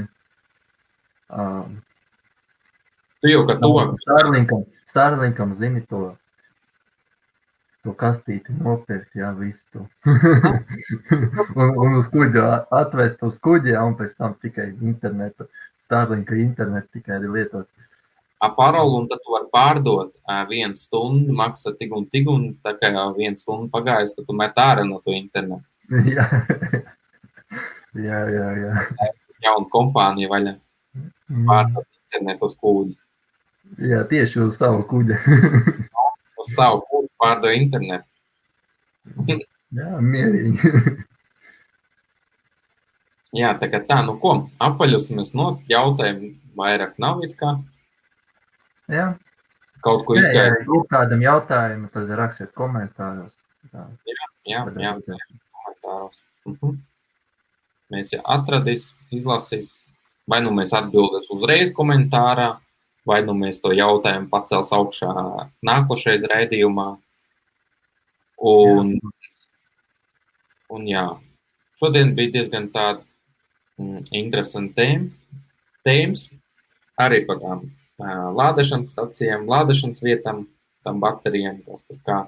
Uh, 1.30 1.66
Tu 3.24 3.30
jau, 3.32 3.42
ka 3.48 3.56
tuvāk, 3.58 3.94
Starlinkam, 4.02 4.64
Starlinkam 4.86 5.54
zini 5.56 5.80
to, 5.90 6.00
to 7.86 7.94
kastīti 7.96 8.54
nopirkt, 8.58 9.14
jā, 9.16 9.30
visu 9.38 9.64
to. 9.72 9.84
un, 11.60 11.70
un 11.70 11.96
uz 12.00 12.10
kuģa 12.12 12.44
atvest 12.80 13.22
uz 13.26 13.38
kuģi, 13.42 13.72
jā, 13.76 13.84
un 13.86 13.96
pēc 13.98 14.18
tam 14.18 14.34
tikai 14.42 14.72
internetu, 14.74 15.48
Starlinka 15.86 16.34
internetu 16.42 16.98
tikai 16.98 17.20
arī 17.20 17.30
lietot. 17.36 17.68
parolu, 18.56 18.98
un 19.00 19.08
tad 19.08 19.22
tu 19.22 19.32
vari 19.32 19.48
pārdot 19.54 20.12
vienu 20.50 20.74
stundu, 20.74 21.32
maksā 21.32 21.72
tik 21.78 21.94
un 21.94 22.06
tik, 22.10 22.28
un 22.28 22.50
tā 22.66 22.74
kā 22.80 22.90
jau 22.90 23.14
viena 23.16 23.38
stunda 23.38 23.70
pagājis, 23.70 24.16
tad 24.18 24.26
tu 24.26 24.34
met 24.34 24.58
ārā 24.58 24.84
no 24.84 25.00
to 25.00 25.14
internetu. 25.14 25.64
jā. 26.16 26.26
jā, 27.94 28.20
jā, 28.34 28.52
jā. 28.66 28.86
Jauna 29.46 29.70
kompānija 29.70 30.28
vaļā 30.28 30.56
Mm. 31.26 31.46
pārdot 31.48 31.86
internetu 31.98 32.46
uz 32.46 32.54
kūģi. 32.62 32.94
Jā, 33.90 34.04
tieši 34.10 34.44
uz 34.46 34.58
savu 34.60 34.84
kuģi. 34.86 35.16
Uz 36.40 36.52
savu 36.54 36.82
kūģi 36.86 36.95
pārdot 37.22 37.54
internetu. 37.56 38.06
jā, 39.76 39.90
mierīgi. 40.00 40.56
Jā, 43.36 43.50
tā 43.60 43.66
kā 43.68 43.80
tā, 43.84 43.98
nu 44.06 44.14
ko, 44.22 44.30
apaļosimies 44.62 45.34
no 45.36 45.50
jautājumu 45.68 46.30
vairāk 46.56 46.94
nav 47.02 47.18
it 47.26 47.34
kā. 47.36 47.56
jā, 48.88 49.10
Kaut 49.84 50.06
ko 50.08 50.16
jā, 50.16 50.30
ja 50.32 50.44
ir 50.54 50.62
kādam 50.90 51.20
jautājumu, 51.22 51.90
tad 51.92 52.08
rakstiet 52.18 52.54
komentāros. 52.56 53.34
Tā, 53.70 53.84
Jā, 54.46 54.62
tad 54.64 54.78
jā, 54.80 54.94
redzēsim. 54.94 55.40
komentāros. 55.52 56.20
Mhm. 56.48 56.78
Mēs 57.92 58.14
jau 58.14 58.22
atradīs, 58.24 58.88
izlasīs, 59.14 59.82
vai 60.26 60.40
nu 60.42 60.50
mēs 60.54 60.72
atbildēs 60.74 61.28
uzreiz 61.34 61.74
komentārā, 61.76 62.56
vai 63.06 63.20
nu 63.26 63.34
mēs 63.38 63.60
to 63.62 63.70
jautājumu 63.74 64.30
pacels 64.32 64.72
augšā 64.74 65.12
nākošais 65.66 66.24
raidījumā. 66.32 66.88
Un, 68.36 68.92
un 70.68 70.86
jā, 70.88 71.06
šodien 71.80 72.12
bija 72.18 72.34
diezgan 72.38 72.68
tāda 72.74 73.00
mm, 73.80 74.06
interesanta 74.20 74.82
tēma, 74.82 75.42
tēmas, 75.86 76.26
arī 77.00 77.22
par 77.28 77.40
tām 77.40 77.64
ā, 78.02 78.14
lādēšanas 78.36 78.92
stacijām, 78.92 79.48
lādēšanas 79.48 80.04
vietām, 80.04 80.44
tam 80.86 81.00
baterijām, 81.02 81.62
kas 81.66 81.88
tur 81.88 82.00
kā. 82.06 82.18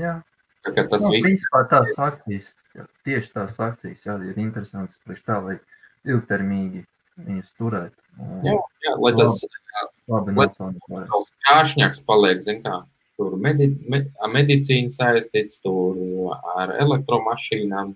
Jā, 0.00 0.16
Tā 0.62 0.70
kā 0.76 0.84
tas 0.86 1.02
nu, 1.02 1.10
viss 1.16 1.26
principā 1.26 1.64
tās 1.70 1.96
akcijas, 1.98 2.52
jā, 2.76 2.84
tieši 3.06 3.32
tās 3.34 3.56
akcijas 3.62 4.04
jā, 4.06 4.14
ir 4.30 4.38
interesantas 4.38 5.00
priekš 5.02 5.24
tā, 5.26 5.38
lai 5.42 5.56
ilgtermīgi 6.06 6.84
viņus 7.26 7.48
turēt. 7.58 7.94
un 8.22 8.46
Jā, 8.46 8.54
jā, 8.86 8.92
lai 9.02 9.12
tas 9.18 9.40
Labi, 10.10 10.34
varēs. 10.36 11.08
savs 11.10 11.32
krāšņāks 11.46 12.02
paliek, 12.06 12.42
zin 12.44 12.62
kā, 12.62 12.82
tur 13.22 13.36
medi, 13.38 13.68
med, 13.88 14.08
ar 14.18 14.30
medicīnu 14.34 14.90
saistīts, 14.90 15.60
tur 15.62 16.34
ar 16.58 16.72
elektromašīnām, 16.82 17.94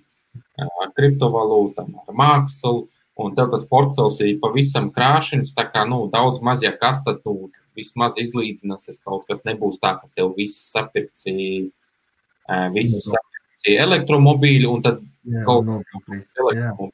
ar 0.62 0.92
kriptovalūtām, 0.94 1.90
ar 2.04 2.14
mākslu, 2.14 2.84
un 3.18 3.34
tev 3.34 3.50
tas 3.50 3.64
portfels 3.66 4.20
ir 4.22 4.36
pavisam 4.42 4.90
krāšņs, 4.94 5.54
tā 5.56 5.64
kā, 5.72 5.82
nu, 5.88 6.04
daudz 6.12 6.38
maz, 6.44 6.62
ja 6.62 6.70
kas, 6.76 7.02
tad, 7.06 7.22
nu, 7.26 7.50
vismaz 7.76 8.14
izlīdzinās, 8.20 8.86
kaut 9.04 9.26
kas 9.28 9.42
nebūs 9.44 9.80
tā, 9.82 9.94
ka 10.00 10.06
tev 10.16 10.30
viss 10.36 10.70
sapirks, 10.72 11.26
ā, 11.28 12.60
viss 12.72 13.02
sapirks 13.08 13.66
elektromobīļi, 13.74 14.68
un 14.70 14.82
tad 14.84 15.02
Jā, 15.26 15.42
kaut- 15.44 15.66
nopelnīt 15.66 16.22
visu. 16.22 16.30
jā, 16.38 16.44
elektromobīļi. 16.44 16.92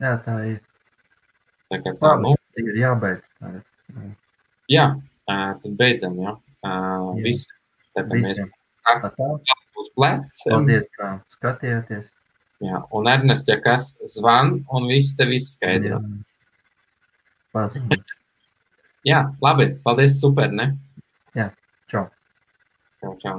jā, 0.00 0.12
tā 0.24 0.36
ir. 0.52 0.60
Tā 1.70 1.78
kā 1.84 1.92
tā, 1.98 2.14
nu, 2.22 2.36
Ir 2.58 2.74
jābeidz. 2.76 3.28
tagad. 3.38 3.62
jā, 4.68 4.84
ā, 4.94 5.19
tad 5.28 5.76
beidzam, 5.78 6.16
jā. 6.20 6.36
Jā. 6.64 6.78
Viss, 7.24 7.48
kā 7.96 8.04
mēs 8.08 8.34
tā. 8.38 8.46
uz 9.80 9.92
pleciem. 9.96 10.54
Paldies, 10.54 10.88
kā 10.96 11.10
skatījāties. 11.36 12.12
Jā, 12.60 12.82
un 12.96 13.08
Ernsts, 13.08 13.48
ja 13.48 13.56
kas 13.64 13.90
zvan, 14.16 14.58
un 14.68 14.88
viss 14.90 15.16
tev 15.16 15.32
izskaidro. 15.32 16.00
Jā. 16.00 16.24
Paziņot. 17.56 18.16
Jā, 19.08 19.22
labi, 19.40 19.70
paldies, 19.84 20.18
super, 20.20 20.52
ne? 20.52 20.74
Čau. 21.90 22.04
Čau, 23.00 23.16
čau. 23.22 23.38